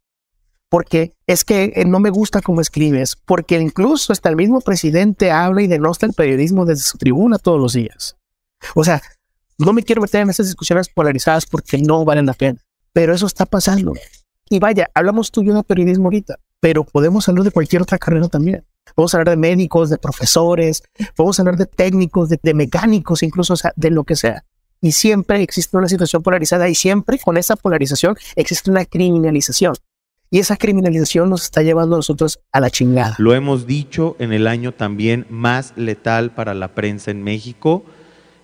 Porque 0.68 1.14
es 1.26 1.44
que 1.44 1.72
eh, 1.76 1.84
no 1.84 2.00
me 2.00 2.10
gusta 2.10 2.42
cómo 2.42 2.60
escribes, 2.60 3.16
porque 3.24 3.58
incluso 3.58 4.12
hasta 4.12 4.28
el 4.28 4.36
mismo 4.36 4.60
presidente 4.60 5.30
habla 5.30 5.62
y 5.62 5.68
denosta 5.68 6.06
el 6.06 6.12
periodismo 6.12 6.64
desde 6.64 6.82
su 6.82 6.98
tribuna 6.98 7.38
todos 7.38 7.60
los 7.60 7.72
días. 7.72 8.16
O 8.74 8.82
sea, 8.82 9.00
no 9.58 9.72
me 9.72 9.82
quiero 9.82 10.02
meter 10.02 10.22
en 10.22 10.30
esas 10.30 10.46
discusiones 10.46 10.88
polarizadas 10.88 11.46
porque 11.46 11.78
no 11.78 12.04
valen 12.04 12.26
la 12.26 12.34
pena, 12.34 12.60
pero 12.92 13.14
eso 13.14 13.26
está 13.26 13.46
pasando. 13.46 13.94
Y 14.50 14.58
vaya, 14.58 14.90
hablamos 14.94 15.30
tú 15.30 15.42
y 15.42 15.46
yo 15.46 15.54
de 15.54 15.62
periodismo 15.62 16.04
ahorita, 16.06 16.36
pero 16.60 16.84
podemos 16.84 17.28
hablar 17.28 17.44
de 17.44 17.52
cualquier 17.52 17.82
otra 17.82 17.98
carrera 17.98 18.28
también. 18.28 18.64
Podemos 18.94 19.14
hablar 19.14 19.30
de 19.30 19.36
médicos, 19.36 19.90
de 19.90 19.98
profesores, 19.98 20.82
podemos 21.16 21.38
hablar 21.40 21.56
de 21.56 21.66
técnicos, 21.66 22.28
de, 22.28 22.54
mecánicos, 22.54 23.22
incluso 23.22 23.54
de 23.76 23.90
lo 23.90 24.04
que 24.04 24.16
sea 24.16 24.44
y 24.80 24.92
siempre 24.92 25.42
existe 25.42 25.76
una 25.76 25.88
situación 25.88 26.22
polarizada 26.22 26.68
y 26.68 26.74
siempre 26.74 27.18
con 27.18 27.36
esa 27.36 27.56
polarización 27.56 28.16
existe 28.36 28.70
una 28.70 28.84
criminalización. 28.84 29.74
Y 30.30 30.40
esa 30.40 30.56
criminalización 30.56 31.30
nos 31.30 31.44
está 31.44 31.62
llevando 31.62 31.94
a 31.94 31.98
nosotros 31.98 32.40
a 32.50 32.60
la 32.60 32.68
chingada. 32.70 33.14
Lo 33.18 33.34
hemos 33.34 33.66
dicho 33.66 34.16
en 34.18 34.32
el 34.32 34.48
año 34.48 34.72
también 34.72 35.24
más 35.30 35.72
letal 35.76 36.32
para 36.32 36.52
la 36.54 36.74
prensa 36.74 37.12
en 37.12 37.22
México, 37.22 37.84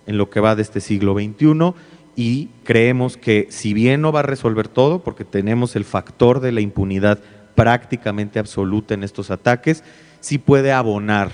en 0.05 0.17
lo 0.17 0.29
que 0.29 0.39
va 0.39 0.55
de 0.55 0.61
este 0.61 0.79
siglo 0.79 1.13
XXI, 1.13 1.73
y 2.15 2.47
creemos 2.63 3.17
que 3.17 3.47
si 3.49 3.73
bien 3.73 4.01
no 4.01 4.11
va 4.11 4.21
a 4.21 4.23
resolver 4.23 4.69
todo, 4.69 5.03
porque 5.03 5.25
tenemos 5.25 5.75
el 5.75 5.83
factor 5.83 6.39
de 6.39 6.51
la 6.51 6.61
impunidad 6.61 7.19
prácticamente 7.55 8.39
absoluta 8.39 8.93
en 8.93 9.03
estos 9.03 9.29
ataques, 9.29 9.83
sí 10.19 10.37
puede 10.37 10.71
abonar 10.71 11.31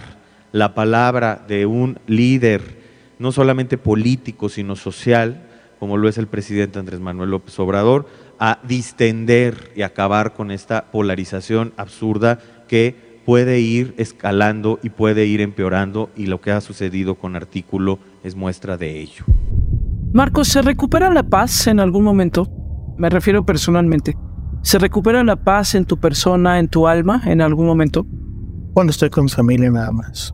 la 0.51 0.73
palabra 0.73 1.45
de 1.47 1.65
un 1.67 1.99
líder 2.07 2.78
no 3.19 3.31
solamente 3.31 3.77
político, 3.77 4.49
sino 4.49 4.75
social, 4.75 5.43
como 5.79 5.97
lo 5.97 6.09
es 6.09 6.17
el 6.17 6.27
presidente 6.27 6.79
Andrés 6.79 6.99
Manuel 6.99 7.31
López 7.31 7.59
Obrador, 7.59 8.07
a 8.39 8.59
distender 8.67 9.71
y 9.75 9.83
acabar 9.83 10.33
con 10.33 10.49
esta 10.49 10.89
polarización 10.91 11.73
absurda 11.77 12.39
que 12.67 13.21
puede 13.25 13.59
ir 13.59 13.93
escalando 13.97 14.79
y 14.81 14.89
puede 14.89 15.25
ir 15.25 15.41
empeorando 15.41 16.09
y 16.15 16.25
lo 16.25 16.41
que 16.41 16.51
ha 16.51 16.61
sucedido 16.61 17.15
con 17.15 17.35
artículo 17.35 17.99
es 18.23 18.35
muestra 18.35 18.77
de 18.77 18.99
ello. 18.99 19.25
Marcos, 20.13 20.47
¿se 20.47 20.61
recupera 20.61 21.11
la 21.11 21.23
paz 21.23 21.67
en 21.67 21.79
algún 21.79 22.03
momento? 22.03 22.47
Me 22.97 23.09
refiero 23.09 23.45
personalmente. 23.45 24.17
¿Se 24.63 24.79
recupera 24.79 25.23
la 25.23 25.35
paz 25.35 25.75
en 25.75 25.85
tu 25.85 25.97
persona, 25.97 26.59
en 26.59 26.67
tu 26.67 26.87
alma, 26.87 27.21
en 27.25 27.41
algún 27.41 27.67
momento? 27.67 28.05
Cuando 28.73 28.91
estoy 28.91 29.09
con 29.09 29.25
mi 29.25 29.29
familia 29.29 29.69
nada 29.69 29.91
más 29.91 30.33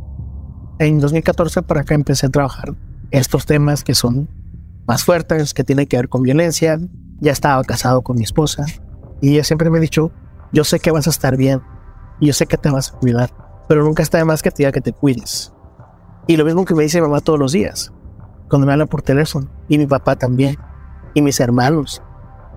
en 0.79 0.99
2014 0.99 1.61
para 1.61 1.81
acá 1.81 1.95
empecé 1.95 2.25
a 2.25 2.29
trabajar 2.29 2.73
estos 3.11 3.45
temas 3.45 3.83
que 3.83 3.95
son 3.95 4.27
más 4.87 5.03
fuertes, 5.03 5.53
que 5.53 5.63
tienen 5.63 5.87
que 5.87 5.97
ver 5.97 6.09
con 6.09 6.21
violencia. 6.21 6.79
Ya 7.19 7.31
estaba 7.31 7.63
casado 7.63 8.01
con 8.01 8.17
mi 8.17 8.23
esposa 8.23 8.65
y 9.21 9.33
ella 9.33 9.43
siempre 9.43 9.69
me 9.69 9.77
ha 9.77 9.81
dicho, 9.81 10.11
yo 10.51 10.63
sé 10.63 10.79
que 10.79 10.91
vas 10.91 11.07
a 11.07 11.09
estar 11.09 11.37
bien, 11.37 11.61
yo 12.19 12.33
sé 12.33 12.45
que 12.45 12.57
te 12.57 12.69
vas 12.69 12.91
a 12.91 12.97
cuidar, 12.97 13.31
pero 13.67 13.83
nunca 13.83 14.03
está 14.03 14.17
de 14.17 14.25
más 14.25 14.41
que 14.41 14.51
te 14.51 14.57
diga 14.57 14.71
que 14.71 14.81
te 14.81 14.93
cuides. 14.93 15.53
Y 16.27 16.37
lo 16.37 16.45
mismo 16.45 16.65
que 16.65 16.75
me 16.75 16.83
dice 16.83 16.99
mi 16.99 17.07
mamá 17.07 17.21
todos 17.21 17.39
los 17.39 17.51
días, 17.51 17.91
cuando 18.49 18.67
me 18.67 18.73
habla 18.73 18.85
por 18.85 19.01
teléfono, 19.01 19.49
y 19.69 19.77
mi 19.77 19.85
papá 19.85 20.17
también, 20.17 20.57
y 21.13 21.21
mis 21.21 21.39
hermanos, 21.39 22.01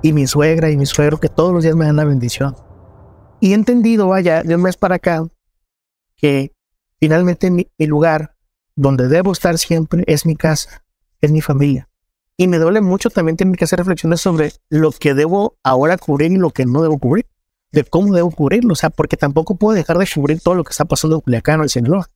y 0.02 0.12
mi 0.12 0.26
suegra 0.26 0.70
y 0.70 0.76
mi 0.76 0.86
suegro, 0.86 1.18
que 1.18 1.28
todos 1.28 1.52
los 1.52 1.62
días 1.62 1.76
me 1.76 1.86
dan 1.86 1.96
la 1.96 2.04
bendición. 2.04 2.56
Y 3.40 3.52
he 3.52 3.54
entendido, 3.54 4.08
vaya, 4.08 4.42
de 4.42 4.56
un 4.56 4.62
mes 4.62 4.76
para 4.76 4.96
acá, 4.96 5.24
que 6.16 6.52
Finalmente 7.00 7.50
mi, 7.50 7.68
lugar 7.78 8.34
donde 8.74 9.08
debo 9.08 9.32
estar 9.32 9.58
siempre 9.58 10.04
es 10.06 10.26
mi 10.26 10.36
casa, 10.36 10.84
es 11.20 11.30
mi 11.30 11.40
familia. 11.40 11.88
Y 12.36 12.46
me 12.48 12.58
duele 12.58 12.80
mucho 12.80 13.10
también 13.10 13.36
tener 13.36 13.56
que 13.56 13.64
hacer 13.64 13.78
reflexiones 13.78 14.20
sobre 14.20 14.52
lo 14.68 14.92
que 14.92 15.14
debo 15.14 15.58
ahora 15.62 15.98
cubrir 15.98 16.32
y 16.32 16.36
lo 16.36 16.50
que 16.50 16.66
no 16.66 16.82
debo 16.82 16.98
cubrir, 16.98 17.26
de 17.72 17.84
cómo 17.84 18.14
debo 18.14 18.30
cubrirlo, 18.30 18.72
o 18.72 18.76
sea, 18.76 18.90
porque 18.90 19.16
tampoco 19.16 19.56
puedo 19.56 19.74
dejar 19.74 19.98
de 19.98 20.06
cubrir 20.12 20.40
todo 20.40 20.54
lo 20.54 20.64
que 20.64 20.70
está 20.70 20.84
pasando 20.84 21.16
en 21.16 21.22
Culiacán 21.22 21.60
o 21.60 21.64
en 21.64 21.68
Sinaloa. 21.68 22.08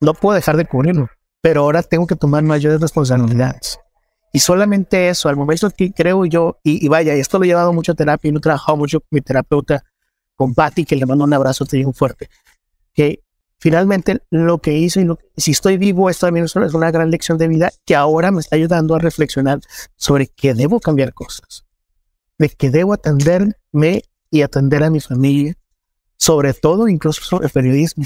No 0.00 0.14
puedo 0.14 0.36
dejar 0.36 0.56
de 0.56 0.66
cubrirlo, 0.66 1.08
pero 1.40 1.62
ahora 1.62 1.82
tengo 1.82 2.06
que 2.06 2.16
tomar 2.16 2.42
mayores 2.42 2.80
responsabilidades. 2.80 3.80
Y 4.32 4.40
solamente 4.40 5.08
eso, 5.08 5.28
al 5.28 5.36
momento 5.36 5.70
que 5.70 5.92
creo 5.92 6.24
yo, 6.26 6.58
y, 6.62 6.86
vaya, 6.88 7.14
esto 7.14 7.38
lo 7.38 7.44
he 7.44 7.48
llevado 7.48 7.72
mucho 7.72 7.92
a 7.92 7.94
terapia 7.94 8.28
y 8.28 8.32
lo 8.32 8.38
he 8.38 8.42
trabajado 8.42 8.76
mucho 8.76 9.02
mi 9.10 9.20
terapeuta, 9.20 9.82
con 10.34 10.54
Patty, 10.54 10.84
que 10.84 10.96
le 10.96 11.06
mando 11.06 11.24
un 11.24 11.32
abrazo, 11.32 11.64
te 11.64 11.78
digo 11.78 11.92
fuerte, 11.92 12.28
que 12.92 13.24
finalmente 13.58 14.22
lo 14.30 14.58
que 14.58 14.76
hice, 14.76 15.06
y 15.36 15.40
si 15.40 15.52
estoy 15.52 15.76
vivo, 15.76 16.10
esto 16.10 16.26
también 16.26 16.44
es 16.44 16.54
una 16.54 16.90
gran 16.90 17.10
lección 17.10 17.38
de 17.38 17.48
vida 17.48 17.72
que 17.84 17.94
ahora 17.94 18.30
me 18.30 18.40
está 18.40 18.56
ayudando 18.56 18.94
a 18.94 18.98
reflexionar 18.98 19.60
sobre 19.96 20.28
que 20.28 20.54
debo 20.54 20.80
cambiar 20.80 21.14
cosas, 21.14 21.64
de 22.38 22.48
que 22.48 22.70
debo 22.70 22.92
atenderme 22.92 24.02
y 24.30 24.42
atender 24.42 24.82
a 24.84 24.90
mi 24.90 25.00
familia, 25.00 25.54
sobre 26.16 26.54
todo 26.54 26.88
incluso 26.88 27.22
sobre 27.22 27.46
el 27.46 27.52
periodismo. 27.52 28.04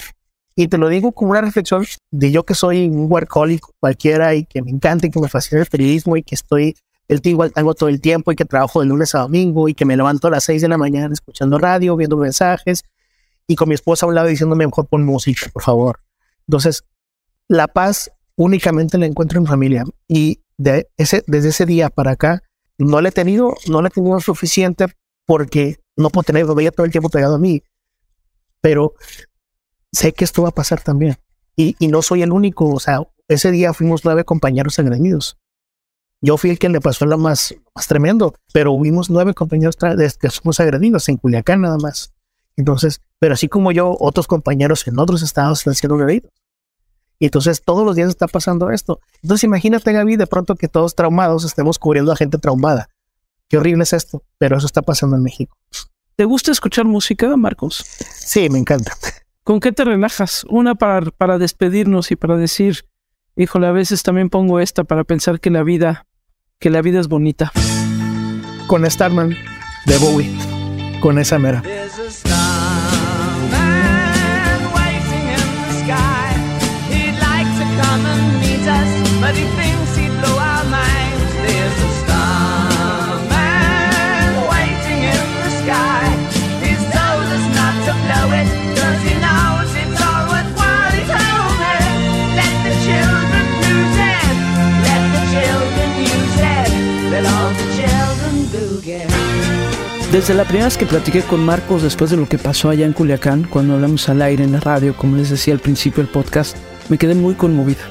Y 0.57 0.69
te 0.69 0.79
lo 0.79 0.89
digo 0.89 1.13
como 1.13 1.31
una 1.31 1.41
reflexión 1.41 1.87
de 2.11 2.31
yo 2.33 2.45
que 2.45 2.55
soy 2.55 2.89
un 2.89 3.11
workaholic 3.11 3.65
cualquiera 3.79 4.35
y 4.35 4.45
que 4.45 4.63
me 4.63 4.71
encanta 4.71 5.07
y 5.07 5.11
que 5.11 5.21
me 5.21 5.29
fascina 5.29 5.61
el 5.61 5.67
periodismo 5.67 6.17
y 6.17 6.23
que 6.23 6.35
estoy 6.35 6.77
el 7.09 7.21
igual 7.25 7.53
tengo 7.53 7.75
todo 7.75 7.89
el 7.89 8.01
tiempo 8.01 8.31
y 8.31 8.37
que 8.37 8.45
trabajo 8.45 8.81
de 8.81 8.87
lunes 8.87 9.17
a 9.17 9.21
domingo 9.21 9.69
y 9.69 9.75
que 9.75 9.85
me 9.85 9.97
levanto 9.97 10.29
a 10.29 10.31
las 10.31 10.45
6 10.45 10.63
de 10.63 10.69
la 10.69 10.79
mañana 10.79 11.13
escuchando 11.13 11.59
radio, 11.59 11.97
viendo 11.97 12.17
mensajes 12.17 12.85
y 13.47 13.57
con 13.57 13.69
mi 13.69 13.75
esposa 13.75 14.07
a 14.07 14.09
un 14.09 14.15
lado 14.15 14.29
diciéndome 14.29 14.67
mejor 14.67 14.87
pon 14.89 15.05
música, 15.05 15.49
por 15.53 15.63
favor. 15.63 16.01
Entonces, 16.47 16.85
la 17.49 17.69
paz 17.69 18.11
únicamente 18.37 18.99
la 18.99 19.07
encuentro 19.07 19.39
en 19.39 19.47
familia 19.47 19.85
y 20.09 20.43
de 20.57 20.89
ese, 20.97 21.25
desde 21.27 21.51
ese 21.51 21.67
día 21.67 21.91
para 21.91 22.13
acá 22.13 22.43
no 22.79 23.01
la 23.01 23.09
he 23.09 23.13
tenido, 23.13 23.55
no 23.69 23.83
la 23.83 23.89
he 23.89 23.91
tenido 23.91 24.21
suficiente 24.21 24.87
porque 25.27 25.81
no 25.97 26.11
puedo 26.11 26.25
tener, 26.25 26.47
veía 26.47 26.71
todo 26.71 26.87
el 26.87 26.93
tiempo 26.93 27.09
pegado 27.09 27.37
a 27.37 27.39
mí, 27.39 27.63
pero 28.61 28.95
sé 29.93 30.13
que 30.13 30.25
esto 30.25 30.43
va 30.43 30.51
a 30.51 30.55
pasar 30.55 30.83
también 30.83 31.17
y, 31.57 31.77
y 31.79 31.89
no 31.89 32.03
soy 32.03 32.23
el 32.23 32.33
único, 32.33 32.69
o 32.69 32.81
sea, 32.81 33.03
ese 33.29 33.51
día 33.51 33.73
fuimos 33.75 34.05
nueve 34.05 34.25
compañeros 34.25 34.79
agredidos. 34.79 35.39
Yo 36.21 36.37
fui 36.37 36.51
el 36.51 36.59
que 36.59 36.69
le 36.69 36.81
pasó 36.81 37.07
lo 37.07 37.17
más, 37.17 37.55
más 37.75 37.87
tremendo, 37.87 38.35
pero 38.53 38.73
hubimos 38.73 39.09
nueve 39.09 39.35
compañeros 39.35 39.77
que 39.77 40.31
fuimos 40.31 40.61
agredidos 40.61 41.09
en 41.09 41.17
Culiacán 41.17 41.63
nada 41.63 41.79
más. 41.79 42.13
Entonces, 42.61 43.01
pero 43.19 43.35
así 43.35 43.49
como 43.49 43.73
yo, 43.73 43.97
otros 43.99 44.27
compañeros 44.27 44.87
en 44.87 44.99
otros 44.99 45.23
estados 45.23 45.61
están 45.61 45.75
siendo 45.75 45.97
agredidos. 45.97 46.31
Y 47.19 47.27
entonces 47.27 47.63
todos 47.63 47.85
los 47.85 47.97
días 47.97 48.09
está 48.09 48.29
pasando 48.29 48.71
esto. 48.71 49.01
Entonces 49.23 49.45
imagínate, 49.45 49.93
Gaby, 49.93 50.17
de 50.17 50.27
pronto 50.27 50.55
que 50.57 50.69
todos 50.69 50.95
traumados 50.95 51.45
estemos 51.45 51.79
cubriendo 51.79 52.13
a 52.13 52.17
gente 52.17 52.39
traumada. 52.39 52.89
Qué 53.49 53.57
horrible 53.57 53.83
es 53.83 53.93
esto, 53.93 54.23
pero 54.39 54.59
eso 54.59 54.67
está 54.67 54.83
pasando 54.83 55.17
en 55.17 55.23
México. 55.23 55.57
¿Te 56.17 56.25
gusta 56.25 56.53
escuchar 56.53 56.85
música, 56.85 57.35
Marcos? 57.37 57.83
Sí, 58.15 58.49
me 58.51 58.59
encanta. 58.59 58.93
¿Con 59.43 59.59
qué 59.59 59.73
te 59.73 59.85
relajas? 59.85 60.45
Una 60.49 60.75
para, 60.75 61.11
para 61.11 61.39
despedirnos 61.39 62.11
y 62.11 62.17
para 62.17 62.37
decir, 62.37 62.85
híjole, 63.37 63.67
a 63.67 63.73
veces 63.73 64.03
también 64.03 64.29
pongo 64.29 64.61
esta 64.61 64.85
para 64.85 65.05
pensar 65.05 65.41
que 65.41 65.51
la 65.51 65.63
vida, 65.63 66.07
que 66.59 66.71
la 66.71 66.83
vida 66.83 67.01
es 67.01 67.09
bonita. 67.09 67.53
Con 68.67 68.89
Starman 68.89 69.35
de 69.87 69.99
Bowie. 69.99 70.50
Con 71.01 71.19
esa 71.19 71.39
mera. 71.39 71.63
Desde 100.13 100.35
la 100.35 100.43
primera 100.43 100.65
vez 100.65 100.77
que 100.77 100.87
platiqué 100.87 101.23
con 101.23 101.45
Marcos 101.45 101.85
después 101.85 102.11
de 102.11 102.17
lo 102.17 102.29
que 102.29 102.37
pasó 102.37 102.69
allá 102.69 102.85
en 102.85 102.93
Culiacán, 102.93 103.45
cuando 103.45 103.75
hablamos 103.75 104.09
al 104.09 104.23
aire 104.23 104.43
en 104.43 104.51
la 104.51 104.59
radio, 104.59 104.97
como 104.97 105.17
les 105.17 105.31
decía 105.31 105.55
al 105.55 105.61
principio 105.61 106.03
del 106.03 106.11
podcast, 106.11 106.57
me 106.89 106.99
quedé 106.99 107.15
muy 107.15 107.35
conmovida. 107.35 107.83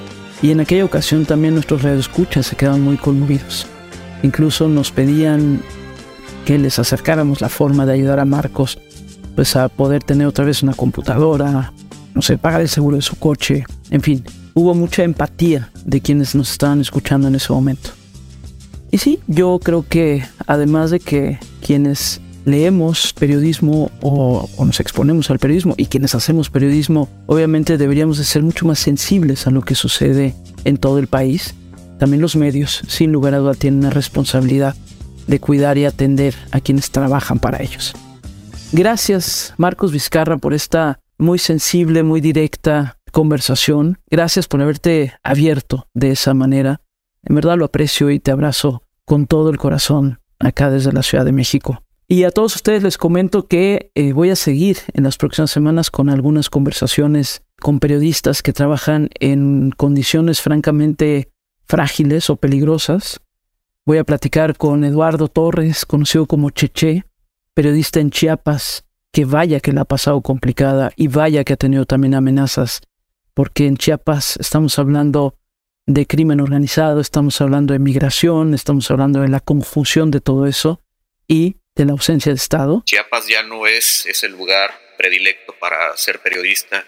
Y 0.41 0.51
en 0.51 0.59
aquella 0.59 0.83
ocasión 0.83 1.25
también 1.25 1.53
nuestros 1.53 1.81
radioescuchas 1.81 2.45
se 2.45 2.57
quedaban 2.57 2.81
muy 2.81 2.97
conmovidos. 2.97 3.67
Incluso 4.21 4.67
nos 4.67 4.91
pedían 4.91 5.61
que 6.43 6.59
les 6.59 6.77
acercáramos 6.77 7.39
la 7.39 7.47
forma 7.47 7.85
de 7.85 7.93
ayudar 7.93 8.19
a 8.19 8.25
Marcos 8.25 8.77
pues 9.35 9.55
a 9.55 9.69
poder 9.69 10.03
tener 10.03 10.27
otra 10.27 10.43
vez 10.43 10.61
una 10.61 10.73
computadora, 10.73 11.71
no 12.13 12.21
sé, 12.21 12.37
pagar 12.37 12.59
el 12.59 12.67
seguro 12.67 12.97
de 12.97 13.01
su 13.01 13.15
coche, 13.15 13.63
en 13.91 14.01
fin, 14.01 14.25
hubo 14.53 14.75
mucha 14.75 15.03
empatía 15.03 15.71
de 15.85 16.01
quienes 16.01 16.35
nos 16.35 16.51
estaban 16.51 16.81
escuchando 16.81 17.29
en 17.29 17.35
ese 17.35 17.53
momento. 17.53 17.91
Y 18.91 18.97
sí, 18.97 19.19
yo 19.27 19.57
creo 19.63 19.85
que 19.87 20.25
además 20.47 20.91
de 20.91 20.99
que 20.99 21.39
quienes 21.69 22.19
leemos 22.45 23.13
periodismo 23.13 23.91
o, 24.01 24.49
nos 24.57 24.79
exponemos 24.79 25.29
al 25.29 25.37
periodismo 25.37 25.75
y 25.77 25.85
quienes 25.85 26.15
hacemos 26.15 26.49
periodismo, 26.49 27.07
obviamente 27.27 27.77
deberíamos 27.77 28.17
de 28.17 28.23
ser 28.23 28.41
mucho 28.41 28.65
más 28.65 28.79
sensibles 28.79 29.45
a 29.45 29.51
lo 29.51 29.61
que 29.61 29.75
sucede 29.75 30.33
en 30.63 30.77
todo 30.77 30.97
el 30.97 31.05
país. 31.05 31.53
También 31.99 32.23
los 32.23 32.35
medios, 32.35 32.81
sin 32.87 33.11
lugar 33.11 33.35
a 33.35 33.37
duda, 33.37 33.53
tienen 33.53 33.81
una 33.81 33.91
responsabilidad 33.91 34.75
de 35.27 35.39
cuidar 35.39 35.77
y 35.77 35.85
atender 35.85 36.33
a 36.49 36.59
quienes 36.59 36.89
trabajan 36.89 37.37
para 37.37 37.61
ellos. 37.61 37.93
Gracias, 38.71 39.53
Marcos 39.57 39.91
Vizcarra, 39.91 40.37
por 40.37 40.55
esta 40.55 41.01
muy 41.19 41.37
sensible, 41.37 42.01
muy 42.01 42.19
directa 42.19 42.97
conversación. 43.11 43.99
Gracias 44.09 44.47
por 44.47 44.59
haberte 44.63 45.13
abierto 45.21 45.87
de 45.93 46.09
esa 46.13 46.33
manera 46.33 46.81
en 47.21 47.35
verdad 47.35 47.59
lo 47.59 47.65
aprecio 47.65 48.09
y 48.09 48.19
te 48.19 48.31
abrazo 48.31 48.81
con 49.05 49.27
todo 49.27 49.51
el 49.51 49.59
corazón 49.59 50.18
acá 50.39 50.69
desde 50.69 50.91
la 50.91 51.03
Ciudad 51.03 51.25
de 51.25 51.31
México. 51.31 51.83
Y 52.07 52.23
a 52.23 52.31
todos 52.31 52.55
ustedes 52.55 52.81
les 52.81 52.97
comento 52.97 53.47
que 53.47 53.91
eh, 53.93 54.13
voy 54.13 54.31
a 54.31 54.35
seguir 54.35 54.77
en 54.93 55.03
las 55.03 55.17
próximas 55.17 55.51
semanas 55.51 55.91
con 55.91 56.09
algunas 56.09 56.49
conversaciones 56.49 57.43
con 57.59 57.79
periodistas 57.79 58.41
que 58.41 58.53
trabajan 58.53 59.09
en 59.19 59.71
condiciones 59.71 60.41
francamente 60.41 61.31
frágiles 61.65 62.31
o 62.31 62.37
peligrosas. 62.37 63.19
Voy 63.85 63.99
a 63.99 64.03
platicar 64.03 64.57
con 64.57 64.83
Eduardo 64.83 65.27
Torres, 65.27 65.85
conocido 65.85 66.25
como 66.25 66.49
Cheche, 66.49 67.03
periodista 67.53 67.99
en 67.99 68.09
Chiapas, 68.09 68.85
que 69.11 69.25
vaya 69.25 69.59
que 69.59 69.71
la 69.71 69.81
ha 69.81 69.85
pasado 69.85 70.21
complicada 70.21 70.91
y 70.95 71.09
vaya 71.09 71.43
que 71.43 71.53
ha 71.53 71.57
tenido 71.57 71.85
también 71.85 72.15
amenazas, 72.15 72.81
porque 73.33 73.67
en 73.67 73.77
Chiapas 73.77 74.37
estamos 74.37 74.79
hablando 74.79 75.35
de 75.85 76.05
crimen 76.05 76.39
organizado, 76.39 77.01
estamos 77.01 77.39
hablando 77.41 77.73
de 77.73 77.79
migración, 77.79 78.53
estamos 78.53 78.89
hablando 78.91 79.21
de 79.21 79.27
la 79.27 79.39
confusión 79.39 80.11
de 80.11 80.21
todo 80.21 80.45
eso 80.45 80.81
y 81.27 81.57
de 81.75 81.85
la 81.85 81.93
ausencia 81.93 82.31
de 82.31 82.37
Estado. 82.37 82.83
Chiapas 82.85 83.27
ya 83.27 83.43
no 83.43 83.65
es 83.65 84.05
ese 84.05 84.29
lugar 84.29 84.71
predilecto 84.97 85.55
para 85.59 85.95
ser 85.97 86.19
periodista, 86.19 86.85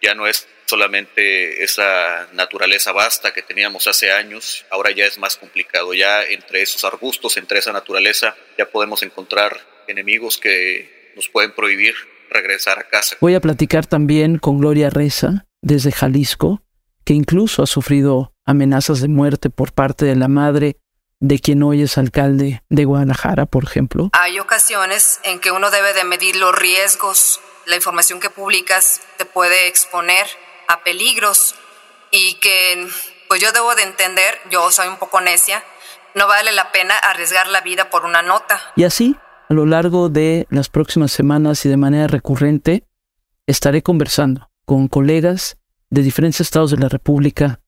ya 0.00 0.14
no 0.14 0.26
es 0.26 0.46
solamente 0.66 1.64
esa 1.64 2.28
naturaleza 2.32 2.92
vasta 2.92 3.32
que 3.32 3.42
teníamos 3.42 3.86
hace 3.86 4.12
años, 4.12 4.64
ahora 4.70 4.90
ya 4.90 5.06
es 5.06 5.18
más 5.18 5.36
complicado, 5.36 5.94
ya 5.94 6.22
entre 6.22 6.62
esos 6.62 6.84
arbustos, 6.84 7.36
entre 7.36 7.58
esa 7.58 7.72
naturaleza, 7.72 8.36
ya 8.56 8.66
podemos 8.66 9.02
encontrar 9.02 9.58
enemigos 9.88 10.38
que 10.38 11.12
nos 11.16 11.28
pueden 11.28 11.52
prohibir 11.52 11.94
regresar 12.30 12.78
a 12.78 12.84
casa. 12.84 13.16
Voy 13.20 13.34
a 13.34 13.40
platicar 13.40 13.86
también 13.86 14.38
con 14.38 14.58
Gloria 14.58 14.90
Reza 14.90 15.46
desde 15.62 15.90
Jalisco, 15.90 16.62
que 17.08 17.14
incluso 17.14 17.62
ha 17.62 17.66
sufrido 17.66 18.34
amenazas 18.44 19.00
de 19.00 19.08
muerte 19.08 19.48
por 19.48 19.72
parte 19.72 20.04
de 20.04 20.14
la 20.14 20.28
madre 20.28 20.76
de 21.20 21.38
quien 21.38 21.62
hoy 21.62 21.80
es 21.80 21.96
alcalde 21.96 22.62
de 22.68 22.84
Guadalajara, 22.84 23.46
por 23.46 23.64
ejemplo. 23.64 24.10
Hay 24.12 24.38
ocasiones 24.38 25.18
en 25.22 25.40
que 25.40 25.50
uno 25.50 25.70
debe 25.70 25.94
de 25.94 26.04
medir 26.04 26.36
los 26.36 26.54
riesgos. 26.54 27.40
La 27.64 27.76
información 27.76 28.20
que 28.20 28.28
publicas 28.28 29.00
te 29.16 29.24
puede 29.24 29.68
exponer 29.68 30.26
a 30.68 30.84
peligros 30.84 31.54
y 32.10 32.34
que 32.40 32.86
pues 33.26 33.40
yo 33.40 33.52
debo 33.52 33.74
de 33.74 33.84
entender, 33.84 34.38
yo 34.50 34.70
soy 34.70 34.88
un 34.88 34.98
poco 34.98 35.22
necia, 35.22 35.64
no 36.14 36.26
vale 36.26 36.52
la 36.52 36.72
pena 36.72 36.94
arriesgar 36.94 37.46
la 37.46 37.62
vida 37.62 37.88
por 37.88 38.04
una 38.04 38.20
nota. 38.20 38.60
Y 38.76 38.84
así, 38.84 39.16
a 39.48 39.54
lo 39.54 39.64
largo 39.64 40.10
de 40.10 40.46
las 40.50 40.68
próximas 40.68 41.10
semanas 41.10 41.64
y 41.64 41.70
de 41.70 41.78
manera 41.78 42.06
recurrente, 42.06 42.84
estaré 43.46 43.82
conversando 43.82 44.50
con 44.66 44.88
colegas 44.88 45.57
de 45.90 46.02
diferentes 46.02 46.40
estados 46.40 46.70
de 46.70 46.78
la 46.78 46.88
República 46.88 47.60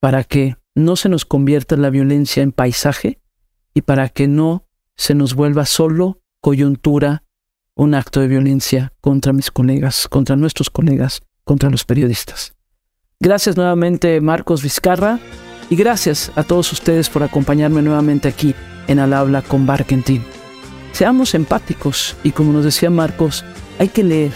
para 0.00 0.24
que 0.24 0.56
no 0.74 0.96
se 0.96 1.08
nos 1.08 1.24
convierta 1.24 1.76
la 1.76 1.90
violencia 1.90 2.42
en 2.42 2.52
paisaje 2.52 3.20
y 3.74 3.82
para 3.82 4.08
que 4.08 4.28
no 4.28 4.66
se 4.96 5.14
nos 5.14 5.34
vuelva 5.34 5.66
solo 5.66 6.20
coyuntura 6.40 7.24
un 7.74 7.94
acto 7.94 8.20
de 8.20 8.28
violencia 8.28 8.92
contra 9.00 9.32
mis 9.32 9.50
colegas, 9.50 10.08
contra 10.08 10.36
nuestros 10.36 10.70
colegas, 10.70 11.20
contra 11.44 11.70
los 11.70 11.84
periodistas. 11.84 12.54
Gracias 13.20 13.56
nuevamente 13.56 14.20
Marcos 14.20 14.62
Vizcarra 14.62 15.18
y 15.70 15.76
gracias 15.76 16.32
a 16.36 16.44
todos 16.44 16.72
ustedes 16.72 17.10
por 17.10 17.22
acompañarme 17.22 17.82
nuevamente 17.82 18.28
aquí 18.28 18.54
en 18.86 18.98
Al 18.98 19.12
Habla 19.12 19.42
con 19.42 19.66
Barkentin. 19.66 20.22
Seamos 20.92 21.34
empáticos 21.34 22.16
y 22.24 22.30
como 22.30 22.52
nos 22.52 22.64
decía 22.64 22.90
Marcos, 22.90 23.44
hay 23.78 23.88
que 23.88 24.02
leer 24.02 24.32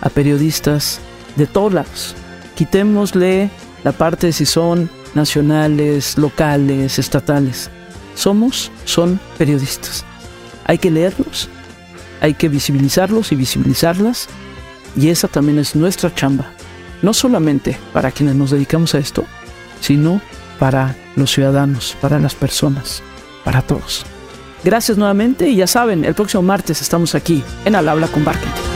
a 0.00 0.10
periodistas 0.10 1.00
de 1.36 1.46
todos 1.46 1.72
lados 1.72 2.16
Quitémosle 2.56 3.50
la 3.84 3.92
parte 3.92 4.28
de 4.28 4.32
si 4.32 4.46
son 4.46 4.90
nacionales, 5.14 6.18
locales, 6.18 6.98
estatales. 6.98 7.70
Somos, 8.14 8.72
son 8.84 9.20
periodistas. 9.38 10.04
Hay 10.64 10.78
que 10.78 10.90
leerlos, 10.90 11.48
hay 12.20 12.34
que 12.34 12.48
visibilizarlos 12.48 13.30
y 13.30 13.36
visibilizarlas. 13.36 14.28
Y 14.96 15.10
esa 15.10 15.28
también 15.28 15.58
es 15.58 15.76
nuestra 15.76 16.14
chamba. 16.14 16.46
No 17.02 17.12
solamente 17.12 17.78
para 17.92 18.10
quienes 18.10 18.34
nos 18.34 18.50
dedicamos 18.50 18.94
a 18.94 18.98
esto, 18.98 19.24
sino 19.80 20.20
para 20.58 20.96
los 21.14 21.30
ciudadanos, 21.30 21.96
para 22.00 22.18
las 22.18 22.34
personas, 22.34 23.02
para 23.44 23.62
todos. 23.62 24.06
Gracias 24.64 24.98
nuevamente 24.98 25.48
y 25.48 25.56
ya 25.56 25.66
saben, 25.66 26.04
el 26.04 26.14
próximo 26.14 26.42
martes 26.42 26.80
estamos 26.80 27.14
aquí 27.14 27.44
en 27.64 27.76
Al 27.76 27.88
Habla 27.88 28.08
con 28.08 28.24
Barker. 28.24 28.75